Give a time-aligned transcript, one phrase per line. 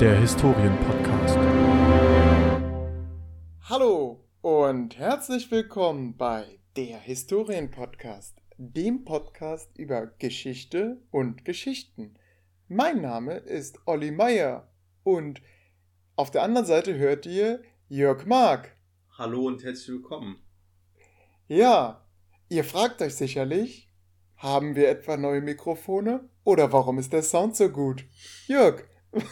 [0.00, 1.38] der Historienpodcast.
[3.62, 12.18] Hallo und herzlich willkommen bei der Historienpodcast, dem Podcast über Geschichte und Geschichten.
[12.68, 14.68] Mein Name ist Olli Meier
[15.02, 15.40] und
[16.14, 18.76] auf der anderen Seite hört ihr Jörg Mark.
[19.16, 20.36] Hallo und herzlich willkommen.
[21.48, 22.06] Ja,
[22.50, 23.90] ihr fragt euch sicherlich,
[24.36, 28.04] haben wir etwa neue Mikrofone oder warum ist der Sound so gut?
[28.46, 28.84] Jörg,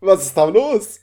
[0.00, 1.00] was ist da los?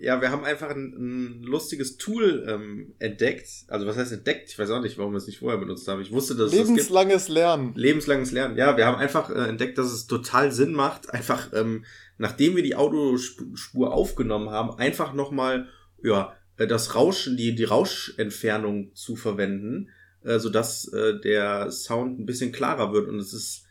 [0.00, 3.48] Ja, wir haben einfach ein, ein lustiges Tool ähm, entdeckt.
[3.66, 4.48] Also was heißt entdeckt?
[4.48, 6.00] Ich weiß auch nicht, warum wir es nicht vorher benutzt haben.
[6.00, 7.74] Ich wusste, dass Lebenslanges es das Lernen.
[7.74, 8.56] Lebenslanges Lernen.
[8.56, 11.84] Ja, wir haben einfach äh, entdeckt, dass es total Sinn macht, einfach ähm,
[12.16, 15.68] nachdem wir die Audiospur aufgenommen haben, einfach nochmal
[16.02, 19.88] ja, äh, das Rauschen, die, die Rauschentfernung zu verwenden,
[20.22, 23.08] äh, sodass äh, der Sound ein bisschen klarer wird.
[23.08, 23.64] Und es ist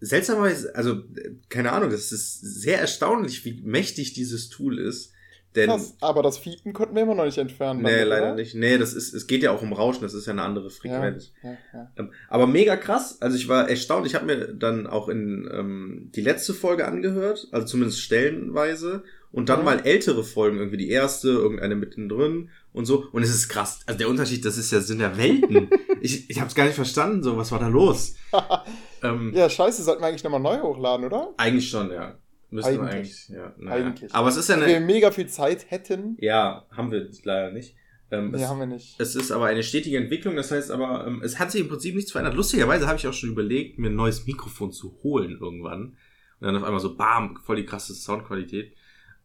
[0.00, 1.02] seltsamerweise, also
[1.48, 5.12] keine Ahnung, es ist sehr erstaunlich, wie mächtig dieses Tool ist.
[5.54, 7.82] Denn, Krass, aber das Fiepen konnten wir immer noch nicht entfernen.
[7.82, 8.34] Nee, damit, leider oder?
[8.34, 8.56] nicht.
[8.56, 11.32] Nee, das ist, es geht ja auch um Rauschen, das ist ja eine andere Frequenz.
[11.44, 11.92] Ja, ja, ja.
[11.96, 16.10] Ähm, aber mega krass, also ich war erstaunt, ich habe mir dann auch in ähm,
[16.12, 21.28] die letzte Folge angehört, also zumindest stellenweise, und dann mal ältere Folgen, irgendwie die erste,
[21.28, 23.08] irgendeine mittendrin und so.
[23.10, 23.80] Und es ist krass.
[23.84, 25.70] Also der Unterschied, das ist ja, sind ja Welten.
[26.00, 28.14] ich ich habe es gar nicht verstanden, so, was war da los?
[29.04, 31.34] ähm, ja, scheiße, sollten wir eigentlich nochmal neu hochladen, oder?
[31.36, 32.18] Eigentlich schon, ja.
[32.50, 32.90] Müssten eigentlich.
[32.90, 33.54] eigentlich, ja.
[33.58, 33.86] Naja.
[33.86, 34.14] Eigentlich.
[34.14, 34.66] Aber es ist ja eine.
[34.66, 36.16] Wenn wir mega viel Zeit hätten.
[36.20, 37.76] Ja, haben wir leider nicht.
[38.10, 39.00] Ähm, nee, es, haben wir nicht.
[39.00, 41.94] Es ist aber eine stetige Entwicklung, das heißt aber, ähm, es hat sich im Prinzip
[41.94, 42.34] nichts verändert.
[42.34, 45.96] Lustigerweise habe ich auch schon überlegt, mir ein neues Mikrofon zu holen irgendwann.
[46.40, 48.74] Und dann auf einmal so, bam, voll die krasse Soundqualität.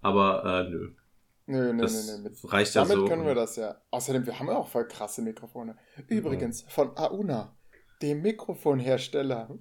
[0.02, 0.92] Aber äh, nö.
[1.46, 2.24] Nö, nö, das nö, nö.
[2.30, 3.06] Mit, reicht ja damit so.
[3.06, 3.76] können wir das ja.
[3.92, 5.76] Außerdem, wir haben ja auch voll krasse Mikrofone.
[6.08, 6.70] Übrigens, ja.
[6.70, 7.56] von Auna,
[8.02, 9.58] dem Mikrofonhersteller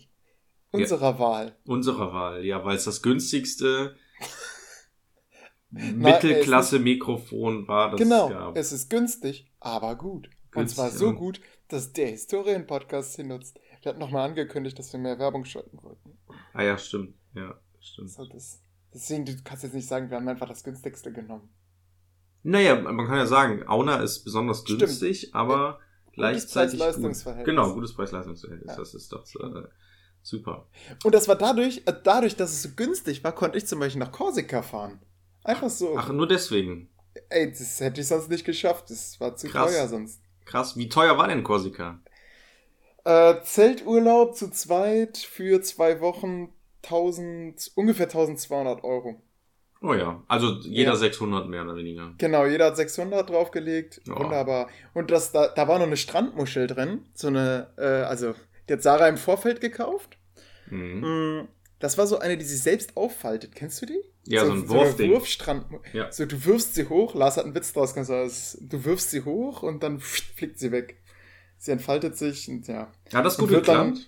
[0.70, 1.56] unserer ja, Wahl.
[1.64, 3.96] Unserer Wahl, ja, weil es das günstigste
[5.70, 7.90] Mittelklasse-Mikrofon war.
[7.90, 8.56] Das genau, gab.
[8.56, 10.30] es ist günstig, aber gut.
[10.50, 13.58] Günstig, Und zwar so gut, dass der Historien-Podcast sie nutzt.
[13.84, 16.18] Der hat nochmal angekündigt, dass wir mehr Werbung schalten wollten.
[16.52, 17.14] Ah ja, stimmt.
[17.34, 18.10] Ja, stimmt.
[18.10, 18.62] So, das,
[18.92, 21.48] deswegen, du kannst jetzt nicht sagen, wir haben einfach das günstigste genommen.
[22.42, 25.34] Naja, man kann ja sagen, Auna ist besonders günstig, stimmt.
[25.34, 25.80] aber
[26.18, 26.78] gutes gleichzeitig.
[26.78, 27.46] Preis-Leistungsverhältnis.
[27.46, 28.70] Genau, gutes Preis-Leistungsverhältnis.
[28.70, 28.76] Ja.
[28.76, 29.68] Das ist doch äh,
[30.22, 30.68] super.
[31.04, 34.00] Und das war dadurch, äh, dadurch, dass es so günstig war, konnte ich zum Beispiel
[34.00, 35.00] nach Korsika fahren.
[35.44, 35.96] Einfach so.
[35.96, 36.90] Ach, nur deswegen.
[37.30, 38.90] Ey, das hätte ich sonst nicht geschafft.
[38.90, 39.72] Das war zu Krass.
[39.72, 40.20] teuer sonst.
[40.44, 40.76] Krass.
[40.76, 42.00] Wie teuer war denn Korsika?
[43.04, 46.52] Äh, Zelturlaub zu zweit für zwei Wochen
[46.84, 49.20] 1000, ungefähr 1200 Euro.
[49.80, 50.96] Oh ja, also jeder ja.
[50.96, 52.12] 600 mehr oder weniger.
[52.18, 54.00] Genau, jeder hat 600 draufgelegt.
[54.08, 54.18] Oh.
[54.18, 54.68] Wunderbar.
[54.92, 57.04] Und das, da, da war noch eine Strandmuschel drin.
[57.14, 58.34] So eine, äh, also,
[58.68, 60.18] die hat Sarah im Vorfeld gekauft.
[60.68, 61.00] Mhm.
[61.00, 63.54] Mm, das war so eine, die sich selbst auffaltet.
[63.54, 64.00] Kennst du die?
[64.24, 65.10] Ja, so, so ein Wurfding.
[65.10, 65.66] So Wurfstrand.
[65.92, 66.10] Ja.
[66.10, 67.14] So, du wirfst sie hoch.
[67.14, 68.58] Lars hat einen Witz draus gesagt.
[68.60, 71.00] Du wirfst sie hoch und dann fliegt sie weg.
[71.56, 72.92] Sie entfaltet sich und ja.
[73.12, 73.66] Hat das gut geklappt?
[73.68, 74.00] Dann,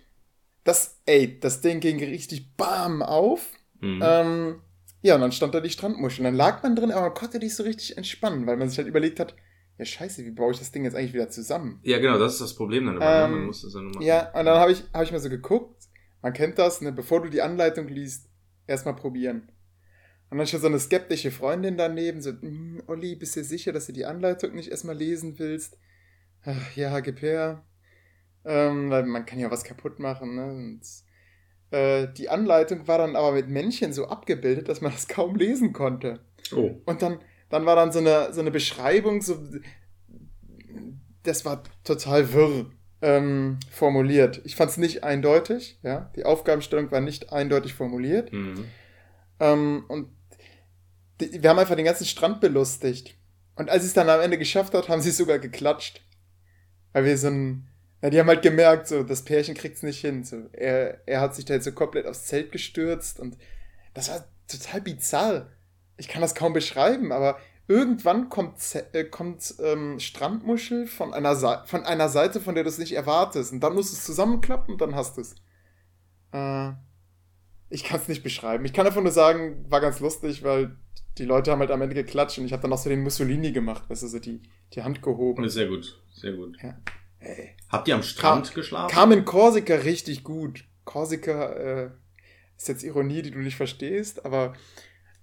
[0.64, 3.46] das, ey, das Ding ging richtig bam auf.
[3.80, 4.00] Mhm.
[4.04, 4.60] Ähm,
[5.02, 6.24] ja, und dann stand da die Strandmuschel.
[6.24, 8.88] Dann lag man drin, aber man konnte nicht so richtig entspannen, weil man sich halt
[8.88, 9.34] überlegt hat,
[9.78, 11.80] ja scheiße, wie baue ich das Ding jetzt eigentlich wieder zusammen?
[11.82, 13.04] Ja, genau, das ist das Problem dann immer.
[13.04, 13.24] Ne?
[13.24, 14.02] Ähm, man muss das dann machen.
[14.02, 15.84] Ja, und dann habe ich, hab ich mal so geguckt,
[16.22, 18.28] man kennt das, ne, bevor du die Anleitung liest,
[18.66, 19.50] erstmal probieren.
[20.28, 23.86] Und dann schon so eine skeptische Freundin daneben, so, hm, Olli, bist du sicher, dass
[23.86, 25.78] du die Anleitung nicht erstmal lesen willst?
[26.44, 27.64] Ach, ja, gib her.
[28.44, 30.44] Ähm, weil man kann ja was kaputt machen, ne?
[30.44, 30.82] Und,
[31.70, 35.72] äh, die Anleitung war dann aber mit Männchen so abgebildet, dass man das kaum lesen
[35.72, 36.20] konnte.
[36.54, 36.80] Oh.
[36.84, 39.38] Und dann, dann war dann so eine, so eine Beschreibung, so,
[41.22, 42.66] das war total wirr
[43.02, 44.42] ähm, formuliert.
[44.44, 46.10] Ich fand es nicht eindeutig, ja.
[46.16, 48.32] Die Aufgabenstellung war nicht eindeutig formuliert.
[48.32, 48.64] Mhm.
[49.38, 50.08] Ähm, und
[51.20, 53.16] die, wir haben einfach den ganzen Strand belustigt.
[53.54, 56.02] Und als sie es dann am Ende geschafft hat, haben sie sogar geklatscht.
[56.92, 57.68] Weil wir so ein,
[58.02, 60.24] ja, die haben halt gemerkt, so, das Pärchen kriegt es nicht hin.
[60.24, 63.36] So, er, er hat sich da jetzt so komplett aufs Zelt gestürzt und
[63.94, 65.48] das war total bizarr.
[65.96, 67.38] Ich kann das kaum beschreiben, aber
[67.68, 68.56] irgendwann kommt,
[68.92, 71.36] äh, kommt ähm, Strandmuschel von einer,
[71.66, 73.52] von einer Seite, von der du es nicht erwartest.
[73.52, 75.34] Und dann musst du es zusammenklappen und dann hast du es.
[76.32, 76.72] Äh,
[77.68, 78.64] ich kann es nicht beschreiben.
[78.64, 80.76] Ich kann einfach nur sagen, war ganz lustig, weil
[81.18, 83.52] die Leute haben halt am Ende geklatscht und ich habe dann noch so den Mussolini
[83.52, 84.40] gemacht, weißt du, so die,
[84.72, 85.48] die Hand gehoben.
[85.48, 86.56] Sehr gut, sehr gut.
[86.62, 86.76] Ja.
[87.20, 87.56] Ey.
[87.68, 88.92] Habt ihr am Strand kam, geschlafen?
[88.92, 90.64] Kam in Korsika richtig gut.
[90.84, 91.90] Korsika äh,
[92.56, 94.54] ist jetzt Ironie, die du nicht verstehst, aber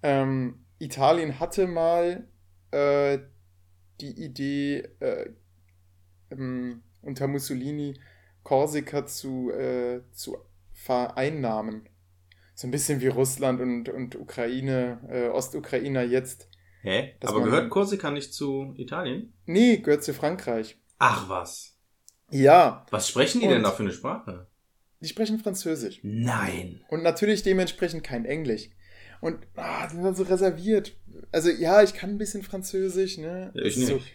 [0.02, 2.28] ähm, Italien hatte mal
[2.72, 3.20] äh,
[4.00, 5.30] die Idee, äh,
[6.32, 8.00] ähm, unter Mussolini
[8.44, 10.38] Korsika zu, äh, zu
[10.74, 11.90] vereinnahmen.
[12.54, 16.50] So ein bisschen wie Russland und, und Ukraine, äh, Ostukrainer jetzt.
[16.82, 17.16] Hä?
[17.24, 19.34] Aber gehört Korsika nicht zu Italien?
[19.46, 20.80] Nee, gehört zu Frankreich.
[20.98, 21.77] Ach was.
[22.30, 24.48] Ja, Was sprechen die denn Und- da für eine Sprache?
[25.00, 26.00] die sprechen Französisch.
[26.02, 26.84] Nein.
[26.90, 28.70] Und natürlich dementsprechend kein Englisch.
[29.22, 30.98] Und ah, die sind dann so reserviert.
[31.32, 33.52] Also ja, ich kann ein bisschen Französisch, ne?
[33.54, 34.12] Ja, ich So, nicht.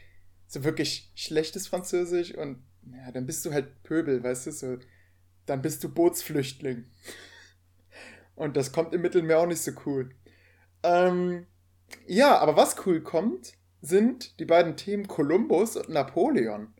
[0.48, 2.58] so wirklich schlechtes Französisch und
[2.90, 4.76] ja, dann bist du halt Pöbel, weißt du, so.
[5.46, 6.84] Dann bist du Bootsflüchtling.
[8.34, 10.10] Und das kommt im Mittelmeer auch nicht so cool.
[10.82, 11.46] Ähm,
[12.06, 16.72] ja, aber was cool kommt, sind die beiden Themen Kolumbus und Napoleon.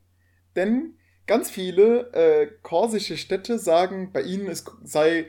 [0.57, 0.97] Denn
[1.27, 5.27] ganz viele äh, korsische Städte sagen, bei ihnen ist, sei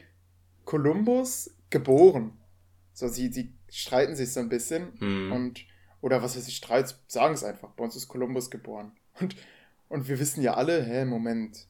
[0.65, 2.37] Kolumbus geboren.
[2.93, 4.93] So, sie, sie streiten sich so ein bisschen.
[4.99, 5.31] Hm.
[5.31, 5.65] Und,
[6.01, 7.69] oder was weiß ich, Streit, sagen es einfach.
[7.71, 8.91] Bei uns ist Kolumbus geboren.
[9.19, 9.35] Und,
[9.89, 11.67] und wir wissen ja alle, hä, Moment,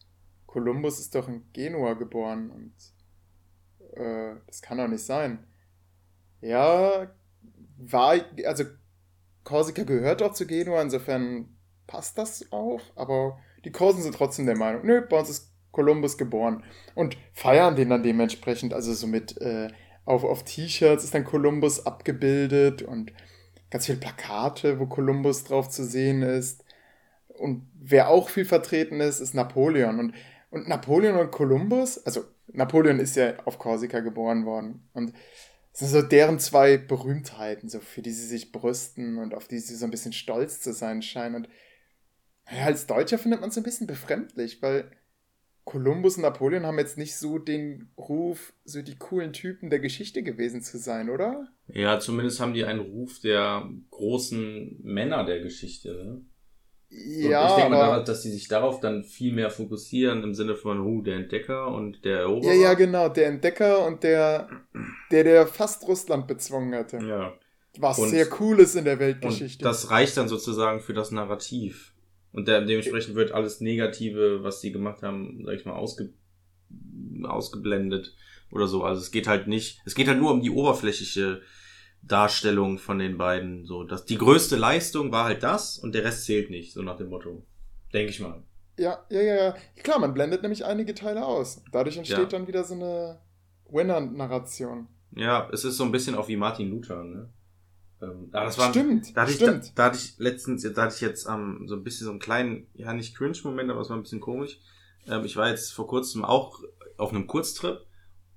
[0.47, 2.73] Kolumbus ist doch in Genua geboren und
[3.99, 5.47] äh, das kann doch nicht sein.
[6.41, 7.11] Ja,
[7.77, 8.15] war,
[8.45, 8.65] also
[9.43, 14.57] Korsika gehört auch zu Genua, insofern passt das auch, aber die Korsen sind trotzdem der
[14.57, 16.63] Meinung, nö, bei uns ist Kolumbus geboren
[16.95, 19.69] und feiern den dann dementsprechend, also so mit äh,
[20.05, 23.11] auf, auf T-Shirts ist dann Kolumbus abgebildet und
[23.69, 26.63] ganz viele Plakate, wo Kolumbus drauf zu sehen ist.
[27.27, 29.99] Und wer auch viel vertreten ist, ist Napoleon.
[29.99, 30.13] Und,
[30.51, 34.87] und Napoleon und Kolumbus, also Napoleon ist ja auf Korsika geboren worden.
[34.93, 35.13] Und
[35.71, 39.57] das sind so deren zwei Berühmtheiten, so für die sie sich brüsten und auf die
[39.57, 41.35] sie so ein bisschen stolz zu sein scheinen.
[41.35, 41.49] Und
[42.51, 44.91] ja, als Deutscher findet man es ein bisschen befremdlich, weil
[45.65, 50.21] Kolumbus und Napoleon haben jetzt nicht so den Ruf, so die coolen Typen der Geschichte
[50.21, 51.47] gewesen zu sein, oder?
[51.67, 55.93] Ja, zumindest haben die einen Ruf der großen Männer der Geschichte.
[55.93, 56.11] Ne?
[56.15, 60.33] Und Ja, ich denke mal, aber, dass die sich darauf dann viel mehr fokussieren im
[60.33, 62.53] Sinne von, huh, der Entdecker und der Eroberer.
[62.53, 64.49] ja, ja, genau, der Entdecker und der,
[65.11, 66.97] der, der fast Russland bezwungen hatte.
[66.97, 67.33] Ja.
[67.79, 69.63] Was Und- sehr cool ist in der Und Weltgeschichte.
[69.63, 71.92] das reicht dann sozusagen für das Narrativ.
[72.33, 76.09] Und der, dementsprechend wird alles Negative, was die gemacht haben, sag ich mal, ausge,
[77.23, 78.15] ausgeblendet
[78.51, 78.83] oder so.
[78.83, 81.41] Also es geht halt nicht, es geht halt nur um die oberflächliche
[82.01, 83.65] Darstellung von den beiden.
[83.65, 86.97] So, dass die größte Leistung war halt das und der Rest zählt nicht, so nach
[86.97, 87.45] dem Motto.
[87.93, 88.43] Denke ich mal.
[88.77, 89.55] ja, ja, ja, ja.
[89.83, 91.63] Klar, man blendet nämlich einige Teile aus.
[91.71, 92.25] Dadurch entsteht Ja.
[92.25, 93.19] dann wieder so eine
[93.69, 94.87] Winner-Narration.
[95.15, 97.29] Ja, es ist so ein bisschen auch wie Martin Luther, ne?
[98.03, 99.65] Ähm, ah, das war, Stimmt, Da hatte, ich, stimmt.
[99.69, 102.19] da, da hatte ich letztens, da hatte ich jetzt ähm, so ein bisschen so einen
[102.19, 104.59] kleinen, ja nicht Cringe-Moment, aber es war ein bisschen komisch.
[105.07, 106.59] Ähm, ich war jetzt vor kurzem auch
[106.97, 107.85] auf einem Kurztrip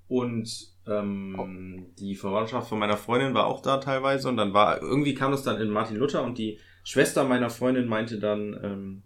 [0.08, 0.48] und
[0.86, 5.32] ähm, die Verwandtschaft von meiner Freundin war auch da teilweise und dann war, irgendwie kam
[5.32, 9.02] das dann in Martin Luther und die Schwester meiner Freundin meinte dann, ähm,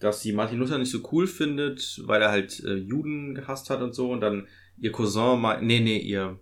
[0.00, 3.80] dass sie Martin Luther nicht so cool findet, weil er halt äh, Juden gehasst hat
[3.80, 6.38] und so und dann ihr Cousin, nee, nee, ihr,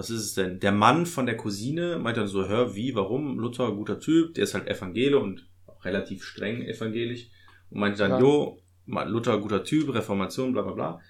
[0.00, 0.60] was ist es denn?
[0.60, 3.38] Der Mann von der Cousine meinte dann so, hör, wie, warum?
[3.38, 7.28] Luther, guter Typ, der ist halt Evangele und auch relativ streng evangelisch.
[7.68, 8.18] Und meinte dann, Ja.
[8.18, 11.00] jo, Luther, guter Typ, Reformation, bla bla bla.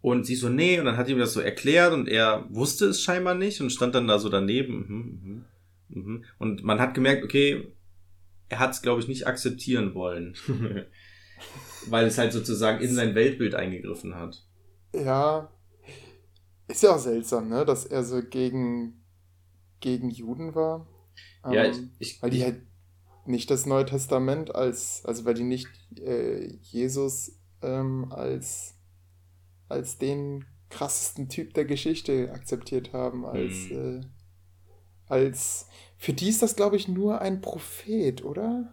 [0.00, 3.00] Und sie so, nee, und dann hat ihm das so erklärt und er wusste es
[3.00, 4.74] scheinbar nicht und stand dann da so daneben.
[4.88, 5.44] Mhm,
[5.88, 6.24] mhm, mhm.
[6.38, 7.72] Und man hat gemerkt, okay,
[8.48, 10.34] er hat es, glaube ich, nicht akzeptieren wollen.
[11.86, 14.42] Weil es halt sozusagen in sein Weltbild eingegriffen hat.
[14.92, 15.48] Ja.
[16.68, 17.64] Ist ja auch seltsam, ne?
[17.64, 19.04] Dass er so gegen,
[19.80, 20.86] gegen Juden war.
[21.48, 22.62] ja, Ähm, ich, ich, Weil die halt
[23.26, 28.76] nicht das Neue Testament als, also weil die nicht äh, Jesus ähm, als,
[29.68, 33.72] als den krassesten Typ der Geschichte akzeptiert haben, als, Mhm.
[33.72, 34.00] äh,
[35.06, 35.66] als,
[35.96, 38.72] für die ist das, glaube ich, nur ein Prophet, oder?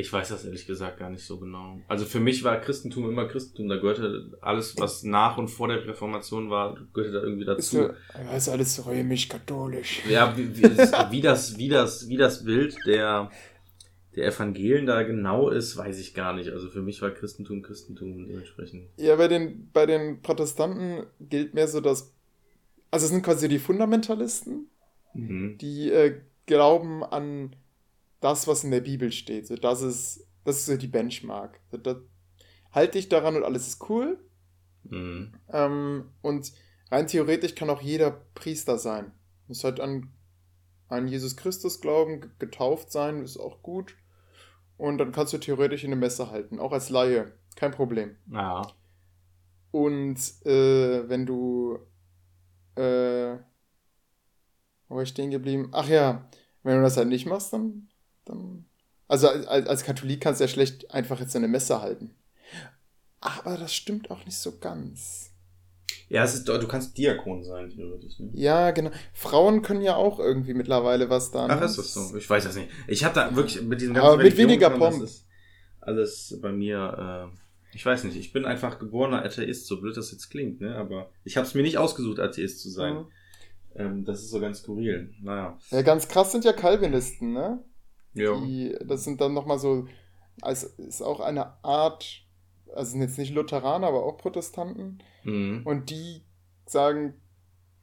[0.00, 1.80] Ich weiß das ehrlich gesagt gar nicht so genau.
[1.88, 3.68] Also für mich war Christentum immer Christentum.
[3.68, 7.78] Da gehörte alles, was nach und vor der Reformation war, gehörte da irgendwie Ist, dazu.
[7.78, 10.02] ja, ja, ist alles römisch-katholisch.
[10.08, 13.28] Ja, wie, wie, das- wie, das, wie, das, wie das Bild der,
[14.14, 16.50] der Evangelien da genau ist, weiß ich gar nicht.
[16.50, 18.88] Also für mich war Christentum Christentum dementsprechend.
[18.98, 22.14] Ja, bei den, bei den Protestanten gilt mehr so, dass,
[22.92, 24.68] also es sind quasi die Fundamentalisten,
[25.14, 25.58] Mhm.
[25.58, 27.56] die äh, glauben an
[28.20, 29.46] das, was in der Bibel steht.
[29.46, 31.60] So, das ist, das ist so die Benchmark.
[31.70, 31.96] So, da,
[32.72, 34.18] halt dich daran und alles ist cool.
[34.84, 35.32] Mhm.
[35.50, 36.52] Ähm, und
[36.90, 39.12] rein theoretisch kann auch jeder Priester sein.
[39.46, 40.12] Muss halt an,
[40.88, 43.96] an Jesus Christus glauben, getauft sein, ist auch gut.
[44.76, 47.32] Und dann kannst du theoretisch eine Messe halten, auch als Laie.
[47.56, 48.16] Kein Problem.
[48.30, 48.62] Ja.
[49.70, 51.78] Und äh, wenn du.
[52.76, 53.38] Äh,
[54.88, 55.70] wo war ich stehen geblieben?
[55.72, 56.28] Ach ja,
[56.62, 57.87] wenn du das halt nicht machst, dann.
[58.28, 58.64] Dann
[59.08, 62.14] also als, als Katholik kannst du ja schlecht einfach jetzt eine Messe halten.
[63.20, 65.32] Aber das stimmt auch nicht so ganz.
[66.10, 68.18] Ja, es ist, du kannst Diakon sein, theoretisch.
[68.18, 68.30] Ne?
[68.34, 68.90] Ja, genau.
[69.12, 71.46] Frauen können ja auch irgendwie mittlerweile was da.
[71.48, 71.66] Ach, ne?
[71.66, 72.16] ist das so?
[72.16, 72.68] Ich weiß das nicht.
[72.86, 75.06] Ich habe da wirklich mit diesen Aber mit weniger Pomp.
[75.80, 80.12] Alles bei mir, äh, ich weiß nicht, ich bin einfach geborener Atheist, so blöd das
[80.12, 80.76] jetzt klingt, ne?
[80.76, 82.94] Aber ich habe es mir nicht ausgesucht, Atheist zu sein.
[82.94, 83.06] Mhm.
[83.74, 85.14] Ähm, das ist so ganz skurril.
[85.22, 85.58] Naja.
[85.70, 87.64] Ja, ganz krass sind ja Calvinisten, ne?
[88.18, 88.38] Ja.
[88.40, 89.86] Die, das sind dann nochmal so,
[90.40, 92.24] als ist auch eine Art,
[92.74, 94.98] also sind jetzt nicht Lutheraner, aber auch Protestanten.
[95.24, 95.62] Mhm.
[95.64, 96.22] Und die
[96.66, 97.14] sagen,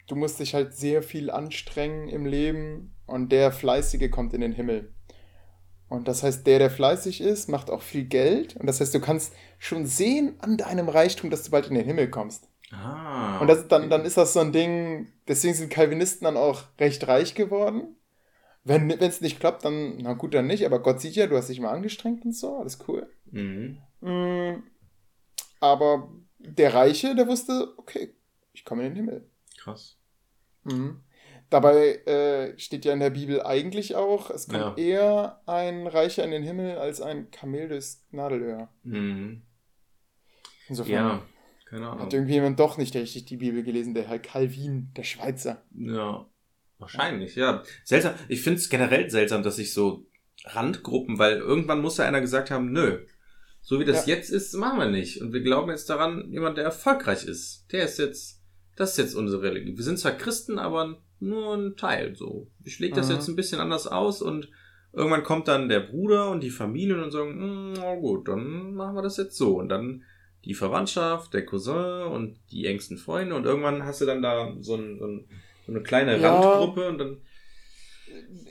[0.07, 4.53] du musst dich halt sehr viel anstrengen im Leben und der Fleißige kommt in den
[4.53, 4.93] Himmel.
[5.87, 8.55] Und das heißt, der, der fleißig ist, macht auch viel Geld.
[8.57, 11.85] Und das heißt, du kannst schon sehen an deinem Reichtum, dass du bald in den
[11.85, 12.49] Himmel kommst.
[12.71, 13.37] Ah.
[13.39, 17.07] Und das, dann, dann ist das so ein Ding, deswegen sind Calvinisten dann auch recht
[17.07, 17.95] reich geworden.
[18.67, 20.65] Wenn es nicht klappt, dann, na gut, dann nicht.
[20.65, 23.07] Aber Gott sieht ja, du hast dich mal angestrengt und so, alles cool.
[23.31, 23.77] Mhm.
[24.01, 24.63] Mm,
[25.59, 28.13] Aber der Reiche, der wusste, okay,
[28.53, 29.29] ich komme in den Himmel.
[29.59, 29.97] Krass.
[30.63, 31.01] Mhm.
[31.51, 34.83] Dabei äh, steht ja in der Bibel eigentlich auch, es kommt Ja.
[34.83, 38.69] eher ein Reicher in den Himmel als ein Kamel durchs Nadelöhr.
[38.83, 39.43] Mhm.
[40.67, 41.21] Insofern Ja,
[41.69, 42.11] keine hat Ahnung.
[42.11, 45.63] irgendjemand doch nicht richtig die Bibel gelesen, der Herr Calvin, der Schweizer.
[45.75, 46.25] Ja,
[46.79, 47.63] wahrscheinlich, ja.
[47.83, 48.13] Seltsam.
[48.27, 50.05] Ich finde es generell seltsam, dass sich so
[50.45, 52.99] Randgruppen, weil irgendwann muss ja einer gesagt haben, nö,
[53.61, 54.15] so wie das Ja.
[54.15, 55.21] jetzt ist, machen wir nicht.
[55.21, 58.41] Und wir glauben jetzt daran, jemand, der erfolgreich ist, der ist jetzt,
[58.75, 59.75] das ist jetzt unsere Religion.
[59.77, 62.47] Wir sind zwar Christen, aber nur ein Teil, so.
[62.63, 63.15] Ich lege das Mhm.
[63.15, 64.49] jetzt ein bisschen anders aus und
[64.93, 68.95] irgendwann kommt dann der Bruder und die Familie und sagen, "Hm, na gut, dann machen
[68.95, 69.57] wir das jetzt so.
[69.57, 70.03] Und dann
[70.43, 74.75] die Verwandtschaft, der Cousin und die engsten Freunde und irgendwann hast du dann da so,
[74.75, 75.27] ein, so, ein,
[75.65, 76.33] so eine kleine Ja.
[76.39, 77.21] Randgruppe und dann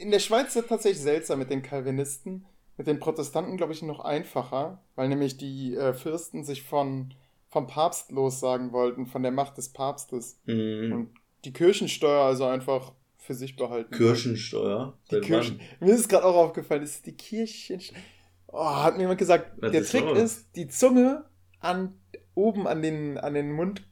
[0.00, 2.46] In der Schweiz ist es tatsächlich seltsam mit den Calvinisten.
[2.76, 7.14] Mit den Protestanten, glaube ich, noch einfacher, weil nämlich die äh, Fürsten sich von,
[7.48, 10.40] vom Papst lossagen wollten, von der Macht des Papstes.
[10.46, 11.10] mh, Und
[11.44, 13.94] die Kirchensteuer also einfach für sich behalten.
[13.94, 14.98] Kirchensteuer.
[15.10, 15.60] Die Kirchen.
[15.78, 18.00] Mir ist gerade auch aufgefallen, das ist die Kirchensteuer.
[18.48, 20.18] Oh, hat mir jemand gesagt, Was der ist Trick los?
[20.18, 21.24] ist, die Zunge
[21.60, 21.94] an
[22.34, 23.86] oben an den, an den Mund,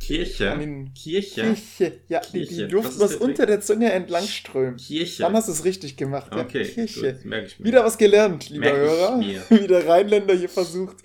[0.00, 0.52] Kirche.
[0.52, 1.42] an den Kirche.
[1.42, 2.00] Kirche.
[2.08, 2.66] Ja, die, Kirche.
[2.66, 4.76] die Luft Was unter der Zunge entlang strömen.
[4.76, 5.22] Kirche.
[5.22, 6.32] Dann hast du es richtig gemacht.
[6.32, 7.14] Ja, okay, Kirche.
[7.14, 7.66] gut, merke ich mir.
[7.66, 9.20] Wieder was gelernt, lieber Merk ich Hörer.
[9.62, 10.96] Wie der Rheinländer hier versucht,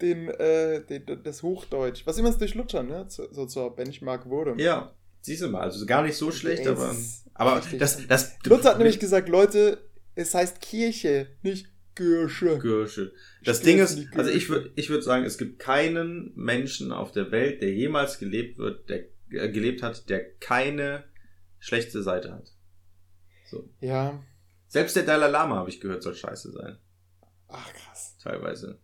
[0.00, 4.28] den, äh, den, das Hochdeutsch, was immer es durch Luther, ne, so, so zur Benchmark
[4.28, 4.54] wurde.
[4.62, 6.94] Ja, siehst du mal, also gar nicht so schlecht, aber,
[7.34, 7.78] aber richtig.
[7.78, 9.78] das, das, Luther hat nämlich gesagt, Leute,
[10.14, 12.58] es heißt Kirche, nicht Kirche.
[12.58, 13.12] Kirche.
[13.44, 17.30] Das Ding ist, also ich würde ich würd sagen, es gibt keinen Menschen auf der
[17.30, 21.04] Welt, der jemals gelebt wird, der äh, gelebt hat, der keine
[21.58, 22.52] schlechte Seite hat.
[23.50, 23.68] So.
[23.80, 24.22] Ja,
[24.68, 26.78] Selbst der Dalai Lama, habe ich gehört, soll scheiße sein.
[27.48, 28.16] ach krass.
[28.22, 28.78] Teilweise.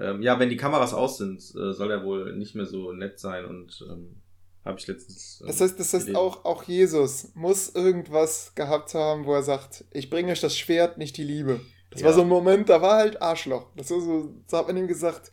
[0.00, 3.18] Ähm, ja, wenn die Kameras aus sind, äh, soll er wohl nicht mehr so nett
[3.18, 4.22] sein und ähm,
[4.64, 5.40] habe ich letztens.
[5.40, 6.16] ähm, Das heißt, das heißt gelesen.
[6.16, 10.98] auch, auch Jesus muss irgendwas gehabt haben, wo er sagt, ich bringe euch das Schwert,
[10.98, 11.60] nicht die Liebe.
[11.90, 12.16] Das war Ja.
[12.16, 13.70] so ein Moment, da war halt Arschloch.
[13.76, 15.32] Das war so, so hat man ihm gesagt,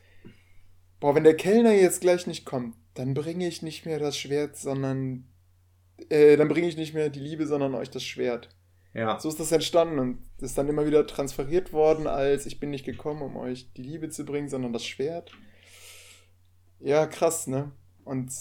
[1.00, 4.55] boah, wenn der Kellner jetzt gleich nicht kommt, dann bringe ich nicht mehr das Schwert,
[4.57, 5.27] sondern,
[6.09, 8.50] äh, dann bringe ich nicht mehr die Liebe, sondern euch das Schwert.
[8.93, 9.19] Ja.
[9.19, 12.85] So ist das entstanden und ist dann immer wieder transferiert worden, als ich bin nicht
[12.85, 15.31] gekommen, um euch die Liebe zu bringen, sondern das Schwert.
[16.79, 17.71] Ja, krass, ne?
[18.05, 18.31] Und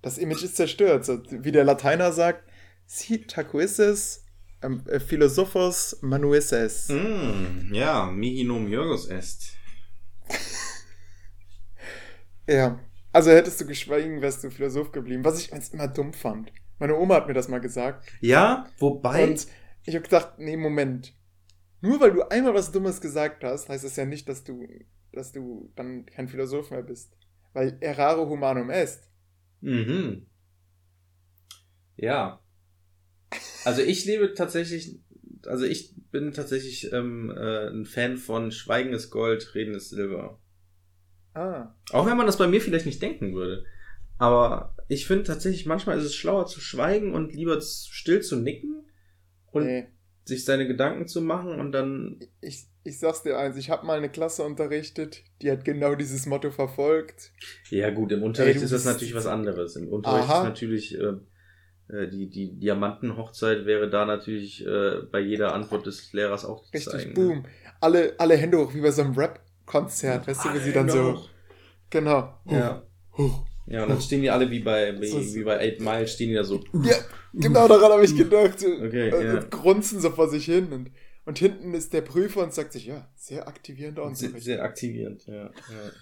[0.00, 1.04] das Image ist zerstört.
[1.04, 2.44] So, wie der Lateiner sagt,
[2.86, 4.24] si tacuisses
[4.62, 6.88] ähm, äh, philosophos manuisses.
[6.88, 9.56] Mm, ja, mihi nom Jörgos est.
[12.48, 12.78] Ja.
[13.12, 16.52] Also hättest du geschwiegen, wärst du Philosoph geblieben, was ich immer dumm fand.
[16.78, 18.06] Meine Oma hat mir das mal gesagt.
[18.20, 19.24] Ja, wobei.
[19.24, 19.46] Und
[19.84, 21.14] ich habe gedacht, nee, Moment.
[21.80, 24.66] Nur weil du einmal was Dummes gesagt hast, heißt das ja nicht, dass du,
[25.12, 27.16] dass du dann kein Philosoph mehr bist.
[27.52, 29.08] Weil errare humanum est.
[29.60, 30.26] Mhm.
[31.96, 32.40] Ja.
[33.64, 34.98] Also ich lebe tatsächlich,
[35.46, 40.38] also ich bin tatsächlich ähm, äh, ein Fan von Schweigen ist Gold, Reden ist Silber.
[41.34, 41.74] Ah.
[41.92, 43.64] Auch wenn man das bei mir vielleicht nicht denken würde.
[44.18, 48.86] Aber ich finde tatsächlich, manchmal ist es schlauer zu schweigen und lieber still zu nicken
[49.50, 49.88] und nee.
[50.24, 52.20] sich seine Gedanken zu machen und dann.
[52.40, 56.24] Ich, ich sag's dir eins, ich habe mal eine Klasse unterrichtet, die hat genau dieses
[56.24, 57.32] Motto verfolgt.
[57.68, 59.76] Ja, gut, im Unterricht Ey, ist das natürlich was anderes.
[59.76, 60.42] Im Unterricht Aha.
[60.42, 60.98] ist natürlich.
[60.98, 61.14] Äh,
[61.88, 66.92] die, die Diamantenhochzeit wäre da natürlich äh, bei jeder Antwort des Lehrers auch zu Richtig,
[66.92, 67.08] zeigen.
[67.10, 67.14] ne?
[67.14, 67.44] boom.
[67.80, 70.26] Alle, alle Hände hoch, wie bei so einem Rap-Konzert.
[70.26, 71.24] Weißt du, wie sie dann so.
[71.90, 72.34] Genau.
[72.46, 72.82] Ja.
[73.16, 73.44] Hoch.
[73.68, 76.34] Ja, und dann stehen die alle wie bei, wie, wie bei Eight Mile, stehen die
[76.36, 76.60] da so.
[76.82, 76.96] Ja,
[77.32, 78.64] genau daran habe ich gedacht.
[78.64, 79.40] Okay, äh, ja.
[79.40, 80.72] Grunzen so vor sich hin.
[80.72, 80.90] Und,
[81.24, 84.44] und hinten ist der Prüfer und sagt sich, ja, sehr aktivierender Sehr, Unterricht.
[84.44, 85.50] sehr aktivierend, ja.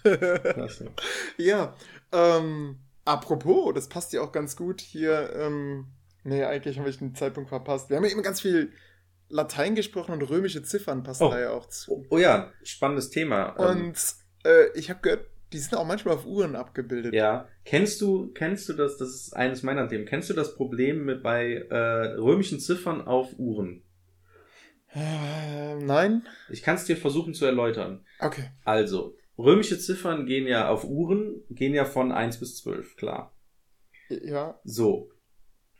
[0.04, 0.16] ja.
[0.38, 0.90] Klasse.
[1.38, 1.74] ja,
[2.12, 5.32] ähm, Apropos, das passt ja auch ganz gut hier.
[5.36, 5.86] Ähm,
[6.22, 7.90] nee, eigentlich habe ich den Zeitpunkt verpasst.
[7.90, 8.72] Wir haben ja immer ganz viel
[9.28, 11.30] Latein gesprochen und römische Ziffern passen Oh.
[11.30, 11.92] da ja auch zu.
[11.92, 13.56] Oh, oh ja, spannendes Thema.
[13.58, 17.14] Ähm, Und äh, ich habe gehört, die sind auch manchmal auf Uhren abgebildet.
[17.14, 21.04] ja, kennst du, kennst du das, das ist eines meiner Themen, kennst du das Problem
[21.04, 21.76] mit bei äh,
[22.16, 23.82] römischen Ziffern auf Uhren?
[24.94, 26.26] Äh, nein?
[26.50, 28.04] Ich kann es dir versuchen zu erläutern.
[28.20, 28.50] Okay.
[28.64, 33.34] Also, römische Ziffern gehen ja auf Uhren, gehen ja von 1 bis 12, klar.
[34.08, 34.60] Ja.
[34.64, 35.10] So.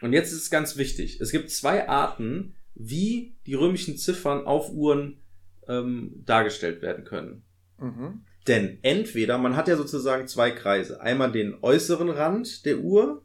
[0.02, 1.20] Und jetzt ist es ganz wichtig.
[1.20, 5.23] Es gibt zwei Arten, wie die römischen Ziffern auf Uhren
[5.68, 7.44] ähm, dargestellt werden können.
[7.78, 8.25] Mhm.
[8.46, 11.00] Denn entweder, man hat ja sozusagen zwei Kreise.
[11.00, 13.23] Einmal den äußeren Rand der Uhr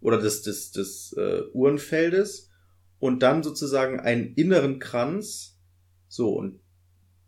[0.00, 2.50] oder des, des, des äh, Uhrenfeldes
[2.98, 5.58] und dann sozusagen einen inneren Kranz.
[6.08, 6.60] So, und,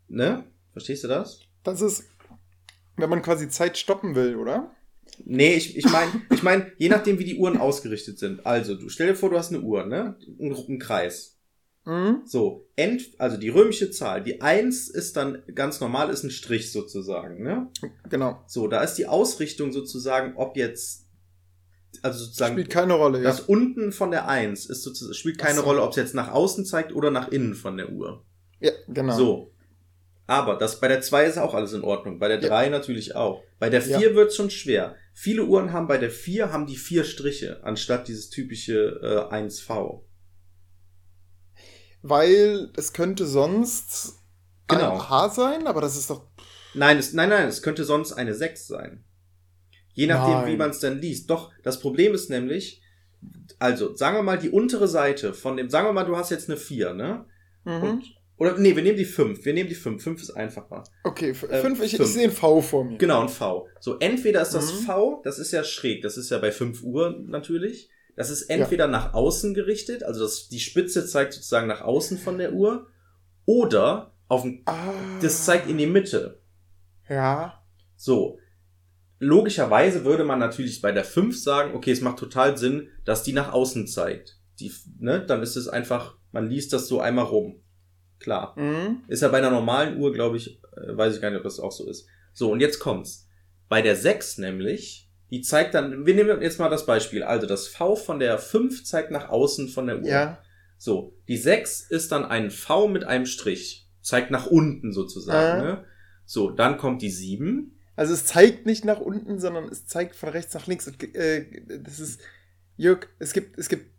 [0.07, 0.43] ne?
[0.73, 1.41] Verstehst du das?
[1.63, 2.05] Das ist,
[2.97, 4.75] wenn man quasi Zeit stoppen will, oder?
[5.25, 8.45] Nee, ich, ich meine, ich mein, je nachdem, wie die Uhren ausgerichtet sind.
[8.45, 10.17] Also, du stell dir vor, du hast eine Uhr, ne?
[10.39, 11.37] Ein, ein Kreis.
[11.85, 12.21] Mhm.
[12.25, 16.71] So, ent, also die römische Zahl, die 1 ist dann ganz normal, ist ein Strich
[16.71, 17.71] sozusagen, ne?
[18.07, 18.43] Genau.
[18.47, 21.07] So, da ist die Ausrichtung sozusagen, ob jetzt,
[22.03, 23.23] also sozusagen, Spielt keine Rolle, ja.
[23.23, 25.63] das unten von der 1 ist sozusagen, spielt keine so.
[25.63, 28.25] Rolle, ob es jetzt nach außen zeigt oder nach innen von der Uhr.
[28.59, 29.17] Ja, genau.
[29.17, 29.50] So.
[30.27, 32.47] Aber das bei der 2 ist auch alles in Ordnung, bei der Ja.
[32.49, 33.43] 3 natürlich auch.
[33.59, 34.15] Bei der 4 Ja.
[34.15, 34.95] wird's schon schwer.
[35.13, 38.99] Viele Uhren haben bei der 4 haben die vier Striche, anstatt dieses typische
[39.31, 40.03] äh, 1V.
[42.01, 44.19] Weil es könnte sonst
[44.67, 44.93] Genau.
[44.93, 46.27] ein H sein, aber das ist doch.
[46.73, 49.03] Nein, es, nein, nein, es könnte sonst eine 6 sein.
[49.93, 50.47] Je nachdem, Nein.
[50.53, 51.29] wie man es dann liest.
[51.29, 52.81] Doch, das Problem ist nämlich,
[53.59, 56.49] also, sagen wir mal, die untere Seite von dem, sagen wir mal, du hast jetzt
[56.49, 57.25] eine 4, ne?
[57.65, 57.83] Mhm.
[57.83, 59.45] Und, oder, nee, wir nehmen die 5.
[59.45, 60.01] Wir nehmen die 5.
[60.03, 60.83] 5 ist einfacher.
[61.03, 62.97] Okay, f- Äh, fünf, ich, ich sehe ein V vor mir.
[62.97, 63.67] Genau, ein V.
[63.79, 64.85] So, entweder ist das Mhm.
[64.85, 67.89] V, das ist ja schräg, das ist ja bei 5 Uhr natürlich.
[68.15, 72.37] Das ist entweder nach außen gerichtet, also das, die Spitze zeigt sozusagen nach außen von
[72.37, 72.87] der Uhr,
[73.45, 76.41] oder auf dem, Ah, das zeigt in die Mitte.
[77.09, 77.63] Ja.
[77.95, 78.37] So.
[79.19, 83.33] Logischerweise würde man natürlich bei der 5 sagen, okay, es macht total Sinn, dass die
[83.33, 84.39] nach außen zeigt.
[84.59, 87.61] Die, ne, dann ist es einfach, man liest das so einmal rum.
[88.21, 88.57] Klar.
[88.57, 89.03] Mhm.
[89.07, 91.59] Ist ja bei einer normalen Uhr, glaube ich, äh, weiß ich gar nicht, ob das
[91.59, 92.07] auch so ist.
[92.33, 93.27] So, und jetzt kommt's.
[93.67, 97.23] Bei der 6 nämlich, die zeigt dann, wir nehmen jetzt mal das Beispiel.
[97.23, 100.07] Also das V von der 5 zeigt nach außen von der Uhr.
[100.07, 100.37] Ja.
[100.77, 103.89] So, die 6 ist dann ein V mit einem Strich.
[104.01, 105.61] Zeigt nach unten sozusagen.
[105.61, 105.63] Äh.
[105.63, 105.85] Ne?
[106.25, 107.77] So, dann kommt die 7.
[107.95, 110.87] Also es zeigt nicht nach unten, sondern es zeigt von rechts nach links.
[110.87, 111.45] Äh,
[111.83, 112.19] das ist,
[112.77, 113.91] Jörg, es gibt, es gibt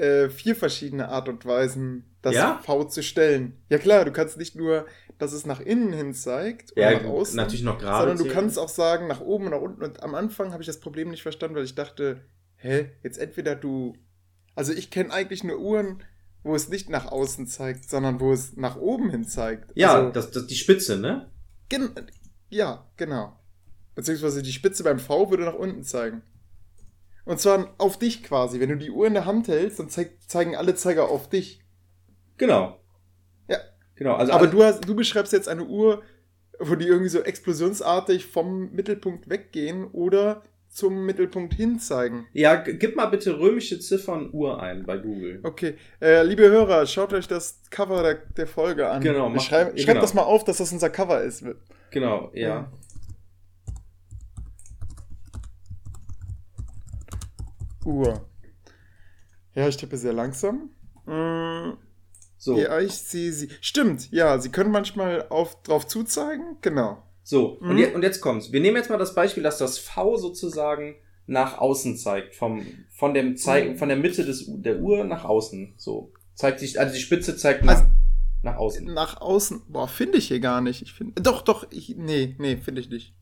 [0.00, 2.60] äh, vier verschiedene Art und Weisen, das Ja?
[2.62, 3.58] V zu stellen.
[3.68, 4.86] Ja klar, du kannst nicht nur,
[5.18, 7.98] dass es nach innen hin zeigt oder nach außen, natürlich noch gerade.
[7.98, 8.34] sondern du zählen.
[8.34, 9.82] kannst auch sagen nach oben und nach unten.
[9.82, 12.20] Und am Anfang habe ich das Problem nicht verstanden, weil ich dachte,
[12.56, 13.94] hä, jetzt entweder du,
[14.54, 16.02] also ich kenne eigentlich nur Uhren,
[16.42, 19.72] wo es nicht nach außen zeigt, sondern wo es nach oben hin zeigt.
[19.74, 21.30] Ja, also, das, das, die Spitze, ne?
[21.68, 21.90] Gen
[22.48, 23.38] ja, genau.
[23.94, 26.22] Beziehungsweise die Spitze beim V würde nach unten zeigen.
[27.30, 28.58] Und zwar auf dich quasi.
[28.58, 31.60] Wenn du die Uhr in der Hand hältst, dann zeig, zeigen alle Zeiger auf dich.
[32.38, 32.80] Genau.
[33.48, 33.58] Ja.
[33.94, 36.02] Genau, also Aber du, hast, du beschreibst jetzt eine Uhr,
[36.58, 42.26] wo die irgendwie so explosionsartig vom Mittelpunkt weggehen oder zum Mittelpunkt hin zeigen.
[42.32, 45.38] Ja, gib mal bitte römische Ziffern Uhr ein bei Google.
[45.44, 49.02] Okay, äh, liebe Hörer, schaut euch das Cover der, der Folge an.
[49.02, 50.00] Genau, ja, schreibt genau.
[50.00, 51.44] das mal auf, dass das unser Cover ist.
[51.92, 52.72] Genau, ja.
[57.84, 58.28] Uhr.
[59.54, 60.70] Ja, ich tippe sehr langsam.
[61.06, 61.76] Mm,
[62.36, 63.50] So, Ja, ich sehe sie.
[63.60, 66.56] Stimmt, ja, sie können manchmal auf, drauf zuzeigen.
[66.62, 67.02] Genau.
[67.22, 67.58] so.
[67.58, 67.78] Und, Mhm.
[67.78, 68.50] je, und jetzt kommt's.
[68.50, 72.34] Wir nehmen jetzt mal das Beispiel, dass das V sozusagen nach außen zeigt.
[72.34, 73.76] Vom, von, dem Zei Mhm.
[73.76, 75.74] von der Mitte des, der Uhr nach außen.
[75.76, 76.12] So.
[76.34, 77.90] Zeigt sich, also die Spitze zeigt nach, Also-
[78.42, 78.84] nach außen.
[78.92, 79.62] Nach außen.
[79.68, 80.80] Boah, finde ich hier gar nicht.
[80.82, 81.20] Ich finde.
[81.22, 81.66] Doch, doch.
[81.70, 83.14] Ich, nee, nee, finde ich nicht.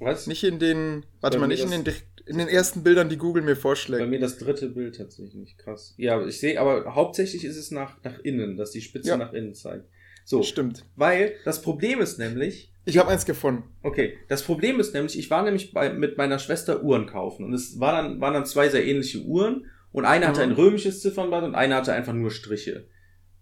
[0.00, 0.26] Was?
[0.26, 1.04] Nicht in den.
[1.20, 1.84] Warte Bei mal, nicht in den,
[2.26, 4.08] in den ersten Bildern, die Google mir Bei vorschlägt.
[4.08, 5.56] mir das dritte Bild tatsächlich.
[5.56, 5.94] Krass.
[5.96, 9.16] Ja, ich sehe, aber hauptsächlich ist es nach, nach innen, dass die Spitze Ja.
[9.16, 9.86] nach innen zeigt.
[10.24, 10.42] So.
[10.42, 10.84] Stimmt.
[10.94, 13.64] Weil das Problem ist nämlich, Ich habe eins gefunden.
[13.82, 17.52] Okay, das Problem ist nämlich, ich war nämlich bei, mit meiner Schwester Uhren kaufen und
[17.54, 20.52] es war dann, waren dann zwei sehr ähnliche Uhren und eine hatte Mhm.
[20.52, 22.86] ein römisches Ziffernblatt und eine hatte einfach nur Striche.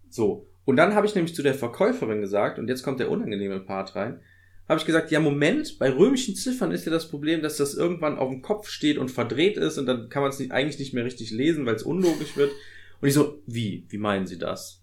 [0.09, 0.47] So.
[0.65, 3.95] Und dann habe ich nämlich zu der Verkäuferin gesagt, und jetzt kommt der unangenehme Part
[3.95, 4.21] rein,
[4.69, 8.17] habe ich gesagt, ja Moment, bei römischen Ziffern ist ja das Problem, dass das irgendwann
[8.17, 11.05] auf dem Kopf steht und verdreht ist und dann kann man es eigentlich nicht mehr
[11.05, 12.51] richtig lesen, weil es unlogisch wird.
[12.99, 13.85] Und ich so, wie?
[13.89, 14.81] Wie meinen Sie das?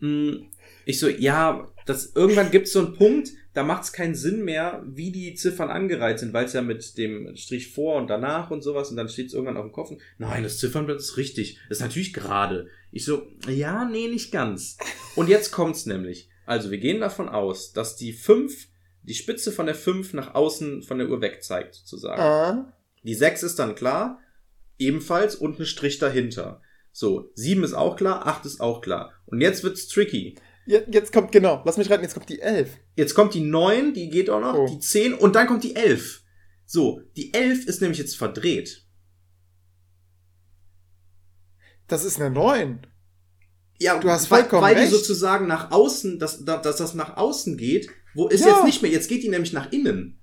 [0.00, 0.44] Mm,
[0.86, 4.44] Ich so, ja, das, irgendwann gibt es so einen Punkt, da macht es keinen Sinn
[4.44, 8.50] mehr, wie die Ziffern angereiht sind, weil es ja mit dem Strich vor und danach
[8.50, 9.90] und sowas und dann steht es irgendwann auf dem Kopf.
[10.18, 11.58] Nein, das Ziffernblatt ist richtig.
[11.68, 12.68] Das ist natürlich gerade.
[12.92, 14.78] Ich so, ja, nee, nicht ganz.
[15.16, 16.28] Und jetzt kommt's nämlich.
[16.46, 18.68] Also, wir gehen davon aus, dass die 5,
[19.02, 22.20] die Spitze von der 5 nach außen von der Uhr weg zeigt, sozusagen.
[22.20, 22.72] Ah.
[23.02, 24.18] Die 6 ist dann klar,
[24.78, 26.60] ebenfalls und ein Strich dahinter.
[26.92, 29.12] So, 7 ist auch klar, 8 ist auch klar.
[29.26, 30.36] Und jetzt wird's tricky.
[30.66, 32.76] Je- Jetzt kommt, genau, lass mich reiten, jetzt kommt die 11.
[32.96, 34.66] Jetzt kommt die 9, die geht auch noch, Oh.
[34.66, 36.22] die 10 und dann kommt die 11.
[36.66, 38.86] So, die 11 ist nämlich jetzt verdreht.
[41.88, 42.86] Das ist eine 9.
[43.78, 44.92] Ja, Du hast weil, vollkommen weil die recht.
[44.92, 48.48] sozusagen nach außen, dass, dass das nach außen geht, wo ist Ja.
[48.54, 50.18] jetzt nicht mehr, jetzt geht die nämlich nach innen.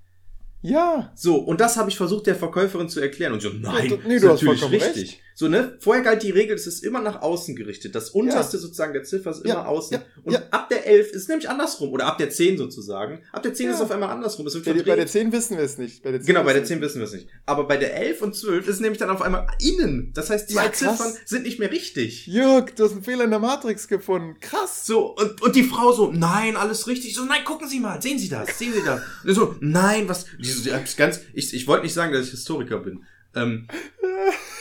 [0.62, 1.12] Ja.
[1.16, 3.34] So, und das habe ich versucht der Verkäuferin zu erklären.
[3.34, 4.96] Und so, nein, du- nee, ist natürlich richtig.
[5.12, 5.20] recht.
[5.40, 5.78] So, ne?
[5.82, 7.94] Vorher galt die Regel, es ist immer nach außen gerichtet.
[7.94, 9.96] Das unterste sozusagen der Ziffer ist immer Ja, außen.
[9.98, 10.42] ja, und ja.
[10.50, 11.92] ab der 11 ist nämlich andersrum.
[11.92, 13.22] Oder ab der 10 sozusagen.
[13.32, 13.74] Ab der 10 Ja.
[13.76, 14.48] ist auf einmal andersrum.
[14.48, 16.02] Es wird Bei, bei der 10 wissen wir es nicht.
[16.02, 17.28] Bei der 10 Genau, bei der wissen 10 wissen wir es nicht.
[17.46, 20.12] Aber bei der 11 und 12 ist es nämlich dann auf einmal innen.
[20.16, 20.74] Das heißt, zwei Ja.
[20.74, 22.26] Ziffern sind nicht mehr richtig.
[22.26, 24.38] Jörg, du hast einen Fehler in der Matrix gefunden.
[24.42, 24.88] Krass.
[24.88, 27.14] So, und, und die Frau so, nein, alles richtig.
[27.14, 29.02] So, nein, gucken Sie mal, sehen Sie das, sehen Sie das.
[29.24, 30.26] Und so, nein, was,
[30.74, 33.04] hat ganz, ich, ich wollte nicht sagen, dass ich Historiker bin.
[33.36, 33.68] Ähm,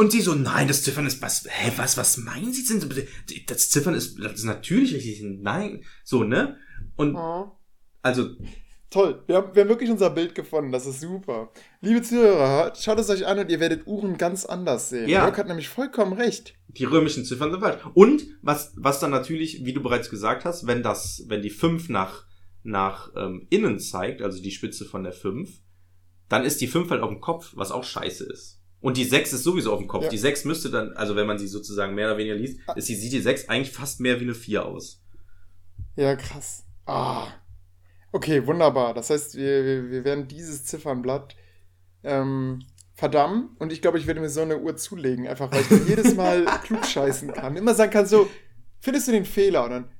[0.00, 3.06] und sie so, nein, das Ziffern ist, was, hä, was, was meinen Sie denn?
[3.46, 6.56] Das Ziffern ist, das ist natürlich richtig, nein, so, ne?
[6.96, 7.52] Und, Oh.
[8.02, 8.30] also,
[8.88, 11.52] Toll, wir haben, wir haben wirklich unser Bild gefunden, das ist super.
[11.80, 15.08] Liebe Zuhörer, schaut es euch an und ihr werdet Uhren ganz anders sehen.
[15.08, 15.26] Ja.
[15.26, 16.54] Jörg hat nämlich vollkommen recht.
[16.66, 17.80] die römischen Ziffern sind falsch.
[17.94, 21.88] Und, was, was dann natürlich, wie du bereits gesagt hast, wenn das, wenn die 5
[21.90, 22.24] nach,
[22.64, 25.50] nach ähm, innen zeigt, also die Spitze von der 5,
[26.28, 28.59] dann ist die 5 halt auf dem Kopf, was auch scheiße ist.
[28.80, 30.04] Und die 6 ist sowieso auf dem Kopf.
[30.04, 30.08] Ja.
[30.08, 32.94] Die 6 müsste dann, also wenn man sie sozusagen mehr oder weniger liest, ist die,
[32.94, 35.02] sieht die 6 eigentlich fast mehr wie eine 4 aus.
[35.96, 36.64] Ja, krass.
[36.86, 37.28] Ah.
[38.12, 38.94] Okay, wunderbar.
[38.94, 41.36] Das heißt, wir, wir, wir werden dieses Ziffernblatt
[42.02, 42.64] ähm,
[42.94, 46.14] verdammen und ich glaube, ich werde mir so eine Uhr zulegen, einfach weil ich jedes
[46.14, 47.56] Mal klugscheißen kann.
[47.56, 48.28] Immer sagen kann so,
[48.80, 49.64] findest du den Fehler?
[49.64, 49.92] Und dann,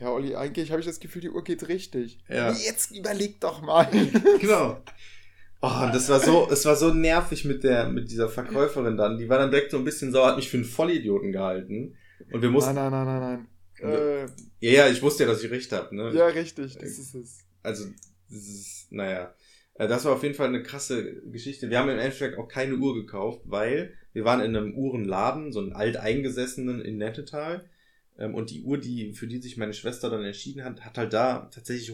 [0.00, 2.18] ja, Olli, eigentlich habe ich das Gefühl, die Uhr geht richtig.
[2.28, 2.50] Ja.
[2.52, 3.88] Jetzt überleg doch mal.
[4.40, 4.80] Genau.
[5.64, 9.16] Oh, und das war so, es war so nervig mit der, mit dieser Verkäuferin dann.
[9.18, 11.96] Die war dann direkt so ein bisschen sauer, hat mich für einen Vollidioten gehalten.
[12.32, 13.46] Und wir mussten, nein, nein, nein, nein,
[13.80, 13.90] nein.
[13.90, 14.26] Äh,
[14.60, 16.12] ja, ja, ich wusste ja, dass ich recht habe, ne?
[16.14, 17.38] ja, richtig, das ist es.
[17.62, 17.84] Also,
[18.28, 19.34] das ist, naja.
[19.74, 21.70] Äh, Das war auf jeden Fall eine krasse Geschichte.
[21.70, 25.60] Wir haben im Endeffekt auch keine Uhr gekauft, weil wir waren in einem Uhrenladen, so
[25.60, 27.64] einen alteingesessenen in Nettetal.
[28.18, 31.12] Ähm, Und die Uhr, die, für die sich meine Schwester dann entschieden hat, hat halt
[31.12, 31.92] da tatsächlich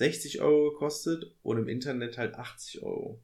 [0.00, 3.20] 160 Euro gekostet und im Internet halt 80 Euro.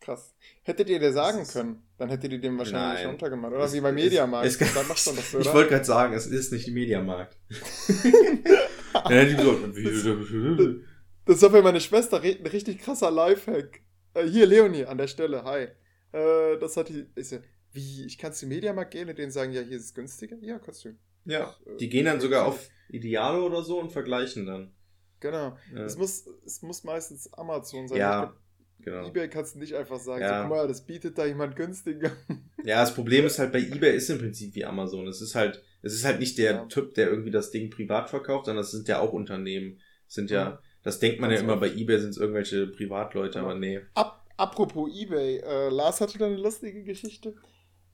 [0.00, 0.34] Krass.
[0.62, 3.06] Hättet ihr dir sagen können, dann hättet ihr dem wahrscheinlich Nein.
[3.10, 3.52] runtergemacht.
[3.54, 4.46] Oder Es- wie beim es- Mediamarkt.
[4.46, 5.54] es- da macht man das so, Ich oder?
[5.54, 7.36] wollte gerade sagen, es ist nicht Mediamarkt.
[8.92, 10.80] Dann hätte ich gesagt,
[11.24, 13.80] Das war für meine Schwester ein richtig krasser Lifehack.
[14.14, 15.68] Äh, hier, Leonie, an der Stelle, hi.
[16.12, 17.06] Äh, das hat die.
[17.14, 17.38] Ich so,
[17.72, 20.36] wie, ich kann zu Mediamarkt gehen und denen sagen, ja, hier ist es günstiger?
[20.40, 20.90] Ja, kannst du.
[21.24, 24.72] ja, die gehen dann sogar auf Ideale oder so und vergleichen dann.
[25.20, 25.56] Genau.
[25.74, 25.84] Ja.
[25.84, 27.98] Es, muss, es muss meistens Amazon sein.
[27.98, 28.34] Ja,
[28.80, 29.08] Genau.
[29.08, 30.42] Ebay kannst du nicht einfach sagen, Ja.
[30.42, 32.12] so, guck mal, das bietet da jemand günstiger.
[32.62, 35.08] Ja, das Problem ist halt bei eBay ist im Prinzip wie Amazon.
[35.08, 36.64] Es ist halt, es ist halt nicht der Ja.
[36.66, 39.80] Typ, der irgendwie das Ding privat verkauft, sondern es sind ja auch Unternehmen.
[40.06, 43.40] Es sind ja, das denkt man ja Ganz immer bei eBay sind es irgendwelche Privatleute,
[43.40, 43.80] aber nee.
[43.94, 47.34] Ab, apropos Ebay, äh, Lars hatte da eine lustige Geschichte.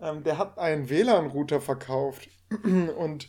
[0.01, 2.29] Ähm, der hat einen WLAN-Router verkauft
[2.99, 3.29] und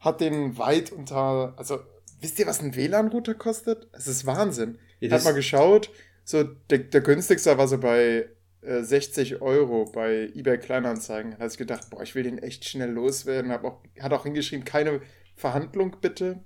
[0.00, 1.54] hat den weit unter.
[1.56, 1.78] Also,
[2.20, 3.88] wisst ihr, was ein WLAN-Router kostet?
[3.92, 4.78] Es ist Wahnsinn.
[5.00, 5.90] Ja, Ich hab mal geschaut,
[6.24, 8.28] so der, der günstigste war so bei
[8.60, 11.32] äh, 60 Euro bei eBay Kleinanzeigen.
[11.32, 13.52] Da habe ich gedacht, boah, ich will den echt schnell loswerden.
[13.52, 15.00] Hab auch, hat auch hingeschrieben, keine
[15.36, 16.44] Verhandlung bitte.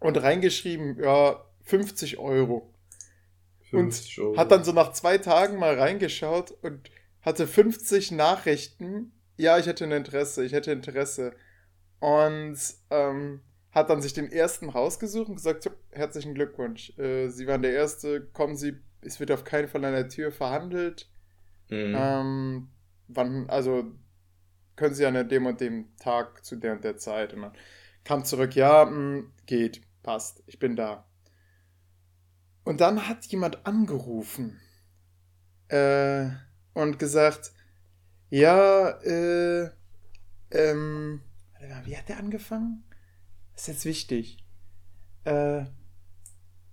[0.00, 2.72] Und reingeschrieben, ja, 50 Euro.
[3.70, 4.36] 50 Euro.
[4.36, 6.90] Hat dann so nach zwei Tagen mal reingeschaut und
[7.22, 9.12] hatte 50 Nachrichten.
[9.36, 11.32] Ja, ich hätte ein Interesse, ich hätte Interesse.
[11.98, 12.56] Und
[12.90, 13.40] ähm,
[13.76, 16.98] hat dann sich den ersten rausgesucht und gesagt, herzlichen Glückwunsch.
[16.98, 20.32] Äh, Sie waren der Erste, kommen Sie, es wird auf keinen Fall an der Tür
[20.32, 21.10] verhandelt.
[21.68, 21.94] Mhm.
[21.94, 22.68] Ähm,
[23.08, 23.84] wann, also
[24.76, 27.34] können Sie an dem und dem Tag zu der und der Zeit.
[27.34, 27.52] Und dann
[28.02, 31.06] kam zurück, ja, mh, geht, passt, ich bin da.
[32.64, 34.58] Und dann hat jemand angerufen
[35.68, 36.30] äh,
[36.72, 37.52] und gesagt,
[38.30, 39.68] ja, äh,
[40.50, 41.20] ähm,
[41.84, 42.82] wie hat der angefangen?
[43.56, 44.38] Ist jetzt wichtig.
[45.24, 45.64] Äh,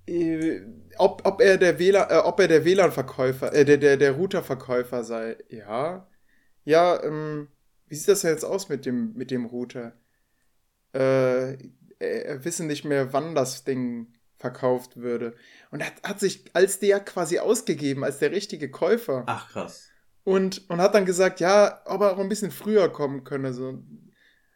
[0.06, 0.62] äh,
[0.98, 5.04] ob, ob er der WLAN, äh, ob er der WLAN-Verkäufer, äh, der, der, der Router-Verkäufer
[5.04, 5.38] sei.
[5.50, 6.08] Ja.
[6.66, 7.48] Ja, ähm,
[7.88, 9.94] wie sieht das denn jetzt aus mit dem, mit dem Router?
[10.94, 11.58] äh,
[12.00, 15.36] er wisse nicht mehr, wann das Ding verkauft würde.
[15.72, 19.24] Und er hat, hat sich als der quasi ausgegeben, als der richtige Käufer.
[19.28, 19.90] Ach, krass.
[20.24, 23.54] Und, und hat dann gesagt, ja, ob er auch ein bisschen früher kommen könne.
[23.54, 23.84] So,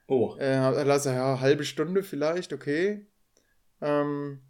[0.07, 0.35] Oh.
[0.39, 3.05] äh, er, ja, halbe Stunde vielleicht, okay.
[3.81, 4.41] Ähm,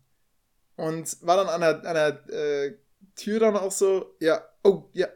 [0.75, 2.77] und war dann an der, an der äh,
[3.15, 5.07] Tür dann auch so, ja, oh, ja,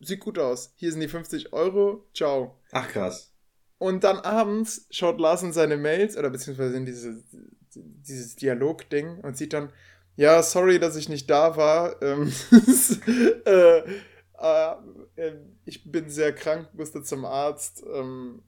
[0.00, 0.72] sieht gut aus.
[0.76, 2.58] Hier sind die 50 Euro, ciao.
[2.72, 3.32] Ach, krass.
[3.78, 7.24] Und dann abends schaut Lars in seine Mails oder beziehungsweise in diese,
[7.74, 9.72] dieses Dialogding und sieht dann,
[10.14, 12.00] ja, sorry, dass ich nicht da war.
[12.02, 12.32] Ähm,
[13.46, 13.78] äh,
[14.38, 14.74] äh,
[15.16, 17.82] äh, ich bin sehr krank, musste zum Arzt.
[17.92, 18.42] Ähm,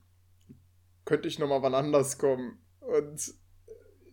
[1.05, 2.59] könnte ich nochmal wann anders kommen?
[2.79, 3.33] Und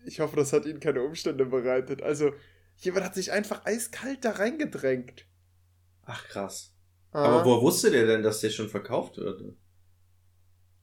[0.05, 2.03] ich hoffe, das hat ihnen keine Umstände bereitet.
[2.03, 2.33] Also,
[2.77, 5.27] jemand hat sich einfach eiskalt da reingedrängt.
[6.05, 6.75] Ach, krass.
[7.13, 7.25] Ah.
[7.25, 9.43] Aber woher wusste der denn, dass der schon verkauft wird?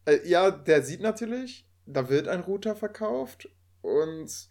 [0.06, 3.50] Äh, ja, der sieht natürlich, da wird ein Router verkauft
[3.82, 4.50] und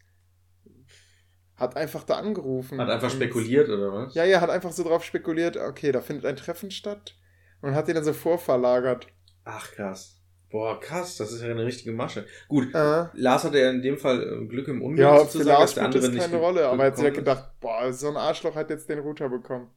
[1.56, 2.80] hat einfach da angerufen.
[2.80, 4.14] Hat einfach spekuliert, oder was?
[4.14, 7.16] Ja, ja, hat einfach so drauf spekuliert, okay, da findet ein Treffen statt
[7.62, 9.08] und hat ihn dann so vorverlagert.
[9.44, 10.17] Ach, krass.
[10.50, 12.26] Boah, krass, das ist ja eine richtige Masche.
[12.48, 15.60] Gut, Äh, Lars hatte ja in dem Fall äh, Glück im Unglück ja, sozusagen, Lars
[15.62, 18.08] dass der andere das keine Rolle, aber er hat sich ja gekommen gedacht, boah, so
[18.08, 19.70] ein Arschloch hat jetzt den Router bekommen.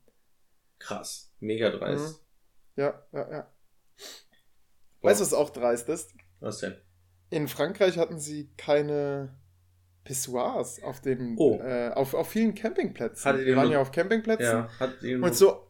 [0.80, 2.24] Krass, mega dreist.
[2.78, 3.52] Ja, ja, ja.
[5.02, 5.10] Boah.
[5.10, 6.14] Weißt du, was auch dreist ist?
[6.40, 6.76] Was denn?
[7.30, 9.36] In Frankreich hatten sie keine
[10.04, 11.60] Pissoirs auf den, Oh.
[11.60, 13.26] äh, auf, auf vielen Campingplätzen.
[13.26, 14.46] Hattet ihr waren ja auf Campingplätzen.
[14.46, 15.68] Ja, hat Und so.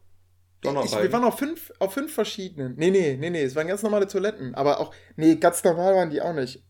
[0.64, 2.74] Ich, wir waren auf fünf, auf fünf verschiedenen.
[2.76, 3.42] Nee, nee, nee, nee.
[3.42, 4.54] Es waren ganz normale Toiletten.
[4.54, 4.94] Aber auch.
[5.16, 6.62] Nee, ganz normal waren die auch nicht.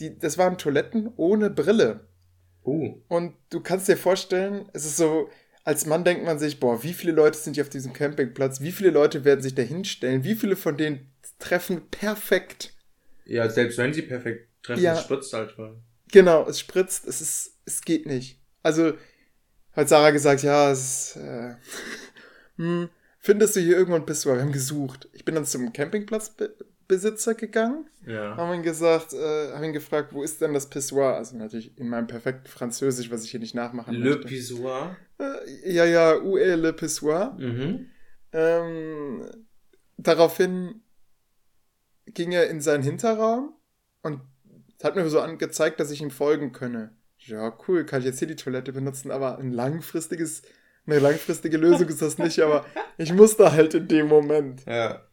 [0.00, 2.08] Die, das waren Toiletten ohne Brille.
[2.64, 5.28] Uh, Und du kannst dir vorstellen, es ist so.
[5.64, 8.60] Als Mann denkt man sich, boah, wie viele Leute sind hier auf diesem Campingplatz?
[8.60, 10.24] Wie viele Leute werden sich da hinstellen?
[10.24, 12.72] Wie viele von denen treffen perfekt?
[13.26, 14.92] ja, selbst wenn sie perfekt treffen, Ja.
[14.92, 15.78] es spritzt halt voll.
[16.12, 18.38] Genau, es spritzt, es ist, es geht nicht.
[18.62, 18.92] Also
[19.72, 21.54] hat Sarah gesagt, ja, es ist, äh,
[22.56, 22.90] hm,
[23.24, 24.36] findest du hier irgendwo ein Pissoir?
[24.36, 25.08] Wir haben gesucht.
[25.12, 28.36] Ich bin dann zum Campingplatzbesitzer gegangen, Ja.
[28.36, 31.16] haben ihn gesagt, äh, haben ihn gefragt, wo ist denn das Pissoir?
[31.16, 34.28] Also natürlich in meinem perfekten Französisch, was ich hier nicht nachmachen Le möchte.
[34.28, 34.96] Pissoir.
[35.18, 37.36] Äh, ja, ja, est le Pissoir?
[37.40, 37.86] Mhm.
[38.32, 39.26] Ähm,
[39.96, 40.82] daraufhin
[42.06, 43.54] ging er in seinen Hinterraum
[44.02, 44.20] und
[44.82, 46.92] hat mir so angezeigt, dass ich ihm folgen könne.
[47.18, 50.42] Ja, cool, kann ich jetzt hier die Toilette benutzen, aber ein langfristiges,
[50.86, 52.66] eine langfristige Lösung ist das nicht, aber
[52.98, 54.64] ich musste halt in dem Moment.
[54.66, 55.06] Ja.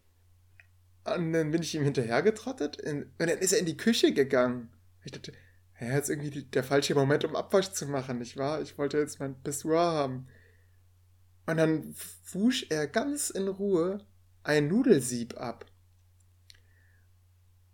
[1.16, 4.70] Und dann bin ich ihm hinterhergetrottet in, und dann ist er in die Küche gegangen.
[5.04, 5.34] Ich dachte,
[5.80, 8.62] ja, jetzt irgendwie die, der falsche Moment, um Abwasch zu machen, nicht wahr?
[8.62, 10.28] Ich wollte jetzt mein Pissoir haben.
[11.48, 11.96] Und dann
[12.32, 14.06] wusch er ganz in Ruhe
[14.44, 15.66] ein Nudelsieb ab.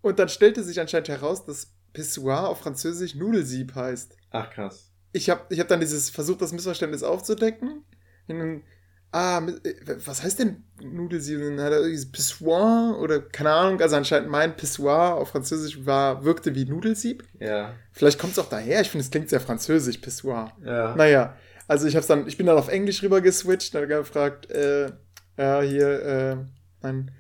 [0.02, 4.16] Und dann stellte sich anscheinend heraus, dass Pissoir auf Französisch Nudelsieb heißt.
[4.30, 4.87] Ach, krass.
[5.18, 7.84] Ich habe ich hab dann dieses versucht, das Missverständnis aufzudecken.
[8.28, 8.64] Dann,
[9.12, 9.74] ah, äh,
[10.06, 11.40] was heißt denn Nudelsieb?
[11.40, 15.86] Und dann hat er dieses Pissoir oder keine Ahnung, also anscheinend mein Pissoir auf Französisch
[15.86, 17.24] war, wirkte wie Nudelsieb.
[17.40, 17.74] Ja.
[17.92, 20.52] Vielleicht kommt es auch daher, ich finde, es klingt sehr französisch, Pissoir.
[20.64, 20.96] Ja.
[20.96, 21.36] Naja,
[21.68, 24.92] also ich hab's dann, ich bin dann auf Englisch rüber geswitcht und habe gefragt, äh,
[25.38, 26.46] ja, hier,
[26.82, 27.12] äh, ein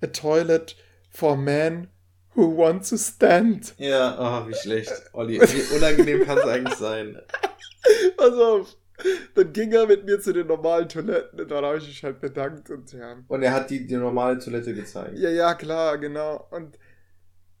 [0.00, 0.76] a toilet
[1.10, 1.88] for men
[2.38, 3.74] who want to stand.
[3.78, 4.92] Ja, oh, wie schlecht.
[5.12, 7.20] Olli, wie unangenehm kann es eigentlich sein?
[8.16, 8.76] Pass auf.
[9.34, 12.20] Dann ging er mit mir zu den normalen Toiletten und dann habe ich mich halt
[12.20, 13.16] bedankt und ja.
[13.28, 15.16] Und er hat die, die normale Toilette gezeigt.
[15.18, 16.48] Ja, ja, klar, genau.
[16.50, 16.78] Und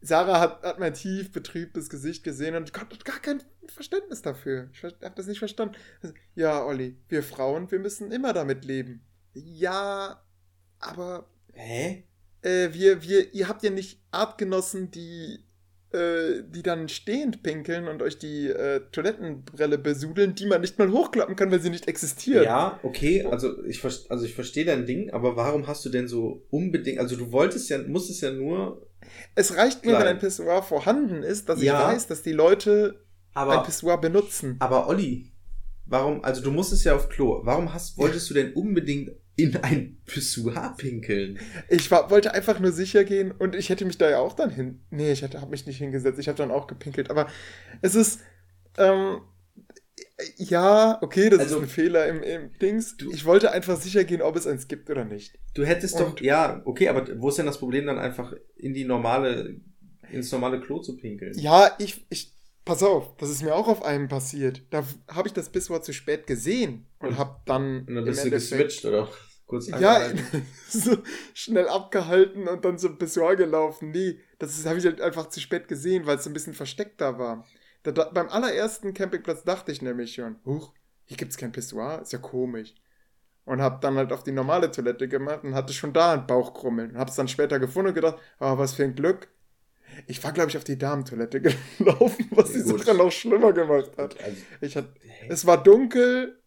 [0.00, 4.68] Sarah hat, hat mein tief betrübtes Gesicht gesehen und Gott hat gar kein Verständnis dafür.
[4.72, 5.76] Ich habe das nicht verstanden.
[6.34, 9.04] Ja, Olli, wir Frauen, wir müssen immer damit leben.
[9.34, 10.20] Ja,
[10.80, 12.04] aber Hä?
[12.42, 15.38] Äh, wir, wir, ihr habt ja nicht Artgenossen, die,
[15.92, 20.90] äh, die dann stehend pinkeln und euch die äh, Toilettenbrille besudeln, die man nicht mal
[20.90, 22.44] hochklappen kann, weil sie nicht existiert.
[22.44, 26.46] Ja, okay, also ich, also ich verstehe dein Ding, aber warum hast du denn so
[26.50, 28.86] unbedingt, also du wolltest ja, musstest ja nur,
[29.34, 31.80] Es reicht mir, wenn ein Pissoir vorhanden ist, dass Ja.
[31.80, 33.00] ich weiß, dass die Leute
[33.34, 34.56] ein aber, Pissoir benutzen.
[34.58, 35.32] aber Olli,
[35.86, 39.96] warum, also du musstest ja auf Klo, warum hast, wolltest du denn unbedingt in ein
[40.04, 41.38] Pissoir pinkeln?
[41.70, 44.50] Ich war, wollte einfach nur sicher gehen und ich hätte mich da ja auch dann
[44.50, 44.80] hin.
[44.90, 47.08] Nee, ich habe mich nicht hingesetzt, ich habe dann auch gepinkelt.
[47.10, 47.28] Aber
[47.80, 48.20] es ist.
[48.76, 49.20] Ähm,
[50.36, 52.96] ja, okay, das Also, ist ein Fehler im, im Dings.
[52.96, 55.38] du- Ich wollte einfach sicher gehen, ob es eins gibt oder nicht.
[55.54, 58.74] Du hättest doch, Und- ja, okay, aber wo ist denn das Problem dann einfach in
[58.74, 59.60] die normale,
[60.10, 61.38] ins normale Klo zu pinkeln?
[61.38, 62.34] Ja, ich, ich.
[62.64, 64.60] Pass auf, das ist mir auch auf einem passiert.
[64.68, 67.86] Da habe ich das Pissoir zu spät gesehen und, Und- habe dann.
[67.86, 69.08] Und dann bist du geswitcht oder
[69.48, 70.46] kurz Ja, angehalten?
[70.68, 70.98] so
[71.34, 73.90] schnell abgehalten und dann zum Pissoir gelaufen.
[73.90, 77.18] Nee, Das habe ich halt einfach zu spät gesehen, weil es so ein bisschen versteckter
[77.18, 77.44] war.
[77.82, 80.72] Da, da, beim allerersten Campingplatz dachte ich nämlich schon, huch,
[81.06, 82.74] hier gibt es kein Pissoir, ist ja komisch.
[83.46, 86.90] Und habe dann halt auf die normale Toilette gemacht und hatte schon da einen Bauchkrummeln.
[86.92, 89.28] Und habe es dann später gefunden und gedacht, oh, was für ein Glück.
[90.06, 91.40] Ich war, glaube ich, auf die Damentoilette
[91.78, 94.20] gelaufen, was die Sache noch schlimmer gemacht hat.
[94.22, 94.92] Also, Ich hatte,
[95.28, 96.38] es war dunkel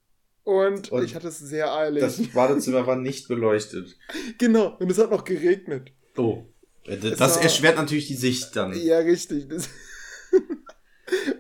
[0.44, 2.02] und, und ich hatte es sehr eilig.
[2.02, 3.98] Das Badezimmer war nicht beleuchtet.
[4.38, 5.92] Genau, und es hat noch geregnet.
[6.18, 6.46] Oh.
[6.86, 8.74] Das, das war, erschwert natürlich die Sicht dann.
[8.74, 9.48] Ja, richtig.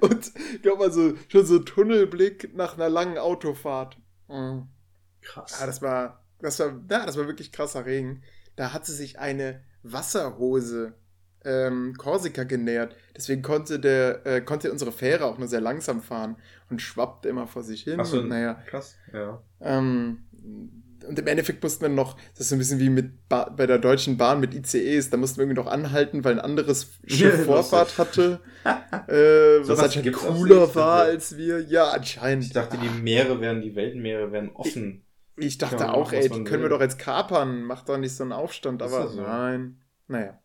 [0.01, 3.97] Und ich glaube mal so, schon so Tunnelblick nach einer langen Autofahrt.
[4.27, 4.67] Mhm.
[5.21, 5.57] Krass.
[5.59, 8.23] Ja, das war, das war, ja, das war wirklich krasser Regen.
[8.55, 10.93] Da hat sie sich eine Wasserhose
[11.45, 12.95] ähm, Korsika genähert.
[13.15, 16.37] Deswegen konnte der, äh, konnte unsere Fähre auch nur sehr langsam fahren
[16.69, 17.99] und schwappte immer vor sich hin.
[17.99, 19.41] Ach so, und, naja, krass, ja.
[19.59, 20.25] Ähm,
[21.07, 23.65] und im Endeffekt mussten wir noch, das ist so ein bisschen wie mit ba bei
[23.65, 27.45] der Deutschen Bahn mit ICEs, da mussten wir irgendwie noch anhalten, weil ein anderes Schiff
[27.45, 28.39] Vorfahrt hatte,
[29.07, 31.11] äh, So was anscheinend auch cooler war also.
[31.11, 31.61] als wir.
[31.61, 32.45] Ja, anscheinend.
[32.45, 35.03] Ich dachte, die Meere wären, die Weltmeere wären offen.
[35.37, 38.15] Ich dachte Kann man auch, ey, die können wir doch jetzt kapern, macht doch nicht
[38.15, 39.21] so einen Aufstand, aber so?
[39.21, 39.81] nein.
[40.07, 40.39] Naja.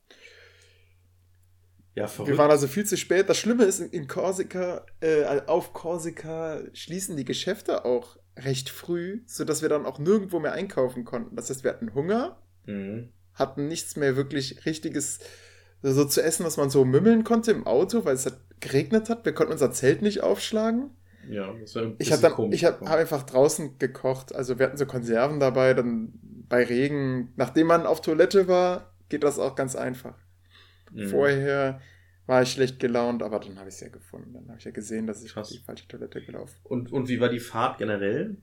[1.97, 2.39] Ja, Wir verrückt.
[2.39, 3.29] waren also viel zu spät.
[3.29, 9.63] Das Schlimme ist, in Korsika, äh, auf Korsika schließen die Geschäfte auch recht früh, sodass
[9.63, 11.35] wir dann auch nirgendwo mehr einkaufen konnten.
[11.37, 13.09] Das heißt, wir hatten Hunger, Mhm.
[13.33, 15.21] hatten nichts mehr wirklich richtiges
[15.83, 19.25] so zu essen, was man so mümmeln konnte im Auto, weil es halt geregnet hat.
[19.25, 20.91] Wir konnten unser Zelt nicht aufschlagen.
[21.31, 22.55] Ja, das war ein Ich bisschen habe dann, komisch.
[22.57, 24.35] ich habe hab einfach draußen gekocht.
[24.35, 26.13] Also wir hatten so Konserven dabei, dann
[26.49, 27.33] bei Regen.
[27.37, 30.15] Nachdem man auf Toilette war, geht das auch ganz einfach.
[30.93, 31.09] Mhm.
[31.09, 31.81] Vorher
[32.27, 34.33] war ich schlecht gelaunt, aber dann habe ich es ja gefunden.
[34.35, 35.49] Dann habe ich ja gesehen, dass ich Krass.
[35.49, 38.37] auf die falsche Toilette gelaufen Und, und wie war die Fahrt generell?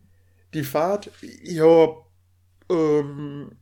[0.54, 1.10] Die Fahrt,
[1.44, 1.88] ja,
[2.70, 3.58] ähm,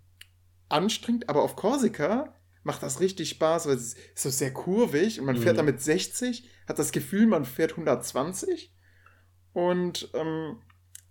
[0.70, 5.26] anstrengend, aber auf Korsika macht das richtig Spaß, weil es ist so sehr kurvig und
[5.26, 5.58] man fährt Mhm.
[5.58, 8.72] damit 60, hat das Gefühl, man fährt 120
[9.54, 10.60] und ähm,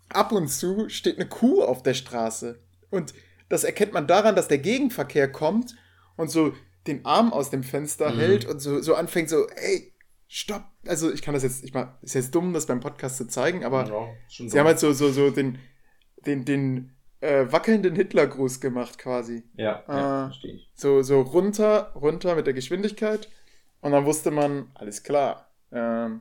[0.08, 2.60] ab und zu steht eine Kuh auf der Straße.
[2.90, 3.14] Und
[3.48, 5.76] das erkennt man daran, dass der Gegenverkehr kommt
[6.16, 6.54] und so
[6.86, 8.18] den Arm aus dem Fenster Mhm.
[8.18, 9.92] hält und so, so anfängt so, ey,
[10.28, 10.64] stopp.
[10.86, 13.64] Also ich kann das jetzt, ich mach, ist jetzt dumm, das beim Podcast zu zeigen,
[13.64, 15.58] aber ja, Sie haben halt so, so, so den,
[16.26, 19.42] den, den äh, wackelnden Hitlergruß gemacht quasi.
[19.54, 20.70] ja, ja äh, verstehe ich.
[20.74, 23.28] So, so runter, runter mit der Geschwindigkeit.
[23.82, 26.20] Und dann wusste man, alles klar, ähm,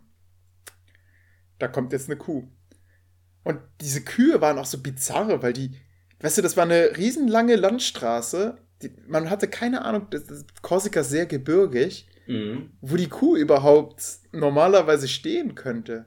[1.58, 2.48] da kommt jetzt eine Kuh.
[3.44, 5.72] Und diese Kühe waren auch so bizarre, weil die,
[6.22, 8.58] weißt du, das war eine riesenlange Landstraße.
[8.82, 12.72] Die, man hatte keine Ahnung, das, das Korsika ist sehr gebirgig, Mhm.
[12.82, 16.06] wo die Kuh überhaupt normalerweise stehen könnte.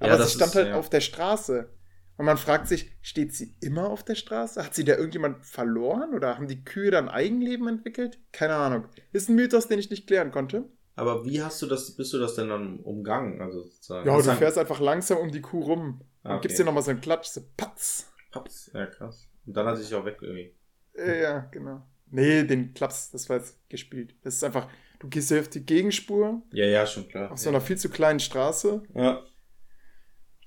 [0.00, 0.74] Ja, Aber das sie stand ist, halt ja.
[0.76, 1.68] auf der Straße.
[2.16, 4.62] Und man fragt sich, steht sie immer auf der Straße?
[4.64, 6.14] Hat sie da irgendjemand verloren?
[6.14, 8.18] Oder haben die Kühe da ein Eigenleben entwickelt?
[8.32, 8.86] Keine Ahnung.
[9.12, 10.68] Ist ein Mythos, den ich nicht klären konnte.
[10.94, 13.40] Aber wie hast du das, bist du das denn dann umgangen?
[13.40, 14.06] Also sozusagen.
[14.06, 16.00] Ja, du dann- fährst einfach langsam um die Kuh rum.
[16.22, 16.42] Ah, Dann okay.
[16.48, 18.12] gibst dir nochmal so einen Klatsch, so patz.
[18.30, 18.70] Paps.
[18.74, 19.28] Ja, krass.
[19.46, 20.54] Und dann hat sie sich auch weg irgendwie.
[20.96, 21.82] Ja, genau.
[22.12, 24.14] Nee, den Klaps, das war jetzt gespielt.
[24.22, 24.68] Das ist einfach,
[25.00, 27.32] du gehst hier auf die Gegenspur, Ja, ja, schon klar.
[27.32, 28.82] auf so einer viel zu kleinen Straße.
[28.94, 29.22] ja.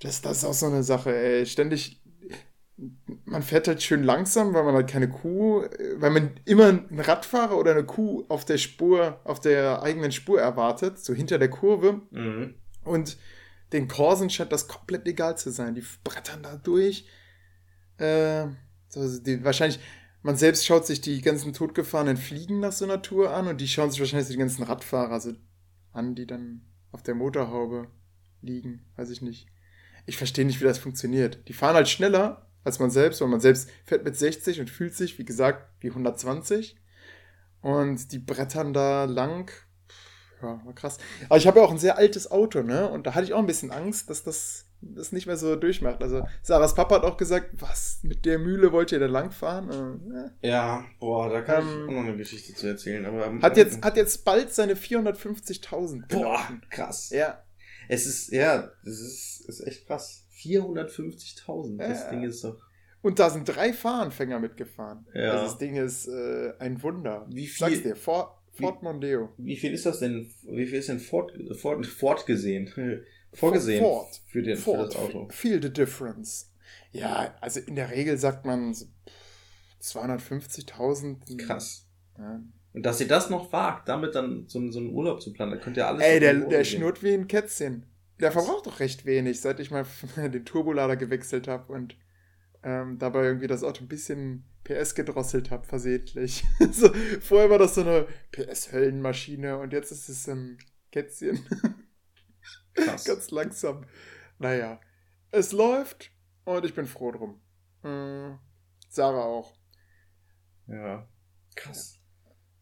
[0.01, 1.45] Das, das ist auch so eine Sache, ey.
[1.45, 2.03] Ständig,
[3.23, 5.61] man fährt halt schön langsam, weil man halt keine Kuh,
[5.95, 10.39] weil man immer einen Radfahrer oder eine Kuh auf der Spur, auf der eigenen Spur
[10.41, 12.01] erwartet, so hinter der Kurve.
[12.11, 12.55] Mhm.
[12.83, 13.17] Und
[13.71, 15.73] den Korsen scheint das komplett egal zu sein.
[15.75, 17.07] Die brettern da durch.
[17.97, 18.47] Äh,
[18.89, 19.79] so, die, wahrscheinlich,
[20.25, 23.67] man selbst schaut sich die ganzen totgefahrenen Fliegen nach so einer Tour an und die
[23.67, 25.33] schauen sich wahrscheinlich die ganzen Radfahrer so
[25.93, 26.61] an, die dann
[26.91, 27.89] auf der Motorhaube
[28.41, 28.83] liegen.
[28.95, 29.45] Weiß ich nicht.
[30.07, 31.47] Ich verstehe nicht, wie das funktioniert.
[31.47, 34.95] Die fahren halt schneller als man selbst, weil man selbst fährt mit 60 und fühlt
[34.95, 36.75] sich, wie gesagt, wie 120.
[37.61, 39.51] Und die brettern da lang.
[40.41, 40.97] Ja, war krass.
[41.29, 42.89] Aber ich habe ja auch ein sehr altes Auto, ne?
[42.89, 46.01] Und da hatte ich auch ein bisschen Angst, dass das, das nicht mehr so durchmacht.
[46.01, 50.31] Also, Sarahs Papa hat auch gesagt, was, mit der Mühle wollt ihr da langfahren?
[50.41, 53.05] Äh, Ja, boah, da kann Ähm, ich auch noch eine Geschichte zu erzählen.
[53.05, 57.09] Aber, ähm, hat, jetzt, hat jetzt bald seine 450.000 Boah, krass.
[57.09, 57.43] Ja,
[57.89, 60.23] Es ist, ja, das ist, ist echt krass.
[60.41, 61.77] 450.000.
[61.77, 62.09] Das Ja.
[62.09, 62.57] Ding ist doch.
[63.01, 65.05] und da sind drei Fahranfänger mitgefahren.
[65.13, 65.31] Ja.
[65.33, 67.25] Also das Ding ist äh, ein Wunder.
[67.29, 69.29] Wie Ich Sag's viel- dir, Ford, Ford Mondeo.
[69.37, 70.29] Wie viel ist das denn?
[70.43, 72.71] Wie viel ist denn fort, fort, fortgesehen?
[73.35, 74.21] Vorgesehen Ford.
[74.27, 75.27] für, den, für Ford, das Auto.
[75.29, 76.51] feel the difference.
[76.91, 78.85] Ja, also in der Regel sagt man so
[79.81, 81.37] 250.000.
[81.37, 81.87] Krass.
[82.17, 82.41] Ja.
[82.73, 85.57] Und dass ihr das noch wagt, damit dann so, so einen Urlaub zu planen, da
[85.57, 86.03] könnt ihr alles.
[86.03, 87.85] Ey, der, der schnurrt wie ein Kätzchen.
[88.19, 89.85] Der verbraucht doch recht wenig, seit ich mal
[90.17, 91.95] den Turbolader gewechselt habe und
[92.63, 96.43] ähm, dabei irgendwie das Auto ein bisschen PS gedrosselt habe, versehentlich.
[96.71, 96.89] so,
[97.21, 100.57] vorher war das so eine PS-Höllenmaschine und jetzt ist es ein
[100.91, 101.39] Kätzchen.
[102.73, 103.03] Krass.
[103.05, 103.85] Ganz langsam.
[104.39, 104.79] Naja,
[105.31, 106.11] es läuft
[106.43, 107.41] und ich bin froh drum.
[107.83, 108.39] Mhm.
[108.89, 109.55] Sarah auch.
[110.67, 111.07] Ja.
[111.55, 111.99] Krass.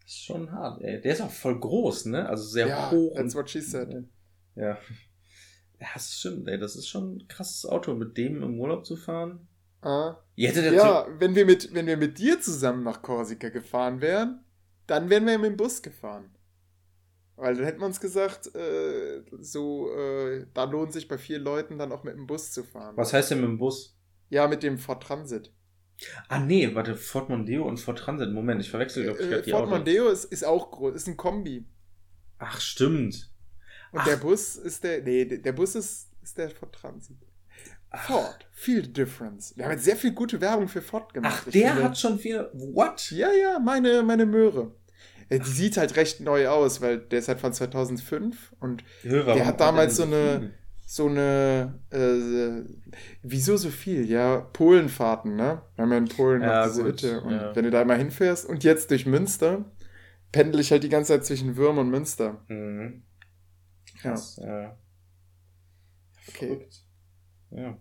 [0.01, 1.01] Das ist schon hart, ey.
[1.01, 2.27] Der ist auch voll groß, ne?
[2.27, 3.15] Also sehr Ja, hoch.
[3.15, 3.89] that's what she said.
[4.55, 4.77] Ja.
[5.79, 6.57] Ja, das stimmt, ey.
[6.59, 9.47] Das ist schon ein krasses Auto, mit dem im Urlaub zu fahren.
[9.81, 10.15] Ah.
[10.35, 14.43] Ja, wenn wir, mit, wenn wir mit dir zusammen nach Korsika gefahren wären,
[14.87, 16.33] dann wären wir mit dem Bus gefahren.
[17.35, 21.77] Weil dann hätten wir uns gesagt, äh, so, äh, da lohnt sich bei vier Leuten
[21.79, 22.95] dann auch mit dem Bus zu fahren.
[22.95, 23.97] Was heißt denn mit dem Bus?
[24.29, 25.51] Ja, mit dem Ford Transit.
[26.27, 28.31] Ah, nee, warte, Ford Mondeo und Ford Transit.
[28.31, 29.71] Moment, ich verwechsel, glaube ich, Äh, gerade die Ford Autos.
[29.77, 31.65] Mondeo ist, ist auch groß, ist ein Kombi.
[32.39, 33.31] Ach, stimmt.
[33.91, 34.05] Und Ach.
[34.07, 37.17] der Bus ist der, nee, der Bus ist, ist der Ford Transit.
[37.89, 38.07] Ach.
[38.07, 39.55] Ford, the difference.
[39.55, 41.43] Wir haben jetzt sehr viel gute Werbung für Ford gemacht.
[41.47, 42.49] Ach, der finde- hat schon viel.
[42.53, 43.11] What?
[43.11, 44.73] Ja, ja, meine, meine Möhre.
[45.35, 49.35] Äh, Die sieht halt recht neu aus, weil der ist halt von 2005 und warum
[49.35, 50.51] Der hat damals so eine-
[50.85, 52.69] so eine, äh,
[53.23, 54.05] wieso so viel?
[54.05, 55.61] Ja, Polenfahrten, ne?
[55.77, 57.55] Haben ja in Polen Ja, diese gut, Hütte und ja.
[57.55, 59.65] wenn du da mal hinfährst und jetzt durch Münster,
[60.31, 62.43] pendel ich halt die ganze Zeit zwischen Würm und Münster.
[62.47, 63.03] Mhm.
[64.03, 64.11] Ja.
[64.11, 64.77] Krass, ja.
[66.27, 66.47] Okay.
[66.47, 66.83] Verrückt.
[67.51, 67.77] Ja.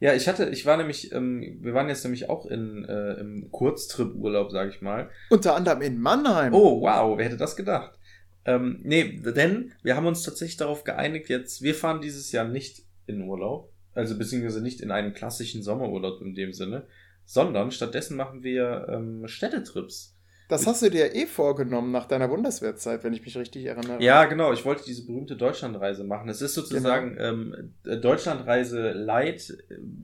[0.00, 3.50] Ja, ich hatte, ich war nämlich, ähm, wir waren jetzt nämlich auch in, äh, im
[3.50, 5.10] Kurztrip-Urlaub, sag ich mal.
[5.30, 6.52] Unter anderem in Mannheim.
[6.52, 7.98] Oh, wow, wer hätte das gedacht?
[8.44, 12.82] Ähm, nee, denn wir haben uns tatsächlich darauf geeinigt, jetzt, wir fahren dieses Jahr nicht
[13.06, 16.86] in Urlaub, also beziehungsweise nicht in einen klassischen Sommerurlaub in dem Sinne,
[17.24, 20.13] sondern stattdessen machen wir ähm, Städtetrips.
[20.54, 24.02] Das hast du dir eh vorgenommen nach deiner Bundeswehrzeit, wenn ich mich richtig erinnere.
[24.02, 24.52] Ja, genau.
[24.52, 26.28] Ich wollte diese berühmte Deutschlandreise machen.
[26.28, 27.24] Es ist sozusagen Genau.
[27.28, 29.52] ähm, äh, Deutschlandreise light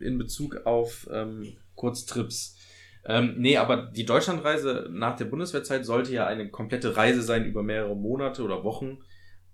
[0.01, 2.57] in Bezug auf ähm, Kurztrips.
[3.07, 7.63] Ähm, nee, aber die Deutschlandreise nach der Bundeswehrzeit sollte ja eine komplette Reise sein über
[7.63, 8.99] mehrere Monate oder Wochen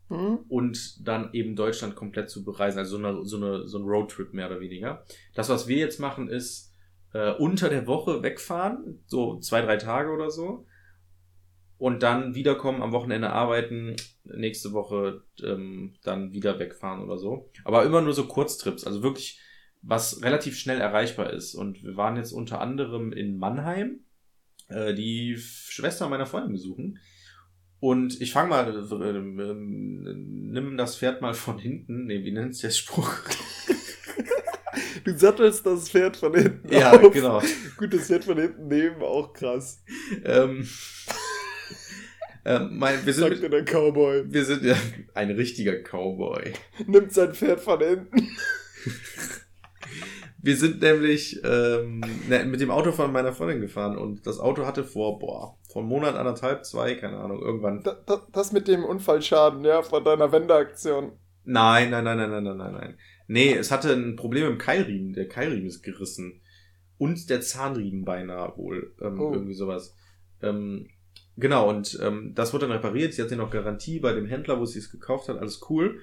[0.09, 0.39] Hm?
[0.49, 2.79] und dann eben Deutschland komplett zu bereisen.
[2.79, 5.05] Also so, eine, so, eine, so ein Roadtrip mehr oder weniger.
[5.35, 6.73] Das, was wir jetzt machen, ist
[7.13, 10.65] äh, unter der Woche wegfahren, so zwei, drei Tage oder so.
[11.79, 17.51] Und dann wiederkommen, am Wochenende arbeiten, nächste Woche ähm, dann wieder wegfahren oder so.
[17.65, 19.41] Aber immer nur so Kurztrips, also wirklich
[19.83, 21.55] was relativ schnell erreichbar ist.
[21.55, 24.01] Und wir waren jetzt unter anderem in Mannheim,
[24.69, 26.99] äh, die Schwester meiner Freundin besuchen.
[27.79, 32.07] Und ich fange mal, äh, ähm, nimm das Pferd mal von hinten.
[32.07, 33.13] Nee, wie nennt es der Spruch?
[35.05, 37.13] Du sattelst das Pferd von hinten ja, auf.
[37.13, 37.41] genau.
[37.77, 39.83] Gut, das Pferd von hinten nehmen, auch krass.
[40.25, 40.69] ähm,
[42.47, 44.25] ähm, mein, wir sind, Sagt dir der Cowboy.
[44.33, 44.77] wir sind ja
[45.15, 46.53] ein richtiger Cowboy.
[46.87, 48.29] Nimmt sein Pferd von hinten.
[50.43, 54.65] Wir sind nämlich ähm, ne, mit dem Auto von meiner Freundin gefahren und das Auto
[54.65, 57.83] hatte vor, boah, vor einem Monat, anderthalb, zwei, keine Ahnung, irgendwann.
[57.83, 61.19] Da, da, das mit dem Unfallschaden, ja, von deiner Wendeaktion.
[61.43, 62.99] Nein, nein, nein, nein, nein, nein, nein, nein.
[63.27, 65.15] Nee, es hatte ein Problem im Keilriemen.
[65.15, 66.41] Der Keilriemen ist gerissen.
[66.97, 68.95] Und der Zahnriemen beinahe wohl.
[69.03, 69.33] Ähm, Oh.
[69.33, 69.97] Irgendwie sowas.
[70.43, 70.87] Ähm,
[71.37, 73.15] genau, und ähm, das wurde dann repariert.
[73.15, 75.39] Sie hatte noch Garantie bei dem Händler, wo sie es gekauft hat.
[75.39, 76.01] Alles cool.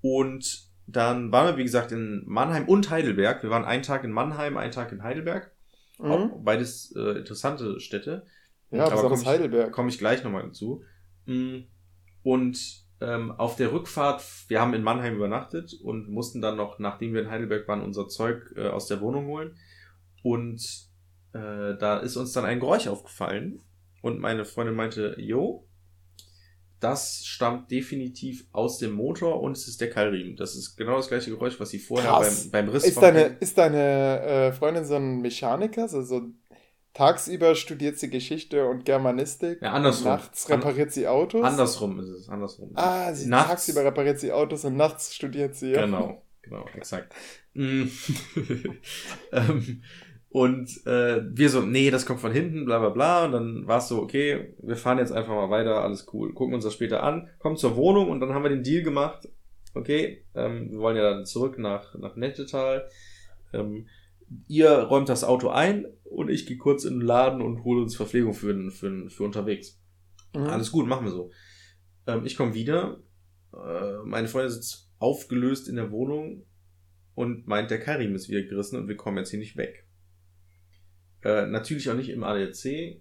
[0.00, 3.42] Und dann waren wir, wie gesagt, in Mannheim und Heidelberg.
[3.42, 5.52] Wir waren einen Tag in Mannheim, einen Tag in Heidelberg.
[5.98, 6.10] Mhm.
[6.10, 8.24] Auch beides äh, interessante Städte.
[8.70, 9.72] Ja, Aber besonders komm ich- Heidelberg.
[9.72, 10.82] Komme ich gleich nochmal dazu.
[11.26, 11.58] Mm,
[12.22, 17.14] Und ähm, auf der Rückfahrt, wir haben in Mannheim übernachtet und mussten dann noch, nachdem
[17.14, 19.56] wir in Heidelberg waren, unser Zeug äh, aus der Wohnung holen.
[20.22, 20.60] Und
[21.32, 23.60] äh, da ist uns dann ein Geräusch aufgefallen.
[24.02, 25.68] Und meine Freundin meinte, jo,
[26.80, 30.36] das stammt definitiv aus dem Motor und es ist der Keilriemen.
[30.36, 33.58] Das ist genau das gleiche Geräusch, was sie vorher beim, beim Riss Ist deine, ist
[33.58, 35.88] deine äh, Freundin so ein Mechaniker?
[35.88, 36.22] So, so
[36.94, 39.60] tagsüber studiert sie Geschichte und Germanistik.
[39.60, 40.06] Ja, andersrum.
[40.12, 41.44] Nachts repariert sie Autos.
[41.44, 42.70] Andersrum ist es, andersrum.
[42.74, 45.72] Ah, sie Nachts- tagsüber repariert sie Autos und nachts studiert sie.
[45.72, 45.84] Ja.
[45.84, 47.12] Genau, genau, exakt.
[47.54, 47.86] Mm.
[49.32, 49.82] ähm,
[50.30, 53.24] und äh, wir so, nee, das kommt von hinten, bla bla bla.
[53.24, 56.34] Und dann war es so, okay, wir fahren jetzt einfach mal weiter, alles cool.
[56.34, 59.28] Gucken uns das später an, kommen zur Wohnung und dann haben wir den Deal gemacht.
[59.74, 62.88] Okay, ähm, wir wollen ja dann zurück nach, nach Nettetal.
[63.54, 63.86] Ähm,
[64.48, 67.96] ihr räumt das Auto ein und ich gehe kurz in den Laden und hole uns
[67.96, 69.80] Verpflegung für, für, für unterwegs.
[70.34, 70.42] Mhm.
[70.42, 71.30] Alles gut, machen wir so.
[72.06, 73.00] Ähm, ich komme wieder.
[73.54, 76.44] Äh, meine Freundin sitzt aufgelöst in der Wohnung
[77.14, 79.87] und meint, der Karim ist wieder gerissen und wir kommen jetzt hier nicht weg.
[81.24, 83.00] Äh, natürlich auch nicht im ADAC.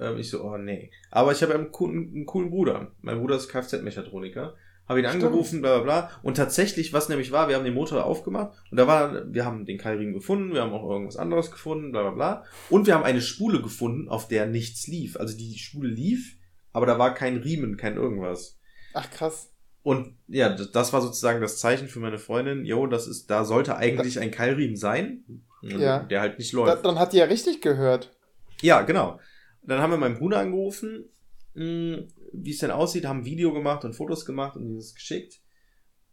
[0.00, 0.90] Ähm, ich so, oh nee.
[1.10, 2.92] Aber ich habe einen coolen, einen coolen Bruder.
[3.00, 4.54] Mein Bruder ist Kfz-Mechatroniker.
[4.88, 5.24] habe ihn Stimmt.
[5.24, 6.20] angerufen, bla bla bla.
[6.22, 9.66] Und tatsächlich, was nämlich war, wir haben den Motor aufgemacht und da war, wir haben
[9.66, 12.44] den Keilriemen gefunden, wir haben auch irgendwas anderes gefunden, bla bla bla.
[12.70, 15.16] Und wir haben eine Spule gefunden, auf der nichts lief.
[15.16, 16.36] Also die Spule lief,
[16.72, 18.58] aber da war kein Riemen, kein irgendwas.
[18.94, 19.50] Ach krass.
[19.88, 23.76] Und ja, das war sozusagen das Zeichen für meine Freundin, jo, das ist, da sollte
[23.76, 25.24] eigentlich ein Keilriemen sein,
[25.62, 26.00] Ja.
[26.00, 26.84] der halt nicht Da, läuft.
[26.84, 28.14] dann hat die ja richtig gehört.
[28.60, 29.18] Ja, genau.
[29.62, 31.08] Dann haben wir meinen Bruder angerufen,
[31.54, 32.00] mh,
[32.34, 35.40] wie es denn aussieht, haben ein Video gemacht und Fotos gemacht und dieses geschickt.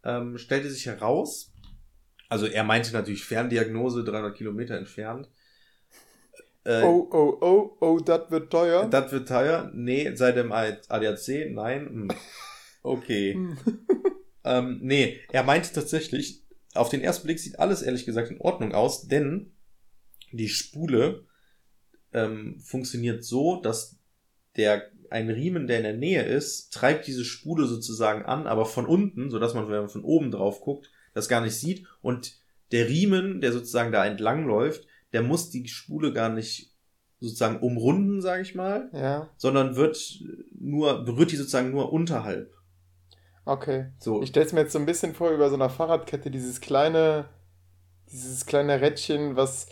[0.04, 1.52] Ähm, stellte sich heraus,
[2.30, 5.28] also er meinte natürlich Ferndiagnose, 300 Kilometer entfernt.
[6.64, 8.86] Äh, Oh, oh, oh, oh, das wird teuer.
[8.88, 9.70] Das wird teuer.
[9.74, 12.08] Nee, seit dem ADAC, nein.
[12.86, 13.34] Okay.
[13.34, 13.58] Hm.
[14.46, 18.74] Ähm, nee, er meinte tatsächlich, auf den ersten Blick sieht alles ehrlich gesagt in Ordnung
[18.74, 19.50] aus, denn
[20.30, 21.24] die Spule
[22.12, 23.98] ähm, funktioniert so, dass
[24.56, 28.86] der ein Riemen, der in der Nähe ist, treibt diese Spule sozusagen an, aber von
[28.86, 31.86] unten, sodass man, wenn man von oben drauf guckt, das gar nicht sieht.
[32.00, 32.38] Und
[32.70, 36.72] der Riemen, der sozusagen da entlang läuft, der muss die Spule gar nicht
[37.18, 40.22] sozusagen umrunden, sage ich mal, Ja, sondern wird
[40.58, 42.55] nur, berührt die sozusagen nur unterhalb.
[43.46, 43.86] Okay.
[43.98, 46.60] So, Ich stelle es mir jetzt so ein bisschen vor, über so einer Fahrradkette, dieses
[46.60, 47.28] kleine,
[48.10, 49.66] dieses kleine Rädchen, was,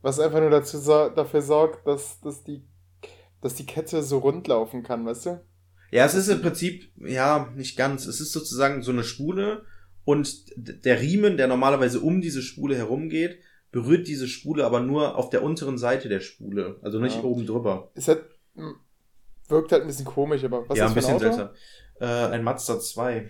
[0.00, 2.64] was einfach nur dazu dafür sorgt, dass, dass die,
[3.42, 5.44] dass die Kette so rund laufen kann, weißt du?
[5.90, 8.06] Ja, es ist im Prinzip, ja, nicht ganz.
[8.06, 9.64] Es ist sozusagen so eine Spule
[10.04, 13.38] und der Riemen, der normalerweise um diese Spule herumgeht,
[13.70, 17.22] berührt diese Spule aber nur auf der unteren Seite der Spule, also nicht Ja.
[17.24, 17.90] oben drüber.
[18.06, 18.24] Halt,
[18.54, 18.76] hm,
[19.48, 21.50] wirkt halt ein bisschen komisch, aber was ja, ist ein bisschen seltsam.
[22.00, 23.28] Äh, ein Mazda 2.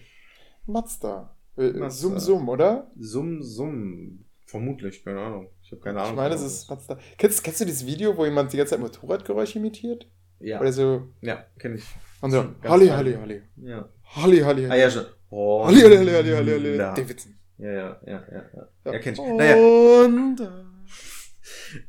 [0.66, 1.34] Mazda.
[1.56, 1.90] Äh, Mazda.
[1.90, 2.90] Sum Sum, oder?
[2.98, 4.24] Summ, summ.
[4.44, 5.48] Vermutlich, keine Ahnung.
[5.62, 6.12] Ich habe keine Ahnung.
[6.12, 6.98] Ich meine, es ist Mazda.
[7.18, 10.06] Kennst, kennst du dieses Video, wo jemand die ganze Zeit Motorradgeräusche imitiert?
[10.38, 11.84] Ja, Oder so, ja kenne ich.
[12.20, 12.88] und so, Halli.
[12.88, 13.42] Halli, Halli.
[13.56, 13.88] Ja.
[14.14, 14.80] Halli, Halli, Ah Halli.
[14.82, 15.06] ja, schon.
[15.30, 16.76] Oh, Halli, Halli, Halli, Halli, Halli, Halli.
[16.76, 16.94] Ja.
[16.94, 17.34] Davidson.
[17.58, 18.22] ja, ja, ja, ja,
[18.54, 18.68] ja.
[18.84, 18.92] Ja.
[18.92, 19.20] Ja, kenn ich.
[19.20, 20.48] Naja, Und, äh,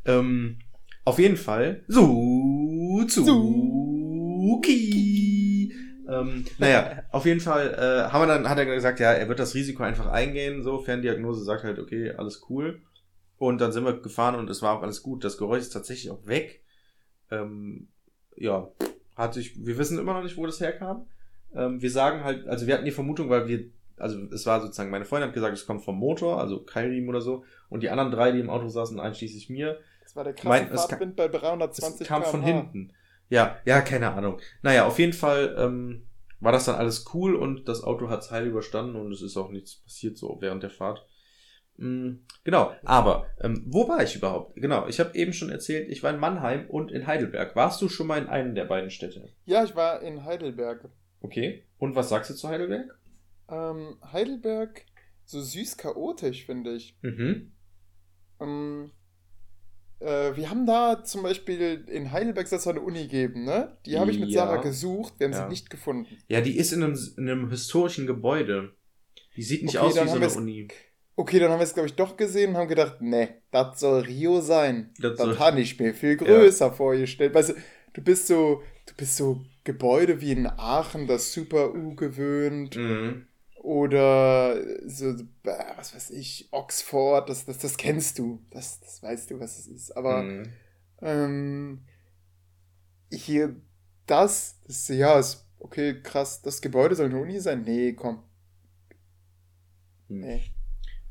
[0.06, 0.58] Ähm,
[1.06, 1.84] auf jeden Fall.
[1.88, 3.18] Suzuki.
[6.08, 9.40] Ähm, naja, auf jeden Fall äh, haben wir dann, hat er gesagt, ja, er wird
[9.40, 10.64] das Risiko einfach eingehen.
[10.64, 12.82] So, Ferndiagnose sagt halt, okay, alles cool.
[13.38, 15.24] Und dann sind wir gefahren und es war auch alles gut.
[15.24, 16.64] Das Geräusch ist tatsächlich auch weg.
[17.30, 17.90] Ähm,
[18.36, 18.70] ja,
[19.16, 21.08] hat sich, wir wissen immer noch nicht, wo das herkam.
[21.54, 23.66] Ähm, wir sagen halt, also wir hatten die Vermutung, weil wir,
[23.98, 27.22] also es war sozusagen, meine Freundin hat gesagt, es kommt vom Motor, also Keilriemen oder
[27.22, 27.44] so.
[27.70, 30.72] Und die anderen drei, die im Auto saßen, einschließlich mir, Das war der krasse Mein-
[30.72, 32.94] es Fahrtwind bei es 320 kam von hinten.
[33.30, 34.40] Ja, ja, keine Ahnung.
[34.62, 36.08] Naja, auf jeden Fall ähm,
[36.40, 39.50] war das dann alles cool und das Auto hat's heil überstanden und es ist auch
[39.50, 41.06] nichts passiert so während der Fahrt.
[41.78, 44.56] Mm, genau, aber ähm, wo war ich überhaupt?
[44.56, 47.56] Genau, ich habe eben schon erzählt, ich war in Mannheim und in Heidelberg.
[47.56, 49.30] Warst du schon mal in einem der beiden Städte?
[49.46, 50.90] Ja, ich war in Heidelberg.
[51.22, 51.64] Okay.
[51.78, 52.98] Und was sagst du zu Heidelberg?
[53.50, 54.86] Ähm, Heidelberg,
[55.26, 56.98] so süß chaotisch, finde ich.
[57.02, 57.52] Mhm.
[58.40, 58.92] Ähm,
[60.00, 63.78] äh, wir haben da zum Beispiel in Heidelberg soll es eine Uni geben, ne?
[63.86, 64.46] Die habe ich mit Ja.
[64.46, 65.44] Sarah gesucht, wir haben Ja.
[65.46, 66.08] sie nicht gefunden.
[66.28, 68.74] Ja, die ist in einem, in einem historischen Gebäude.
[69.36, 70.68] Die sieht nicht Okay, aus wie so eine Uni.
[71.16, 74.02] Okay, dann haben wir es, glaube ich, doch gesehen und haben gedacht, ne, das soll
[74.02, 74.94] Rio sein.
[75.00, 77.34] Das Das, habe ich mir viel größer vorgestellt.
[77.34, 77.54] Weißt du,
[77.94, 82.76] du bist so, du bist so Gebäude wie in Aachen, das Super U gewöhnt.
[82.76, 83.26] Mhm.
[83.68, 85.14] Oder so,
[85.44, 88.42] was weiß ich, Oxford, das, das, das kennst du.
[88.50, 89.92] Das, das weißt du, was es ist.
[89.92, 90.44] Aber Mhm.
[91.02, 91.82] ähm,
[93.12, 93.58] hier,
[94.06, 97.64] das, das ist, ja, ist, okay, krass, das Gebäude soll eine Uni sein?
[97.64, 98.24] Nee, komm.
[100.08, 100.54] Nee.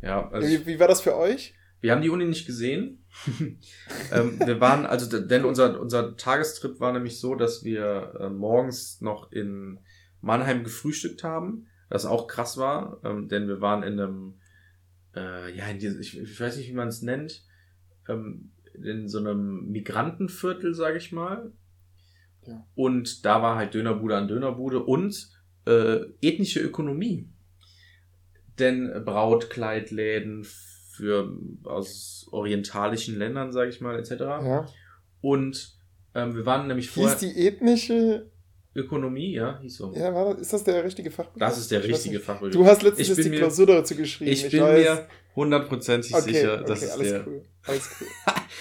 [0.01, 1.53] Ja, also wie, wie war das für euch?
[1.83, 3.05] Wir haben die Uni nicht gesehen.
[4.13, 9.03] ähm, wir waren, also, denn unser, unser Tagestrip war nämlich so, dass wir äh, morgens
[9.03, 9.79] noch in
[10.23, 14.35] Mannheim gefrühstückt haben, das auch krass war, ähm, denn wir waren in einem,
[15.15, 17.45] äh, ja, in diesem, ich, ich weiß nicht, wie man es nennt,
[18.09, 21.53] ähm, in so einem Migrantenviertel, sage ich mal.
[22.47, 22.67] Ja.
[22.75, 25.31] Und da war halt Dönerbude an Dönerbude und
[25.67, 27.29] äh, ethnische Ökonomie.
[28.59, 34.11] Denn Brautkleidläden für aus orientalischen Ländern, sage ich mal, etc.
[34.21, 34.67] Ja.
[35.21, 35.77] Und
[36.15, 38.31] ähm, wir waren nämlich vorher Hieß die ethnische,
[38.77, 39.93] Ökonomie, ja, hieß so.
[39.95, 41.49] ja, war ist das der richtige Fachbegriff?
[41.49, 42.21] Das ist der Ich richtige.
[42.21, 42.55] Fachbegriff.
[42.55, 44.31] Du hast letztens Ich die mir- Klausur dazu geschrieben.
[44.33, 44.85] ich bin weiß.
[44.85, 47.27] mir hundertprozentig okay, sicher, okay, dass es alles der.
[47.27, 47.43] cool.
[47.67, 48.07] Alles cool.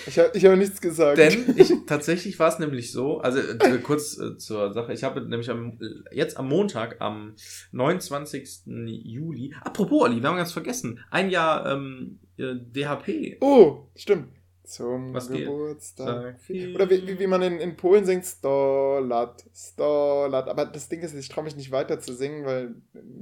[0.08, 1.18] Ich habe ich hab nichts gesagt.
[1.18, 5.22] Denn ich, tatsächlich war es nämlich so, also äh, kurz äh, zur Sache, ich habe
[5.22, 7.34] nämlich am, äh, jetzt am Montag, am
[7.72, 8.62] 29.
[8.66, 13.38] Juli, apropos, Olli, wir haben ganz vergessen, ein Jahr ähm, äh, DHP.
[13.42, 14.28] Oh, stimmt.
[14.66, 15.30] Zum Was?
[15.30, 16.40] Geburtstag.
[16.50, 20.48] Oder wie, wie, wie man in, in Polen singt, Stolat, Stolat.
[20.48, 22.76] Aber das Ding ist, ich traue mich nicht weiter zu singen, weil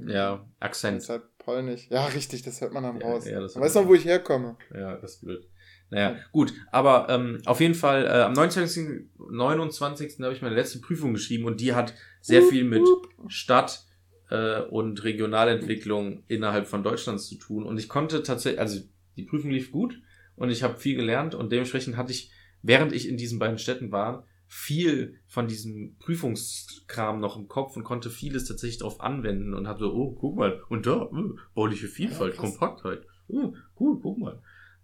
[0.06, 1.02] Ja, das Akzent.
[1.02, 1.86] ist halt polnisch.
[1.90, 3.26] Ja, richtig, das hört man dann Ja, raus.
[3.26, 3.90] ja, das weiß noch, man.
[3.90, 4.56] wo ich herkomme.
[4.74, 5.46] Ja, das ist blöd.
[5.90, 6.52] Naja, gut.
[6.72, 10.18] Aber ähm, auf jeden Fall, äh, am 29., 29.
[10.20, 12.82] habe ich meine letzte Prüfung geschrieben und die hat sehr viel mit
[13.28, 13.84] Stadt
[14.30, 17.64] äh, und Regionalentwicklung innerhalb von Deutschlands zu tun.
[17.64, 18.80] Und ich konnte tatsächlich, also
[19.16, 20.00] die Prüfung lief gut
[20.36, 22.30] und ich habe viel gelernt und dementsprechend hatte ich,
[22.62, 27.84] während ich in diesen beiden Städten war, viel von diesem Prüfungskram noch im Kopf und
[27.84, 31.88] konnte vieles tatsächlich darauf anwenden und habe so, oh, guck mal, und da, äh, bauliche
[31.88, 32.40] Vielfalt, Ja.
[32.40, 34.40] Kompaktheit, oh, cool, guck mal.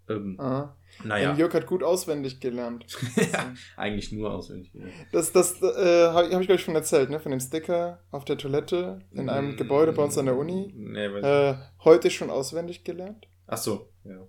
[0.09, 0.77] Ähm, Aha.
[1.05, 2.85] naja, Und Jörg hat gut auswendig gelernt.
[3.33, 4.73] ja, eigentlich nur auswendig.
[4.75, 4.87] Ja.
[5.13, 7.21] Das, das äh, habe hab ich, glaube ich, schon erzählt, ne?
[7.21, 10.73] Von dem Sticker auf der Toilette in einem Mm, Gebäude bei uns an der Uni.
[10.75, 13.29] Nee, weiß Äh, heute schon auswendig gelernt.
[13.47, 14.27] Ach so, ja.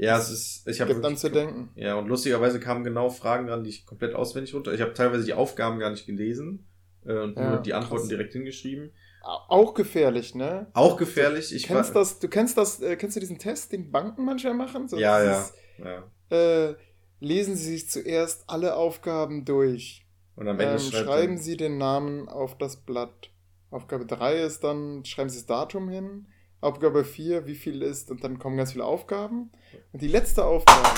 [0.00, 1.68] Ja, es ist, ich habe dann zu denken.
[1.76, 4.72] Ja, und lustigerweise kamen genau Fragen dran, die ich komplett auswendig runter.
[4.72, 6.66] Ich habe teilweise die Aufgaben gar nicht gelesen
[7.04, 8.08] äh, und Ja, nur die Antworten krass.
[8.08, 8.92] direkt hingeschrieben.
[9.22, 10.68] Au- Auch gefährlich, ne?
[10.72, 11.54] Auch gefährlich.
[11.54, 14.54] Ich Du kennst das, du kennst das, äh, kennst du diesen Test, den Banken manchmal
[14.54, 14.88] machen?
[14.88, 16.10] So Ja, dieses, ja.
[16.30, 16.74] Äh,
[17.20, 20.06] lesen Sie sich zuerst alle Aufgaben durch.
[20.36, 23.30] Und am Ende Ähm, schreiben Sie den Namen auf das Blatt.
[23.70, 26.26] Aufgabe 3 ist dann, schreiben Sie das Datum hin.
[26.60, 29.50] Aufgabe 4, wie viel ist, und dann kommen ganz viele Aufgaben.
[29.92, 30.88] Und die letzte Aufgabe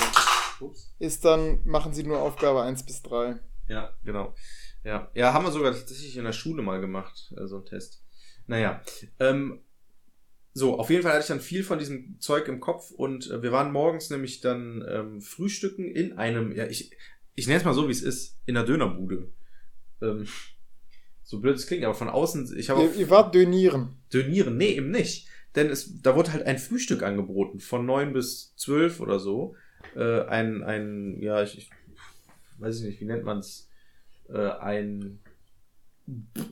[0.61, 0.95] Ups.
[0.99, 3.39] ist dann, machen Sie nur Aufgabe 1 bis 3.
[3.69, 4.35] Ja, genau.
[4.85, 5.11] Ja.
[5.15, 8.03] ja, haben wir sogar tatsächlich in der Schule mal gemacht, äh, so einen Test.
[8.47, 8.83] Naja,
[9.21, 9.61] ähm,
[10.55, 13.43] so, auf jeden Fall hatte ich dann viel von diesem Zeug im Kopf und äh,
[13.43, 16.91] wir waren morgens nämlich dann ähm, frühstücken in einem, ja, ich,
[17.35, 19.33] ich nenne es mal so, wie es ist, in einer Dönerbude.
[20.03, 20.27] Ähm,
[21.23, 23.97] so blöd es klingt, aber von außen, ich habe Ihr, ihr wart dönieren.
[24.13, 25.29] Dönieren, nee, eben nicht.
[25.55, 29.55] Denn es, da wurde halt ein Frühstück angeboten, von neun bis zwölf oder so.
[29.95, 31.71] Äh, ein, ein, ja, ich, ich
[32.59, 33.69] weiß ich nicht, wie nennt man's?
[34.29, 35.19] Äh, ein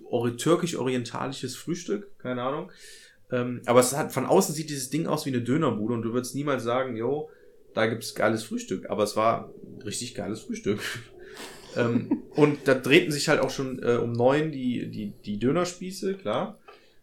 [0.04, 2.70] ori- türkisch-orientalisches Frühstück, keine Ahnung.
[3.30, 6.12] Ähm, aber es hat, von außen sieht dieses Ding aus wie eine Dönerbude und du
[6.12, 7.30] würdest niemals sagen, yo,
[7.74, 8.90] da gibt's geiles Frühstück.
[8.90, 10.80] Aber es war richtig geiles Frühstück.
[11.76, 16.14] ähm, und da drehten sich halt auch schon äh, um neun die, die, die Dönerspieße,
[16.14, 16.59] klar.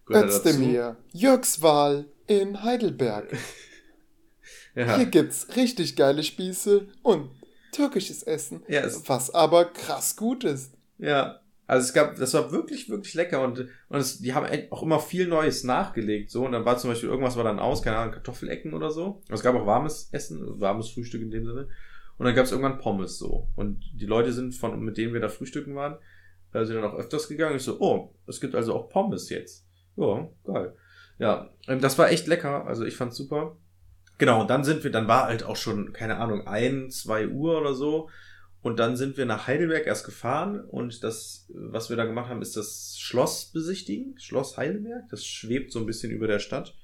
[0.09, 3.27] Özdemir, Jörgswahl in Heidelberg.
[4.75, 4.95] Ja.
[4.97, 7.31] Hier gibt's richtig geile Spieße und
[7.71, 10.73] türkisches Essen, Ja, es, was aber krass gut ist.
[10.99, 11.39] ja.
[11.69, 15.01] Also es gab, das war wirklich, wirklich lecker und, und es, die haben auch immer
[15.01, 16.45] viel Neues nachgelegt, so.
[16.45, 19.21] Und dann war zum Beispiel irgendwas war dann aus, keine Ahnung, Kartoffelecken oder so.
[19.29, 21.67] Es gab auch warmes Essen, warmes Frühstück in dem Sinne.
[22.17, 23.49] Und dann gab es irgendwann Pommes, so.
[23.57, 25.97] Und die Leute sind von, mit denen wir da frühstücken waren,
[26.53, 27.57] äh, sind dann auch öfters gegangen.
[27.57, 29.66] Ich so, oh, es gibt also auch Pommes jetzt.
[29.97, 30.75] Ja, geil.
[31.19, 32.65] Ja, ähm, das war echt lecker.
[32.65, 33.57] Also ich fand's super.
[34.17, 37.59] Genau, und dann sind wir, dann war halt auch schon, keine Ahnung, ein, zwei Uhr
[37.59, 38.09] oder so.
[38.61, 42.41] Und dann sind wir nach Heidelberg erst gefahren und das, was wir da gemacht haben,
[42.41, 44.17] ist das Schloss besichtigen.
[44.17, 45.03] Schloss Heidelberg.
[45.09, 46.75] Das schwebt so ein bisschen über der Stadt.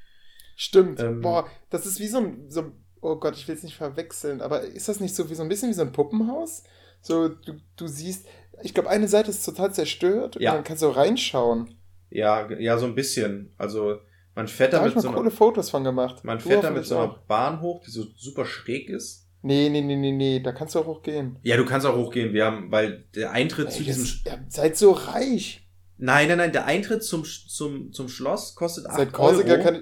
[0.56, 1.00] Stimmt.
[1.00, 4.40] Ähm, Boah, das ist wie so ein, so, oh Gott, ich will es nicht verwechseln,
[4.42, 6.64] aber ist das nicht so wie so ein bisschen wie so ein Puppenhaus?
[7.02, 8.28] So, du, du siehst,
[8.62, 10.52] ich glaube, eine Seite ist total zerstört Ja.
[10.52, 11.76] und dann kannst du reinschauen.
[12.16, 13.54] Ja, ja, so ein bisschen.
[13.58, 14.00] Also
[14.36, 16.24] man fährt Da ich mit mal so coole einer, Fotos von gemacht.
[16.24, 17.18] man Du fährt da mit so einer auch.
[17.20, 19.28] Bahn hoch, die so super schräg ist.
[19.42, 21.38] Nee, nee, nee, nee, nee, da kannst du auch hochgehen.
[21.42, 22.34] Ja, du kannst auch hochgehen.
[22.34, 25.68] Wir haben, weil der Eintritt zu Ey, diesem, das, ihr seid so reich.
[25.98, 29.64] nein, nein, nein, der Eintritt zum, zum, zum Schloss kostet 8 Seit Korsika Euro.
[29.64, 29.82] kann ich,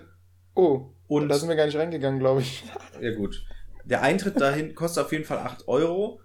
[0.55, 2.63] Oh, Und da sind wir gar nicht reingegangen, glaube ich.
[3.01, 3.43] Ja, gut.
[3.85, 6.19] Der Eintritt dahin kostet auf jeden Fall 8 Euro.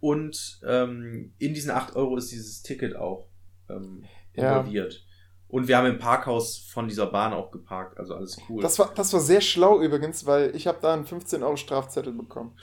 [0.00, 3.28] Und ähm, in diesen 8 Euro ist dieses Ticket auch
[3.68, 4.64] ähm, Ja.
[5.50, 7.98] Und wir haben im Parkhaus von dieser Bahn auch geparkt.
[7.98, 8.62] Also alles cool.
[8.62, 12.12] Das war, das war sehr schlau übrigens, weil ich habe da einen 15 Euro Strafzettel
[12.12, 12.56] bekommen.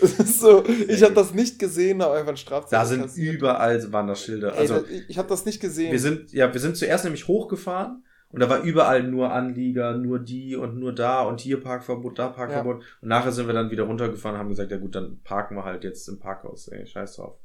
[0.00, 3.34] Es ist so, ich habe das nicht gesehen, habe einfach einen Strafzettel da sind kassiert.
[3.34, 4.52] überall Wanderschilder.
[4.54, 5.92] Ey, Also da, ich habe das nicht gesehen.
[5.92, 10.18] wir sind, ja, wir sind zuerst nämlich hochgefahren und da war überall nur Anlieger, nur
[10.18, 12.82] die und nur da und hier Parkverbot, da Parkverbot.
[13.02, 15.64] Und nachher sind wir dann wieder runtergefahren und haben gesagt, ja gut, dann parken wir
[15.64, 17.36] halt jetzt im Parkhaus, ey, scheiß drauf.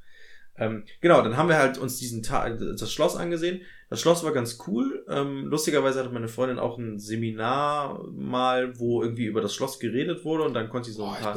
[0.60, 3.62] Ähm, genau, dann haben wir halt uns diesen Tag, das Schloss angesehen.
[3.90, 5.06] Das Schloss war ganz cool.
[5.10, 10.26] Ähm, lustigerweise hatte meine Freundin auch ein Seminar mal, wo irgendwie über das Schloss geredet
[10.26, 11.34] wurde und dann konnte sie so ein ich paar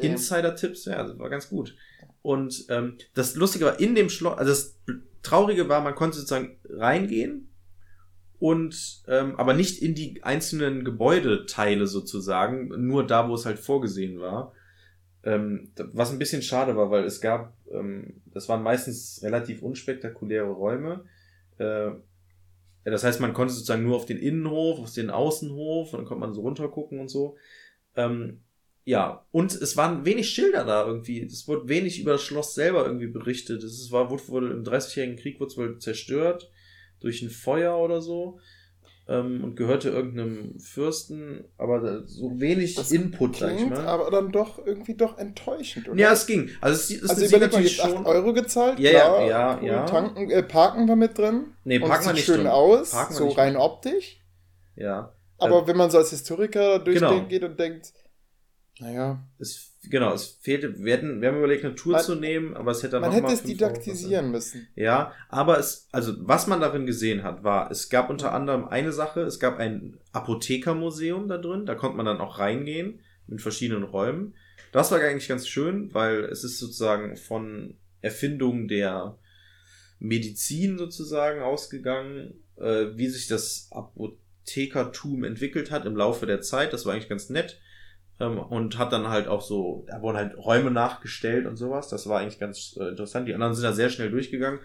[0.00, 0.06] so.
[0.06, 1.74] Insider-Tipps, ja, das war ganz gut.
[2.22, 4.78] Und ähm, das Lustige war, in dem Schloss, also das
[5.22, 7.48] Traurige war, man konnte sozusagen reingehen
[8.38, 14.20] und ähm, aber nicht in die einzelnen Gebäudeteile sozusagen, nur da, wo es halt vorgesehen
[14.20, 14.52] war.
[15.22, 20.50] Ähm, was ein bisschen schade war, weil es gab, ähm, das waren meistens relativ unspektakuläre
[20.50, 21.04] Räume.
[21.58, 21.90] Äh,
[22.84, 26.34] das heißt, man konnte sozusagen nur auf den Innenhof, auf den Außenhof, dann konnte man
[26.34, 27.36] so runtergucken und so.
[27.96, 28.42] Ähm,
[28.84, 31.22] ja, und es waren wenig Schilder da irgendwie.
[31.22, 33.62] Es wurde wenig über das Schloss selber irgendwie berichtet.
[33.62, 36.50] Es war, wurde, wurde im 30-jährigen Krieg wurde es wohl zerstört
[37.00, 38.38] durch ein Feuer oder so
[39.06, 43.86] ähm, und gehörte irgendeinem Fürsten, aber so wenig Das Input, sag ich Klingt mal.
[43.86, 45.98] aber dann doch irgendwie doch enttäuschend, oder?
[46.00, 46.50] ja, es ging.
[46.60, 49.66] Also es ist also überleg mal, jetzt 8 Euro gezahlt, Ja, klar, ja, ja, cool,
[49.68, 49.84] ja.
[49.86, 51.48] Tanken, äh, Parken war mit drin.
[51.64, 52.46] Nee, parken es wir sieht nicht schön drin.
[52.46, 53.62] aus, Parken wir so rein drin.
[53.62, 54.20] optisch.
[54.76, 55.12] Ja.
[55.38, 57.10] Aber Ähm, wenn man so als Historiker da Genau.
[57.10, 57.92] durchgeht und denkt,
[58.80, 62.54] naja, es, genau, es fehlte, wir hätten, wir haben überlegt, eine Tour Man- zu nehmen,
[62.56, 64.68] aber es hätte dann man noch hätte mal es didaktisieren müssen.
[64.74, 68.92] Ja, aber es, also was man darin gesehen hat, war, es gab unter anderem eine
[68.92, 73.84] Sache, es gab ein Apothekermuseum da drin, da konnte man dann auch reingehen mit verschiedenen
[73.84, 74.34] Räumen.
[74.72, 79.18] Das war eigentlich ganz schön, weil es ist sozusagen von Erfindung der
[79.98, 86.72] Medizin sozusagen ausgegangen, äh, wie sich das Apothekertum entwickelt hat im Laufe der Zeit.
[86.72, 87.60] Das war eigentlich ganz nett.
[88.20, 91.88] Ähm, und hat dann halt auch so, da wurden halt Räume nachgestellt und sowas.
[91.88, 93.26] Das war eigentlich ganz äh, interessant.
[93.28, 94.60] Die anderen sind da sehr schnell durchgegangen,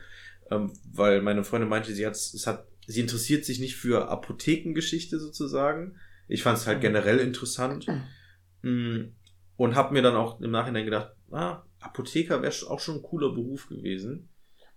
[0.51, 5.19] ähm, weil meine Freundin meinte, sie hat, es hat, sie interessiert sich nicht für Apothekengeschichte
[5.19, 5.95] sozusagen.
[6.27, 6.81] Ich fand es halt Mhm.
[6.81, 7.87] generell interessant.
[8.61, 9.13] Mm,
[9.57, 13.33] Und habe mir dann auch im Nachhinein gedacht, ah, Apotheker wäre auch schon ein cooler
[13.33, 14.29] Beruf gewesen.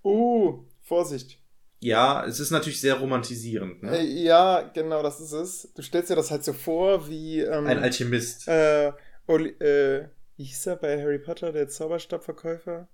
[0.03, 1.42] Uh, Vorsicht.
[1.83, 3.83] Ja, es ist natürlich sehr romantisierend.
[3.83, 3.99] Ne?
[3.99, 5.73] Äh, ja, genau, das ist es.
[5.75, 8.47] Du stellst dir das halt so vor, wie ähm, Ein Alchemist.
[8.47, 8.93] äh,
[9.27, 12.89] Oli äh, wie hieß er bei Harry Potter, der Zauberstabverkäufer?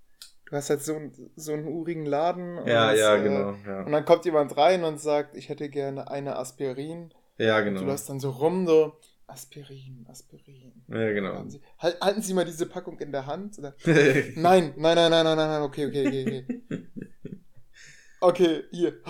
[0.46, 2.56] Du hast halt so, einen- so einen urigen Laden.
[2.66, 3.54] ja, und, ja, äh, genau.
[3.66, 7.12] Ja, Und dann kommt jemand rein und sagt, ich hätte gerne eine Aspirin.
[7.36, 7.80] ja Und genau.
[7.80, 10.72] du läufst dann so rum, so, Aspirin, Aspirin.
[10.88, 11.34] Ja, genau.
[11.34, 13.58] Halten Sie, halt, halten Sie mal diese Packung in der Hand.
[13.60, 13.74] Nein,
[14.36, 16.82] nein, nein, nein, nein, nein, nein, okay, okay, okay, okay.
[18.20, 19.00] Okay, hier.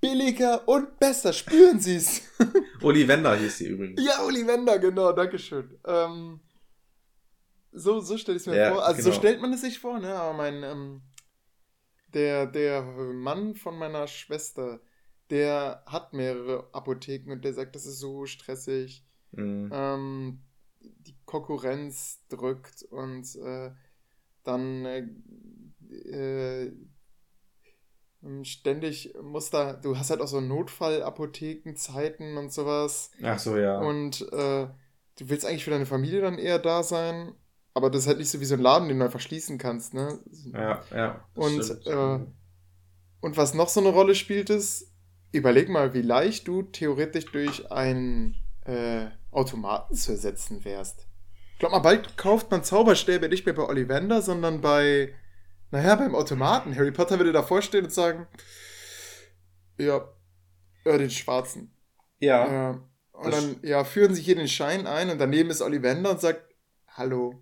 [0.00, 2.22] Billiger und besser, spüren Sie es.
[2.82, 4.02] Ollivander hieß sie übrigens.
[4.04, 5.78] ja, Ollivander, genau, dankeschön.
[5.86, 6.40] Ähm,
[7.70, 8.84] so so stelle ich es mir Ja, vor.
[8.84, 9.18] Also so genau.
[9.20, 10.14] stellt man es sich vor, ne?
[10.14, 11.02] Aber mein, ähm,
[12.08, 14.80] der, der Mann von meiner Schwester,
[15.30, 19.04] der hat mehrere Apotheken und der sagt, das ist so stressig.
[19.34, 19.70] Mhm.
[19.72, 20.42] ähm,
[20.80, 23.70] die Konkurrenz drückt und äh,
[24.42, 25.06] dann äh,
[25.90, 26.72] äh,
[28.42, 33.78] ständig muss da, du hast halt auch so Notfallapothekenzeiten und sowas Ach so, ja.
[33.80, 34.66] und äh,
[35.18, 37.32] du willst eigentlich für deine Familie dann eher da sein,
[37.74, 39.94] aber das ist halt nicht so wie so ein Laden, den du einfach schließen kannst,
[39.94, 40.20] ne?
[40.52, 41.28] ja, ja.
[41.34, 42.18] Und, äh,
[43.20, 44.92] Und was noch so eine Rolle spielt, ist,
[45.32, 51.06] überleg mal, wie leicht du theoretisch durch einen äh, Automaten zu ersetzen wärst.
[51.54, 55.14] Ich glaube mal, bald kauft man Zauberstäbe nicht mehr bei Ollivander, sondern bei,
[55.72, 56.76] naja, beim Automaten.
[56.76, 58.26] Harry Potter würde davor stehen und sagen,
[59.78, 60.08] ja,
[60.84, 61.74] äh, den Schwarzen.
[62.20, 62.70] ja.
[62.70, 62.78] Äh,
[63.12, 66.42] und dann, ja, führen Sie hier den Schein ein und daneben ist Ollivander und sagt,
[66.88, 67.40] hallo,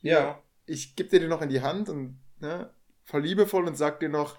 [0.00, 0.42] ja.
[0.66, 2.72] ich gebe dir den noch in die Hand und ne,
[3.04, 4.38] voll liebevoll und sag dir noch,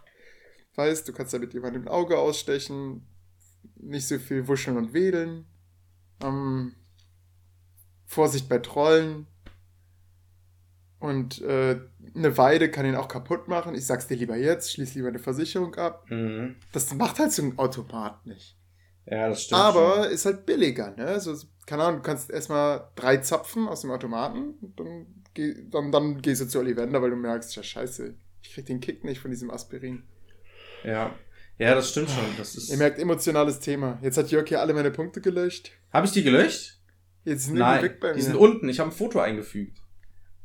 [0.75, 3.07] weißt, du kannst damit jemandem ein Auge ausstechen,
[3.75, 5.45] nicht so viel wuscheln und wedeln.
[6.21, 6.75] Ähm,
[8.05, 9.27] Vorsicht bei Trollen.
[10.99, 11.79] Und äh,
[12.13, 13.73] eine Weide kann ihn auch kaputt machen.
[13.73, 16.05] Ich sag's dir lieber jetzt, schließ lieber eine Versicherung ab.
[16.09, 16.57] Mhm.
[16.73, 18.57] Das macht halt so ein Automat nicht.
[19.05, 19.61] Ja, das stimmt.
[19.61, 20.11] Aber schon.
[20.11, 21.19] ist halt billiger, ne?
[21.19, 21.35] So,
[21.65, 26.41] keine Ahnung, du kannst erstmal drei Zapfen aus dem Automaten dann, geh, dann, dann gehst
[26.41, 29.49] du zu Ollivander, weil du merkst, ja scheiße, ich krieg den Kick nicht von diesem
[29.49, 30.03] Aspirin.
[30.83, 31.15] Ja.
[31.57, 32.23] Ja, das stimmt schon.
[32.37, 32.69] Das ist.
[32.69, 33.99] Ihr merkt, emotionales Thema.
[34.01, 35.71] Jetzt hat Jörg hier alle meine Punkte gelöscht.
[35.91, 36.79] Habe ich die gelöscht?
[37.25, 37.83] Jetzt sind die Nein.
[37.83, 38.15] weg bei mir.
[38.15, 38.69] Die sind unten.
[38.69, 39.77] Ich habe ein Foto eingefügt.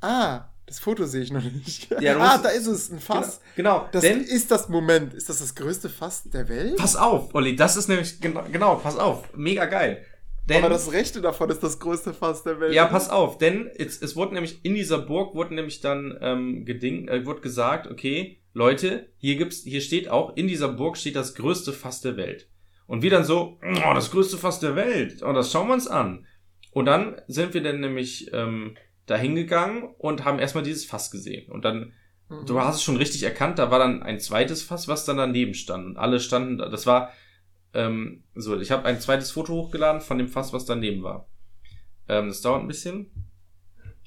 [0.00, 1.88] Ah, das Foto sehe ich noch nicht.
[2.00, 3.40] Ja, ah, da ist es, ein Fass.
[3.56, 3.80] Genau.
[3.80, 3.88] genau.
[3.92, 5.14] Das Denn ist das Moment.
[5.14, 6.76] Ist das das größte Fass der Welt?
[6.76, 10.04] Pass auf, Olli, das ist nämlich genau, genau pass auf, mega geil.
[10.48, 12.74] Denn Aber das Rechte davon ist das größte Fass der Welt.
[12.74, 16.64] ja, pass auf, denn es, es wurde nämlich in dieser Burg wurde nämlich dann ähm,
[16.66, 21.16] geding, äh, wurde gesagt, okay, Leute, hier gibt's, hier steht auch in dieser Burg steht
[21.16, 22.48] das größte Fass der Welt.
[22.86, 25.88] Und wir dann so, oh, das größte Fass der Welt, oh, das schauen wir uns
[25.88, 26.26] an.
[26.72, 28.76] Und dann sind wir dann nämlich ähm,
[29.06, 31.50] da hingegangen und haben erstmal dieses Fass gesehen.
[31.50, 31.92] Und dann
[32.28, 32.46] Mhm.
[32.46, 35.54] Du hast es schon richtig erkannt, da war dann ein zweites Fass, was dann daneben
[35.54, 35.86] stand.
[35.86, 36.68] Und alle standen, da.
[36.68, 37.12] das war
[37.72, 41.28] ähm, so, ich habe ein zweites Foto hochgeladen von dem Fass, was daneben war.
[42.08, 43.10] Ähm, das dauert ein bisschen.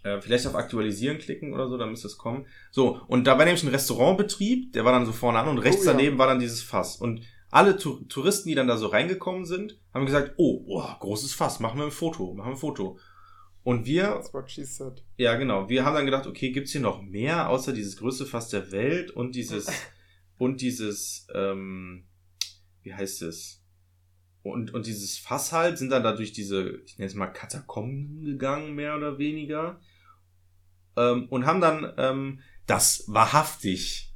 [0.04, 2.45] Äh, vielleicht auf Aktualisieren klicken oder so, dann müsste es kommen.
[2.72, 5.84] So, und da war nämlich ein Restaurantbetrieb, der war dann so vorne an und rechts
[5.84, 5.91] Oh ja.
[5.91, 6.95] daneben war dann dieses Fass.
[6.98, 11.60] Und alle Touristen, die dann da so reingekommen sind, haben gesagt, oh, boah, großes Fass,
[11.60, 13.00] machen wir ein Foto, machen wir ein Foto.
[13.68, 15.03] Und wir That's what she said.
[15.18, 15.68] ja, genau.
[15.68, 19.11] Wir haben dann gedacht, okay, gibt's hier noch mehr außer dieses größte Fass der Welt
[19.11, 19.68] und dieses
[20.38, 22.05] und dieses ähm,
[22.84, 23.61] wie heißt es?
[24.43, 28.24] und, und dieses Fass halt sind dann da durch diese, ich nenne es mal Katakomben
[28.24, 29.80] gegangen, mehr oder weniger.
[30.95, 34.13] Ähm, und haben dann ähm, das wahrhaftig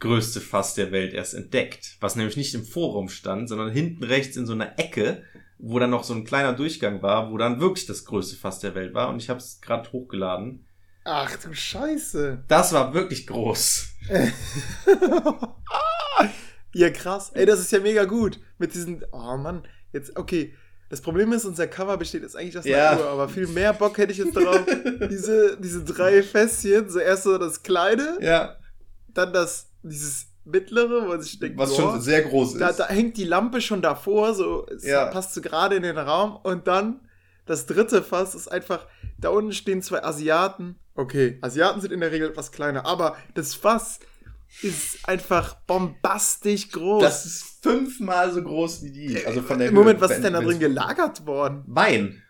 [0.00, 1.96] größte Fass der Welt erst entdeckt.
[2.00, 5.22] Was nämlich nicht im Forum stand, sondern hinten rechts in so einer Ecke,
[5.58, 8.74] wo dann noch so ein kleiner Durchgang war, wo dann wirklich das größte Fass der
[8.74, 9.08] Welt war.
[9.10, 10.66] Und ich habe es gerade hochgeladen.
[11.04, 12.44] Ach du Scheiße.
[12.48, 13.88] Das war wirklich groß.
[16.74, 17.30] ja, krass.
[17.34, 18.40] Ey, das ist ja mega gut.
[18.58, 19.04] Mit diesen.
[19.12, 19.66] Oh Mann.
[19.92, 20.54] Jetzt, okay.
[20.88, 22.92] Das Problem ist, unser Cover besteht jetzt eigentlich aus Ja.
[22.92, 24.66] Natur, aber viel mehr Bock hätte ich jetzt darauf.
[25.10, 26.88] diese, diese drei Fässchen.
[26.90, 28.56] So erst so das kleine, Ja,
[29.08, 32.60] dann das, dieses mittlere, wo sich denkt, was boah, schon sehr groß ist.
[32.60, 35.06] da, da hängt die Lampe schon davor, so Ja.
[35.06, 36.36] passt so gerade in den Raum.
[36.42, 37.00] Und dann
[37.46, 38.86] das dritte Fass ist einfach,
[39.18, 40.76] da unten stehen zwei Asiaten.
[40.94, 43.98] Okay, Asiaten sind in der Regel etwas kleiner, aber das Fass
[44.62, 47.02] ist einfach bombastisch groß.
[47.02, 49.26] das ist fünfmal so groß wie die.
[49.26, 51.64] Also von der Im Moment, was ist denn da drin gelagert worden?
[51.66, 52.22] Wein.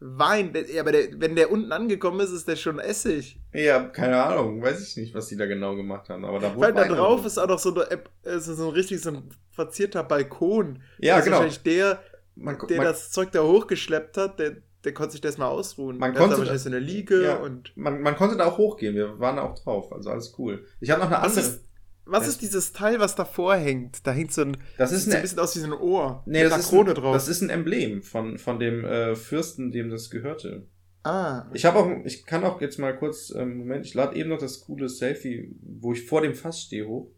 [0.00, 0.52] Wein.
[0.72, 3.37] Ja, aber der, wenn der unten angekommen ist, ist der schon Essig.
[3.52, 4.62] Ja, keine Ahnung.
[4.62, 6.24] Weiß ich nicht, was die da genau gemacht haben.
[6.24, 8.68] Aber da wurde Weil da drauf ist auch noch so, eine, App- äh, so so
[8.68, 10.82] ein richtig so ein verzierter Balkon.
[10.98, 11.36] Ja, das ist genau.
[11.38, 12.02] wahrscheinlich der,
[12.34, 15.98] Man, der man, das Zeug da hochgeschleppt hat, der, der konnte sich das mal ausruhen.
[15.98, 17.36] Man hat konnte da wahrscheinlich so eine Liege ja.
[17.36, 17.72] und.
[17.76, 18.94] man, man konnte da auch hochgehen.
[18.94, 19.92] Wir waren da auch drauf.
[19.92, 20.64] Also alles cool.
[20.80, 21.46] Ich habe noch eine Was andere.
[21.54, 21.64] ist,
[22.04, 22.28] was Ja.
[22.30, 24.06] ist dieses Teil, was davor hängt?
[24.06, 24.56] Da hängt so ein.
[24.76, 26.22] das ist ein eine, bisschen aus wie so ein Ohr.
[26.26, 27.14] nee, mit das einer ist Krone ein, drauf.
[27.14, 30.66] das ist ein Emblem von, von dem äh, Fürsten, dem das gehörte.
[31.08, 31.50] Ah.
[31.54, 34.38] Ich habe auch, ich kann auch jetzt mal kurz, ähm, Moment, ich lade eben noch
[34.38, 37.10] das coole Selfie, wo ich vor dem Fass stehe hoch.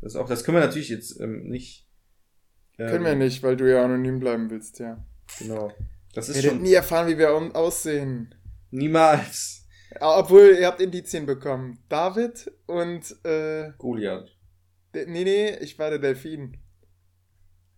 [0.00, 1.86] Das auch, das können wir natürlich jetzt ähm, nicht.
[2.78, 5.04] ähm, Können wir nicht, weil du ja anonym bleiben willst, ja.
[5.38, 5.72] Genau.
[6.14, 8.34] Das Ihr ist werdet schon nie erfahren, wie wir aussehen.
[8.70, 9.66] niemals
[10.00, 11.78] Obwohl, ihr habt Indizien bekommen.
[11.88, 14.36] David und, äh, Goliath.
[14.94, 16.56] nee, nee, ich war der Delfin.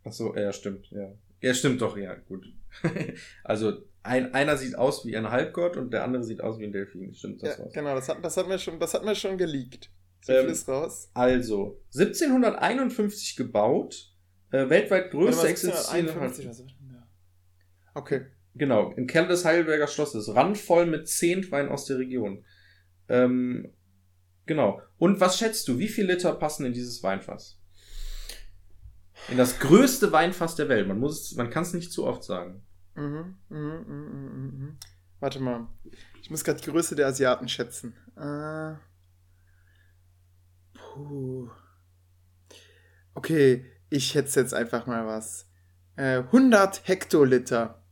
[0.04, 1.12] Ach so, ja, stimmt, ja.
[1.40, 2.46] Ja, stimmt doch, ja, gut.
[3.44, 6.72] also, ein, einer sieht aus wie ein Halbgott und der andere sieht aus wie ein
[6.72, 7.14] Delfin.
[7.14, 7.72] Stimmt, das ja, war's.
[7.72, 9.90] genau, das hat, das hat mir schon, das hat mir schon geleakt.
[10.22, 11.10] So Ähm, ist raus.
[11.14, 14.12] Also, 1751 gebaut,
[14.50, 17.08] äh, weltweit größte existierende 1751, was war denn da?
[17.94, 18.26] Okay.
[18.54, 20.34] Genau, im Keller des Heidelberger Schlosses.
[20.34, 22.44] Randvoll mit Zehntwein aus der Region.
[23.08, 23.72] Ähm,
[24.46, 24.80] genau.
[24.98, 27.60] Und was schätzt du, wie viel Liter passen in dieses Weinfass?
[29.28, 30.88] In das größte Weinfass der Welt.
[30.88, 32.62] Man muss es, man kann es nicht zu oft sagen.
[32.94, 34.78] Mhm, mhm, mhm, mhm, mhm.
[35.20, 35.66] Warte mal.
[36.22, 37.94] Ich muss gerade die Größe der Asiaten schätzen.
[38.16, 38.74] Äh,
[40.74, 41.50] puh.
[43.14, 45.48] Okay, ich schätze jetzt einfach mal was.
[45.96, 47.82] Äh, 100 Hektoliter.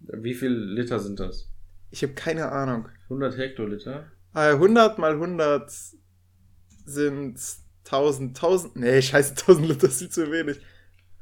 [0.00, 1.48] Wie viel Liter sind das?
[1.90, 2.88] Ich habe keine Ahnung.
[3.04, 4.10] 100 Hektoliter?
[4.34, 5.70] Äh, 100 mal 100
[6.86, 7.38] sind
[7.84, 8.36] 1000.
[8.36, 8.76] 1000.
[8.76, 10.60] Nee, scheiße, 1000 Liter ist viel zu wenig.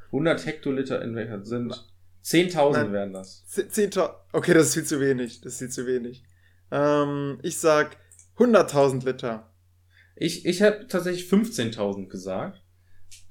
[0.07, 1.90] 100 Hektoliter in welcher sind
[2.23, 2.93] 10.000 Nein.
[2.93, 3.43] wären das.
[3.49, 4.13] 10.000.
[4.31, 5.41] Okay, das ist viel zu wenig.
[5.41, 6.23] Das ist viel zu wenig.
[6.71, 7.97] Ähm, ich sag
[8.37, 9.51] 100.000 Liter.
[10.15, 12.61] Ich, ich habe tatsächlich 15.000 gesagt.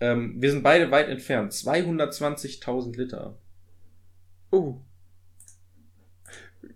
[0.00, 1.52] Ähm, wir sind beide weit entfernt.
[1.52, 3.38] 220.000 Liter.
[4.50, 4.80] Oh.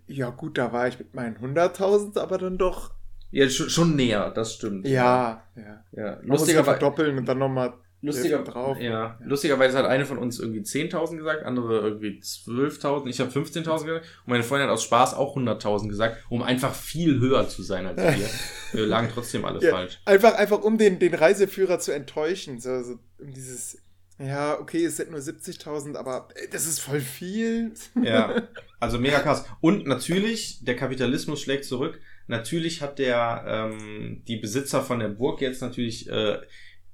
[0.07, 2.93] Ja, gut, da war ich mit meinen 100.000, aber dann doch.
[3.31, 4.87] Ja, schon, schon näher, das stimmt.
[4.87, 5.83] Ja, ja.
[5.91, 7.73] Ja, Man muss ja lustigerweise, verdoppeln und dann nochmal
[8.05, 8.79] lustiger, drauf.
[8.79, 13.07] Ja, lustigerweise hat eine von uns irgendwie 10.000 gesagt, andere irgendwie 12.000.
[13.07, 16.73] Ich habe 15.000 gesagt und meine Freundin hat aus Spaß auch 100.000 gesagt, um einfach
[16.73, 18.29] viel höher zu sein als wir.
[18.71, 19.71] wir lagen trotzdem alle Ja.
[19.71, 19.99] falsch.
[20.05, 22.59] Einfach, einfach um den, den Reiseführer zu enttäuschen.
[22.59, 23.77] So, so um dieses,
[24.17, 27.73] ja, okay, es sind nur 70.000, aber das ist voll viel.
[28.01, 28.43] Ja,
[28.79, 29.45] also mega krass.
[29.61, 31.99] Und natürlich, der Kapitalismus schlägt zurück.
[32.27, 36.39] Natürlich hat der ähm, die Besitzer von der Burg jetzt natürlich äh,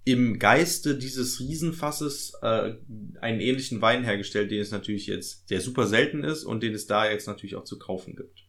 [0.04, 2.74] im Geiste dieses Riesenfasses äh,
[3.22, 6.88] einen ähnlichen Wein hergestellt, den es natürlich jetzt, der super selten ist und den es
[6.88, 8.40] da jetzt natürlich auch zu kaufen gibt.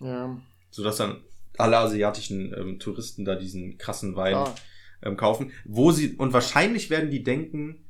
[0.00, 0.40] Ja,
[0.70, 1.24] Sodass dann
[1.58, 4.54] alle asiatischen ähm, Touristen da diesen krassen Wein klar.
[5.02, 5.52] ähm, kaufen.
[5.64, 7.84] Wo sie, und wahrscheinlich werden die denken,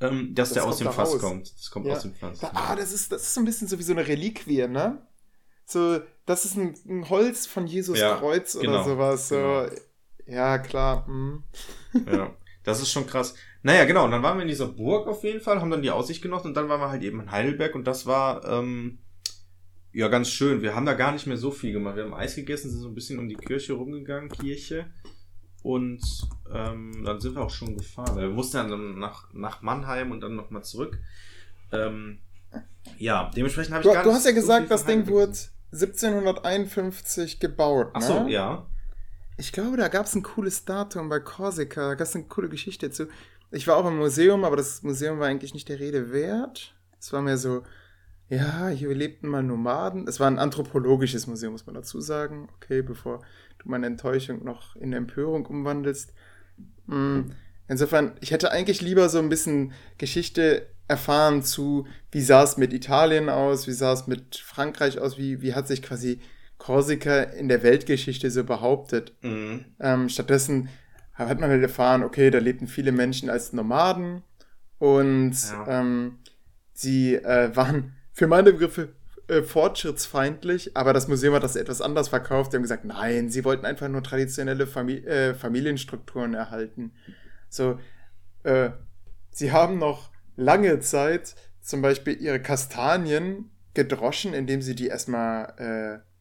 [0.00, 1.20] ähm, dass Das der aus dem da Fass raus.
[1.20, 1.54] kommt.
[1.58, 1.94] Das kommt Ja.
[1.94, 2.40] aus dem Fass.
[2.40, 5.00] Da, ah, das ist, das ist so ein bisschen so wie so eine Reliquie, ne?
[5.64, 9.28] So, das ist ein, ein Holz von Jesus Ja, Kreuz oder genau, sowas.
[9.30, 9.36] So.
[9.36, 9.66] genau.
[10.26, 11.06] Ja, klar.
[11.06, 11.42] hm.
[12.06, 12.36] Ja,
[12.66, 13.34] das ist schon krass.
[13.62, 15.90] Naja, genau, und dann waren wir in dieser Burg auf jeden Fall, haben dann die
[15.92, 18.98] Aussicht genossen und dann waren wir halt eben in Heidelberg und das war ähm,
[19.92, 20.62] ja ganz schön.
[20.62, 21.94] Wir haben da gar nicht mehr so viel gemacht.
[21.94, 24.86] Wir haben Eis gegessen, sind so ein bisschen um die Kirche rumgegangen, Kirche.
[25.62, 26.02] Und
[26.52, 28.16] ähm, dann sind wir auch schon gefahren.
[28.16, 30.98] Wir mussten dann nach, nach Mannheim und dann nochmal zurück.
[31.70, 32.18] Ähm,
[32.98, 35.36] ja, dementsprechend habe ich Du, gar du hast ja so gesagt, viel das Ding wurde
[35.72, 37.90] 1751 gebaut.
[37.94, 38.32] Ach so, ne?
[38.32, 38.66] ja.
[39.36, 41.88] Ich glaube, da gab es ein cooles Datum bei Korsika.
[41.88, 43.06] Da gab es eine coole Geschichte dazu.
[43.50, 46.74] Ich war auch im Museum, aber das Museum war eigentlich nicht der Rede wert.
[46.98, 47.62] Es war mehr so,
[48.28, 50.08] ja, hier lebten mal Nomaden.
[50.08, 52.48] Es war ein anthropologisches Museum, muss man dazu sagen.
[52.56, 53.20] Okay, bevor
[53.58, 56.12] du meine Enttäuschung noch in Empörung umwandelst.
[56.88, 57.32] Hm,
[57.68, 62.72] insofern, ich hätte eigentlich lieber so ein bisschen Geschichte erfahren zu, wie sah es mit
[62.72, 66.20] Italien aus, wie sah es mit Frankreich aus, wie, wie hat sich quasi
[66.66, 69.12] Korsika in der Weltgeschichte so behauptet.
[69.22, 69.64] Mhm.
[69.78, 70.68] Ähm, stattdessen
[71.14, 74.22] hat man halt erfahren, okay, da lebten viele Menschen als Nomaden
[74.78, 75.80] und Ja.
[75.80, 76.18] ähm,
[76.72, 78.88] sie äh, waren für meine Begriffe
[79.28, 82.52] äh, fortschrittsfeindlich, aber das Museum hat das etwas anders verkauft.
[82.52, 86.92] Die haben gesagt, nein, sie wollten einfach nur traditionelle Famili äh, Familienstrukturen erhalten.
[87.48, 87.78] So,
[88.42, 88.70] äh,
[89.30, 96.15] sie haben noch lange Zeit zum Beispiel ihre Kastanien gedroschen, indem sie die erstmal äh,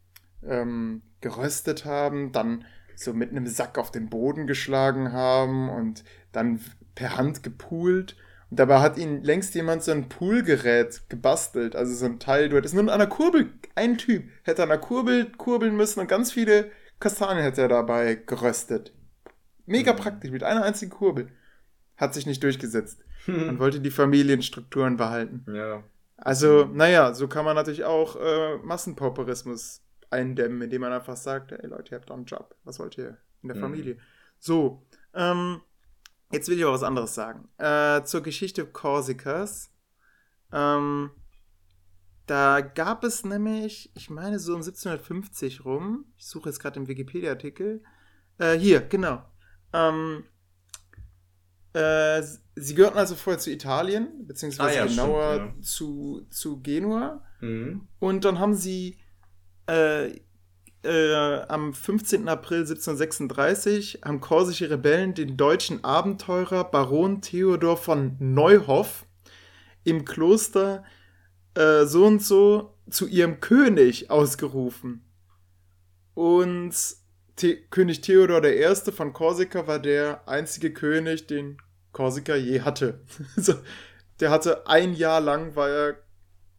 [0.48, 2.66] ähm, geröstet haben, dann
[2.96, 6.62] so mit einem Sack auf den Boden geschlagen haben und dann
[6.96, 8.16] per Hand gepult.
[8.50, 11.76] Und dabei hat ihnen längst jemand so ein Poolgerät gebastelt.
[11.76, 14.80] Also so ein Teil, du hättest nur an einer Kurbel, ein Typ hätte an einer
[14.80, 18.94] Kurbel kurbeln müssen und ganz viele Kastanien hätte er dabei geröstet.
[19.66, 19.98] Mega Mhm.
[19.98, 21.28] praktisch, mit einer einzigen Kurbel.
[21.98, 23.04] Hat sich nicht durchgesetzt.
[23.26, 23.60] Man Hm.
[23.60, 25.44] wollte die Familienstrukturen behalten.
[25.54, 25.84] Ja.
[26.18, 29.82] Also, naja, so kann man natürlich auch äh, Massenpauperismus
[30.12, 32.56] eindämmen, indem man einfach sagt, ey Leute, ihr habt doch einen Job.
[32.64, 33.62] Was wollt ihr in der Mhm.
[33.62, 33.98] Familie?
[34.40, 35.62] So, ähm,
[36.32, 37.50] jetzt will ich aber was anderes sagen.
[37.58, 39.72] Äh, zur Geschichte Korsikas.
[40.52, 41.12] Ähm,
[42.28, 46.88] da gab es nämlich, ich meine so um 1750 rum, ich suche jetzt gerade den
[46.88, 47.84] Wikipedia-Artikel,
[48.40, 49.24] äh, hier, genau.
[49.74, 50.24] Ähm,
[51.74, 52.24] äh,
[52.56, 55.62] sie gehörten also vorher zu Italien, beziehungsweise Ah ja, genauer stimmt, ja.
[55.62, 57.24] zu, zu Genua.
[57.42, 57.88] Mhm.
[58.00, 58.98] Und dann haben sie
[59.68, 60.12] äh,
[60.84, 62.28] äh, am 15.
[62.30, 69.06] April 1736 haben korsische Rebellen den deutschen Abenteurer Baron Theodor von Neuhoff
[69.84, 70.84] im Kloster
[71.56, 75.04] äh, so und so zu ihrem König ausgerufen.
[76.14, 76.74] Und
[77.38, 78.76] The König Theodor I.
[78.92, 81.58] von Korsika war der einzige König, den
[81.92, 83.02] Korsika je hatte.
[84.20, 85.98] der hatte ein Jahr lang, war er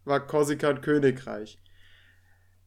[0.04, 1.58] war Korsika ein Königreich.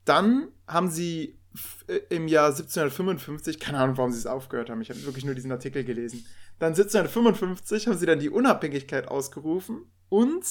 [0.09, 1.37] Dann haben sie
[1.85, 5.35] äh, im Jahr 1755, keine Ahnung, warum sie es aufgehört haben, ich habe wirklich nur
[5.35, 6.25] diesen Artikel gelesen.
[6.57, 10.43] Dann 1755 haben sie dann die Unabhängigkeit ausgerufen und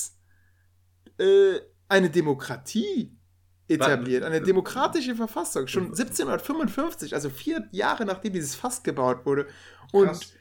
[1.19, 3.19] äh, eine Demokratie
[3.67, 5.67] etabliert, eine demokratische Verfassung.
[5.67, 9.49] Schon 1755, also vier Jahre nachdem dieses Fass gebaut wurde.
[9.91, 10.33] Und Krass.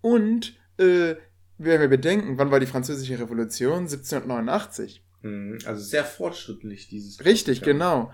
[0.00, 1.16] und äh,
[1.58, 3.80] wenn wir bedenken, wann war die Französische Revolution?
[3.80, 5.04] 1789.
[5.22, 5.58] Mhm.
[5.66, 7.24] Also sehr fortschrittlich, dieses.
[7.24, 7.64] Richtig, Ja.
[7.64, 8.12] genau.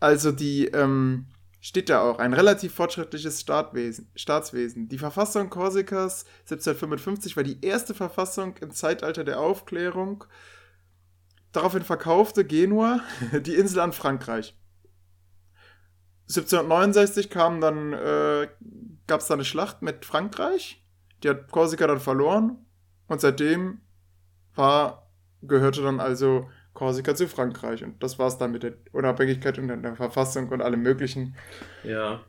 [0.00, 1.26] Also die, ähm,
[1.60, 4.88] steht da auch, ein relativ fortschrittliches Staatwesen, Staatswesen.
[4.88, 10.24] Die Verfassung Korsikas 1755 war die erste Verfassung im Zeitalter der Aufklärung.
[11.52, 13.00] Daraufhin verkaufte Genua
[13.40, 14.56] die Insel an Frankreich.
[16.28, 18.48] 1769 kam dann, äh,
[19.06, 20.84] gab es da eine Schlacht mit Frankreich.
[21.22, 22.66] Die hat Korsika dann verloren.
[23.06, 23.80] Und seitdem
[24.54, 26.48] war, gehörte dann also
[26.78, 27.82] Korsika zu Frankreich.
[27.82, 31.34] Und das war es dann mit der Unabhängigkeit und der Verfassung und allem Möglichen.
[31.82, 32.24] Ja.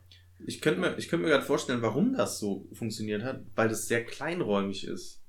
[0.47, 3.87] Ich könnte mir, ich könnte mir gerade vorstellen, warum das so funktioniert hat, weil das
[3.87, 5.21] sehr kleinräumig ist.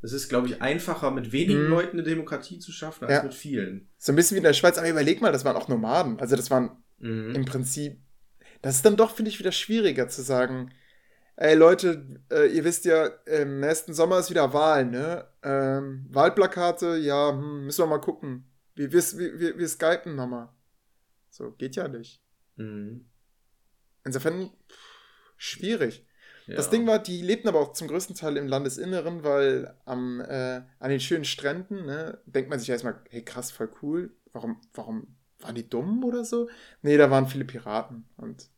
[0.00, 1.70] Es ist, glaube ich, einfacher, mit wenigen Mhm.
[1.70, 3.22] Leuten eine Demokratie zu schaffen, als Ja.
[3.24, 3.88] mit vielen.
[3.98, 4.78] So ein bisschen wie in der Schweiz.
[4.78, 6.20] Aber überleg mal, das waren auch Nomaden.
[6.20, 7.34] Also das waren Mhm.
[7.34, 7.98] im Prinzip,
[8.62, 10.70] das ist dann doch, finde ich, wieder schwieriger zu sagen,
[11.36, 15.26] ey Leute, äh, ihr wisst ja, im nächsten Sommer ist wieder Wahl, ne?
[15.42, 18.50] Ähm, Wahlplakate, ja, hm, müssen wir mal gucken.
[18.74, 19.02] Wir, wir,
[19.38, 20.48] wir, wir, skypen nochmal.
[21.30, 22.22] So, geht ja nicht.
[22.56, 23.06] Mhm.
[24.04, 26.06] Insofern pff, schwierig.
[26.46, 26.56] Ja.
[26.56, 30.62] Das Ding war, die lebten aber auch zum größten Teil im Landesinneren, weil am, äh,
[30.78, 34.14] an den schönen Stränden, ne, denkt man sich erstmal, hey krass, voll cool.
[34.32, 36.48] Warum, warum waren die dumm oder so?
[36.82, 38.48] Nee, da waren viele Piraten und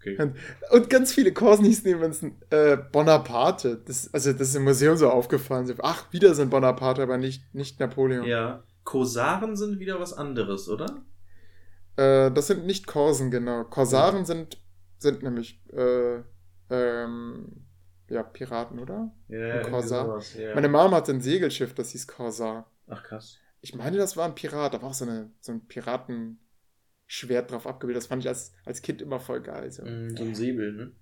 [0.00, 0.32] Okay.
[0.70, 3.82] Und ganz viele Korsen hießen übrigens äh, Bonaparte.
[3.84, 5.72] Das, also das ist im Museum so aufgefallen.
[5.82, 8.24] Ach, wieder ein Bonaparte, aber nicht, nicht Napoleon.
[8.24, 8.62] Ja.
[8.84, 11.02] Kosaren sind wieder was anderes, oder?
[11.96, 13.64] Äh, das sind nicht Korsen, genau.
[13.64, 14.58] Korsaren sind,
[14.96, 16.22] sind nämlich äh,
[16.70, 17.66] ähm,
[18.08, 19.12] ja, Piraten, oder?
[19.28, 20.06] Ja, irgendwie Korsar.
[20.06, 20.54] sowas, ja.
[20.54, 22.70] Meine Mom hatte ein Segelschiff, das hieß Korsar.
[22.88, 23.38] Ach krass.
[23.60, 24.72] Ich meine, das war ein Pirat.
[24.72, 25.66] War auch so, eine, so ein
[27.10, 28.02] Piratenschwert drauf abgebildet.
[28.02, 29.70] Das fand ich als, als Kind immer voll geil.
[29.70, 29.84] So.
[29.84, 30.92] Mhm, so ein Säbel, ne?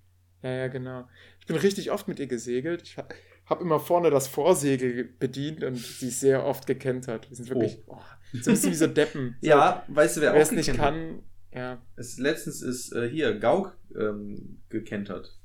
[0.41, 1.07] Ja, ja, genau.
[1.39, 2.81] Ich bin richtig oft mit ihr gesegelt.
[2.83, 7.29] Ich habe immer vorne das Vorsegel bedient und sie sehr oft gekentert.
[7.29, 7.97] Wir sind wirklich oh.
[8.33, 9.35] so ein bisschen wie so Deppen.
[9.41, 11.81] So, Ja, weißt du, wer wer auch es nicht kann, ja.
[11.95, 15.37] Es, letztens ist äh, hier Gauck ähm, gekentert.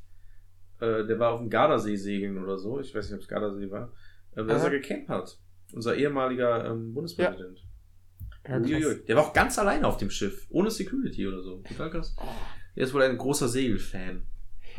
[0.81, 2.79] Äh, der war auf dem Gardasee segeln oder so.
[2.79, 3.93] Ich weiß nicht, ob es Gardasee war.
[4.37, 5.41] Ähm, da ist er gekentert.
[5.73, 7.59] unser ehemaliger ähm, Bundespräsident.
[7.59, 7.65] Ja,
[8.47, 11.59] Der war auch ganz alleine auf dem Schiff, ohne Security oder so.
[11.59, 12.15] Total krass.
[12.75, 14.27] Er ist wohl ein großer Segelfan.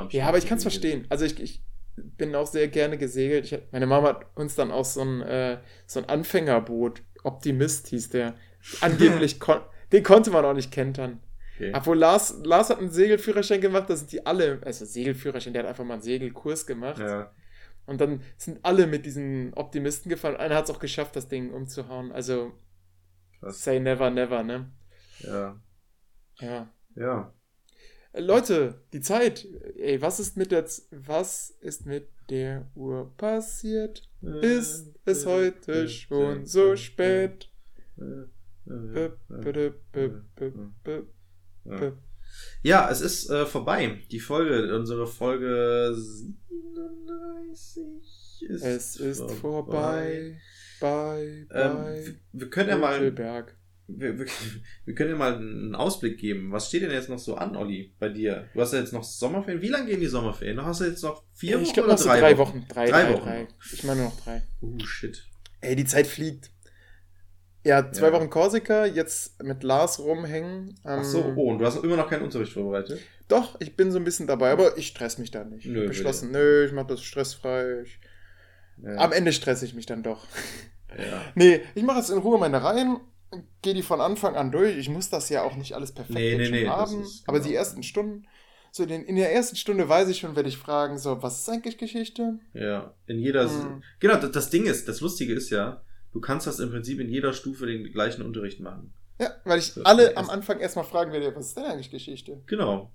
[0.10, 1.06] Ja, aber ich kann es verstehen.
[1.10, 1.64] Also ich, ich
[1.96, 3.52] bin auch sehr gerne gesegelt.
[3.52, 8.10] Ich, meine Mama hat uns dann auch so ein, äh, so ein Anfängerboot, Optimist hieß
[8.10, 8.36] der.
[8.82, 9.62] Angeblich, kon
[9.92, 11.22] den konnte man auch nicht kentern.
[11.56, 11.72] Okay.
[11.74, 15.70] Obwohl Lars, Lars hat einen Segelführerschein gemacht, da sind die alle, also Segelführerschein, der hat
[15.70, 17.00] einfach mal einen Segelkurs gemacht.
[17.00, 17.32] Ja.
[17.86, 20.36] Und dann sind alle mit diesen Optimisten gefahren.
[20.36, 22.12] Einer hat es auch geschafft, das Ding umzuhauen.
[22.12, 22.52] Also,
[23.40, 23.64] Krass.
[23.64, 24.72] say never, never, ne?
[25.20, 25.62] Ja.
[26.40, 26.74] Ja.
[26.96, 27.34] Ja.
[28.14, 29.46] Äh, Leute, die Zeit.
[29.78, 34.10] Ey, was ist mit der, Z was ist mit der Uhr passiert?
[34.42, 37.50] Ist es heute schon so spät?
[42.64, 44.02] Ja, es ist äh, vorbei.
[44.12, 47.84] Die Folge, unsere Folge 37
[48.42, 50.38] ist Es ist vorbei.
[50.80, 52.06] Bye, Ähm, bye.
[52.06, 53.02] wir- wir können ja mal,
[53.88, 54.26] wir, wir,
[54.86, 56.52] wir können ja mal einen Ausblick geben.
[56.52, 58.50] Was steht denn jetzt noch so an, Olli, bei dir?
[58.54, 59.62] Du hast ja jetzt noch Sommerferien.
[59.62, 60.64] Wie lange gehen die Sommerferien?
[60.64, 62.54] Hast du jetzt noch vier Ich Wochen glaube oder drei, drei Wochen?
[62.60, 62.66] Wochen.
[62.68, 63.48] Drei, Drei drei, Wochen drei.
[63.74, 64.42] Ich meine noch drei.
[64.62, 65.28] Oh, shit.
[65.62, 66.52] Ey, die Zeit fliegt.
[67.64, 68.14] Ja, zwei Ja.
[68.14, 70.76] Wochen Korsika, jetzt mit Lars rumhängen.
[70.84, 73.00] Ach so, Ähm, oh, und du hast immer noch keinen Unterricht vorbereitet?
[73.28, 75.66] Doch, ich bin so ein bisschen dabei, aber ich stress mich da nicht.
[75.66, 77.82] Nö, Beschlossen, nö, ich mach das stressfrei.
[77.84, 78.00] Ich,
[78.82, 78.98] Ja.
[78.98, 80.26] Am Ende stresse ich mich dann doch.
[80.98, 81.22] ja.
[81.36, 83.00] Nee, ich mache jetzt in Ruhe meine Reihen,
[83.62, 84.78] gehe die von Anfang an durch.
[84.78, 87.02] Ich muss das ja auch nicht alles perfekt Nee, nee, nee, haben.
[87.02, 87.50] ist Aber genau.
[87.50, 88.28] die ersten Stunden,
[88.72, 91.50] so den, in der ersten Stunde weiß ich schon, werde ich fragen, so, was ist
[91.50, 92.40] eigentlich Geschichte?
[92.54, 93.50] Ja, in jeder.
[93.50, 93.84] Hm.
[94.00, 95.82] Genau, das, das Ding ist, das Lustige ist ja,
[96.14, 98.94] du kannst das im Prinzip in jeder Stufe den gleichen Unterricht machen.
[99.20, 100.30] Ja, weil ich ist alle am.
[100.30, 102.42] Anfang erstmal fragen werde, was ist denn eigentlich Geschichte?
[102.48, 102.92] Genau.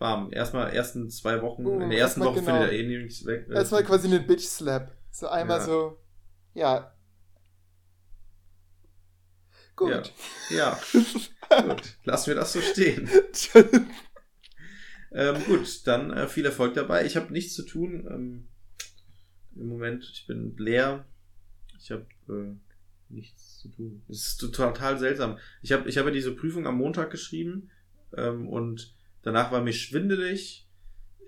[0.00, 0.32] Bam.
[0.32, 1.66] Erstmal ersten zwei Wochen.
[1.66, 2.58] Oh, in der ersten erstmal Woche genau.
[2.58, 3.46] findet er eh nichts weg.
[3.50, 4.90] Das war quasi eine Bitch-Slap.
[5.10, 5.64] So einmal Ja.
[5.64, 5.98] so,
[6.54, 6.94] ja.
[9.76, 10.12] Gut.
[10.50, 10.78] Ja.
[11.62, 11.96] Gut.
[12.04, 13.08] Lassen wir das so stehen.
[15.12, 17.04] Ähm, gut, dann äh, viel Erfolg dabei.
[17.04, 18.06] Ich habe nichts zu tun.
[18.08, 18.48] Ähm,
[19.56, 21.04] Im Moment, ich bin leer.
[21.80, 22.54] Ich habe äh,
[23.08, 24.02] nichts zu tun.
[24.08, 25.38] Es ist total seltsam.
[25.62, 27.70] Ich habe ich hab ja diese Prüfung am Montag geschrieben
[28.16, 30.68] ähm, und danach war mir schwindelig.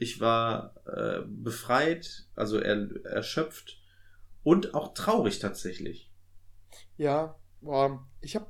[0.03, 3.79] Ich war äh, befreit, also er, erschöpft
[4.43, 6.11] und auch traurig tatsächlich.
[6.97, 8.47] Ja, boah, ich habe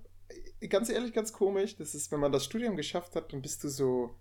[0.70, 3.68] ganz ehrlich ganz komisch, das ist, wenn man das Studium geschafft hat, dann bist du
[3.68, 4.16] so,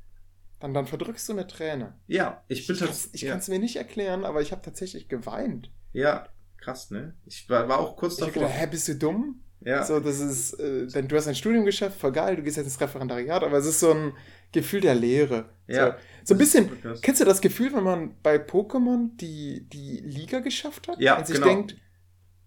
[0.59, 1.97] dann, dann verdrückst du eine Träne.
[2.07, 3.29] Ja, ich bin Ich kann's- tats- ich ja.
[3.31, 5.71] kann es mir nicht erklären, aber ich habe tatsächlich geweint.
[5.93, 6.27] ja,
[6.57, 7.15] krass, ne?
[7.25, 8.33] Ich war, war auch kurz Ich davor.
[8.43, 9.43] gedacht, hä, bist du dumm?
[9.63, 12.57] Ja, So, das ist, äh, denn du hast ein Studium geschafft, voll geil, du gehst
[12.57, 14.13] jetzt ins Referendariat, aber es ist so ein
[14.51, 15.49] Gefühl der Leere.
[15.67, 15.91] Ja.
[15.91, 16.69] So, so ein bisschen,
[17.01, 20.99] kennst du das Gefühl, wenn man bei Pokémon die, die Liga geschafft hat?
[20.99, 21.47] Ja, und sich genau.
[21.47, 21.75] denkt,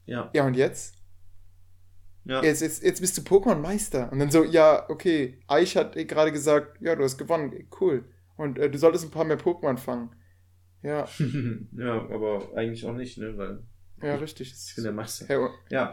[0.07, 0.95] Ja, ja und jetzt?
[2.25, 2.43] ja.
[2.43, 4.11] Jetzt, jetzt, jetzt bist du Pokémon-Meister.
[4.11, 8.05] Und dann so, ja, okay, Eich hat eh gerade gesagt, ja, du hast gewonnen, cool.
[8.37, 10.11] Und äh, du solltest ein paar mehr Pokémon fangen.
[10.83, 11.07] Ja,
[11.79, 13.37] ja, aber eigentlich auch nicht, ne?
[13.39, 13.63] Weil
[14.03, 14.53] ja, richtig.
[14.53, 15.27] ich bin der Meister.
[15.33, 15.93] ja, Ja.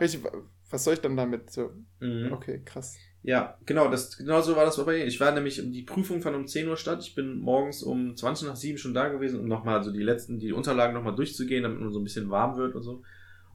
[0.71, 1.49] Was soll ich dann damit?
[1.51, 2.31] So, Mhm.
[2.33, 2.97] okay, krass.
[3.23, 5.05] Ja, genau, das, genau so war das bei mir.
[5.05, 7.03] Ich war nämlich, die Prüfung fand um 10 Uhr statt.
[7.05, 10.39] Ich bin morgens um 20 nach 7 schon da gewesen, um nochmal so die letzten,
[10.39, 13.03] die Unterlagen nochmal durchzugehen, damit man so ein bisschen warm wird und so.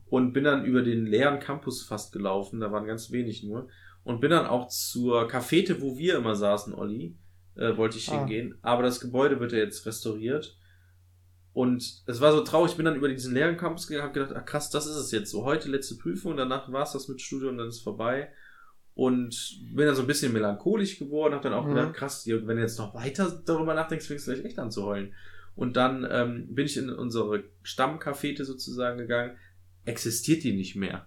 [0.09, 3.69] Und bin dann über den leeren Campus fast gelaufen, da waren ganz wenig nur.
[4.05, 7.17] Und bin dann auch zur Cafete, wo wir immer saßen, Olli,
[7.57, 8.19] äh, wollte ich Ah.
[8.21, 8.55] hingehen.
[8.63, 10.57] Aber das Gebäude wird ja jetzt restauriert.
[11.57, 14.37] Und es war so traurig, ich bin dann über diesen leeren Campus gegangen, habe gedacht,
[14.39, 15.31] ach krass, das ist es jetzt.
[15.31, 18.29] So heute letzte Prüfung, danach war es das mit Studium, dann ist es vorbei.
[18.93, 21.71] Und bin dann so ein bisschen melancholisch geworden, habe dann auch Mhm.
[21.71, 24.85] gedacht, krass, wenn du jetzt noch weiter darüber nachdenkst, fängst du gleich echt an zu
[24.85, 25.15] heulen.
[25.55, 29.39] Und dann ähm, bin ich in unsere Stammcafete sozusagen gegangen,
[29.87, 31.07] existiert die nicht mehr.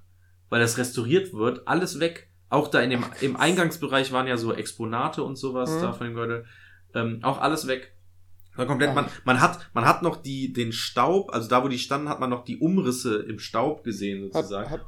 [0.50, 2.32] Weil das restauriert wird, alles weg.
[2.50, 5.82] Auch da in dem, im Eingangsbereich waren ja so Exponate und sowas Mhm.
[5.82, 6.46] da von dem Gebäude.
[6.96, 7.94] Ähm, auch alles weg.
[8.60, 11.80] War komplett, man, man hat, man hat noch die, den Staub, also da, wo die
[11.80, 14.70] standen, hat man noch die Umrisse im Staub gesehen, Hat, sozusagen.
[14.70, 14.86] hat,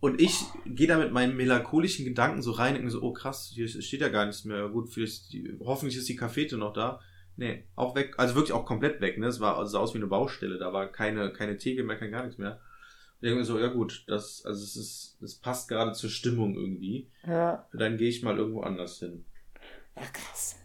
[0.00, 3.50] Und ich gehe da mit meinen melancholischen Gedanken so rein und denke so, oh krass,
[3.54, 4.68] hier steht ja gar nichts mehr.
[4.68, 7.00] Gut, vielleicht hoffentlich ist die Cafete noch da.
[7.36, 9.26] Nee, auch weg, also wirklich auch komplett weg, ne?
[9.26, 12.10] Es war, also sah aus wie eine Baustelle, da war keine, keine Theke mehr, kein
[12.10, 12.52] gar nichts mehr.
[12.52, 12.58] Und
[13.16, 16.54] ich denke mir so, ja gut, das, also es ist, das passt gerade zur Stimmung
[16.54, 17.10] irgendwie.
[17.26, 19.24] ja, Dann gehe ich mal irgendwo anders hin.
[19.96, 20.56] ja, krass.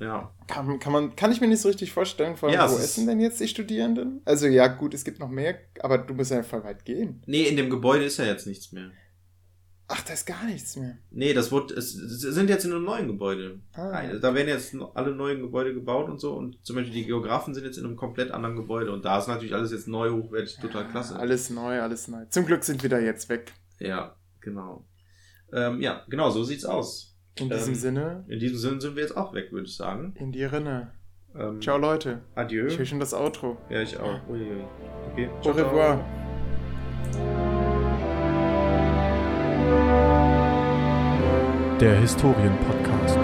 [0.00, 0.34] Ja.
[0.46, 3.06] Kann, kann, man, kann ich mir nicht so richtig vorstellen, vor allem, Ja, wo essen
[3.06, 4.22] denn jetzt die Studierenden?
[4.24, 7.22] Also ja, gut, es gibt noch mehr, aber du musst ja voll weit gehen.
[7.26, 8.90] Nee, in dem Gebäude ist ja jetzt nichts mehr.
[9.92, 10.98] Ach, da ist gar nichts mehr.
[11.10, 13.60] Nee, das wird, es, es sind jetzt in einem neuen Gebäude.
[13.72, 14.06] Ah.
[14.20, 16.34] Da werden jetzt alle neuen Gebäude gebaut und so.
[16.34, 18.92] Und zum Beispiel die Geografen sind jetzt in einem komplett anderen Gebäude.
[18.92, 21.18] Und da ist natürlich alles jetzt neu, hochwertig, total klasse.
[21.18, 22.24] Alles neu, alles neu.
[22.30, 23.52] Zum Glück sind wir da jetzt weg.
[23.80, 24.86] Ja, genau.
[25.52, 27.09] Ähm, ja, genau, so sieht's aus.
[27.40, 30.14] In diesem Ähm, Sinne, In diesem Sinne sind wir jetzt auch weg, würde ich sagen.
[30.16, 30.92] in die Rinne.
[31.34, 32.20] Ähm, Ciao, Leute.
[32.34, 32.66] Adieu.
[32.66, 33.56] Ich höre schon das Outro.
[33.70, 34.20] Ja, ich auch.
[34.28, 34.64] Uiuiui.
[35.12, 35.28] Okay.
[35.44, 36.00] Au revoir.
[41.80, 43.18] Der Historienpodcast.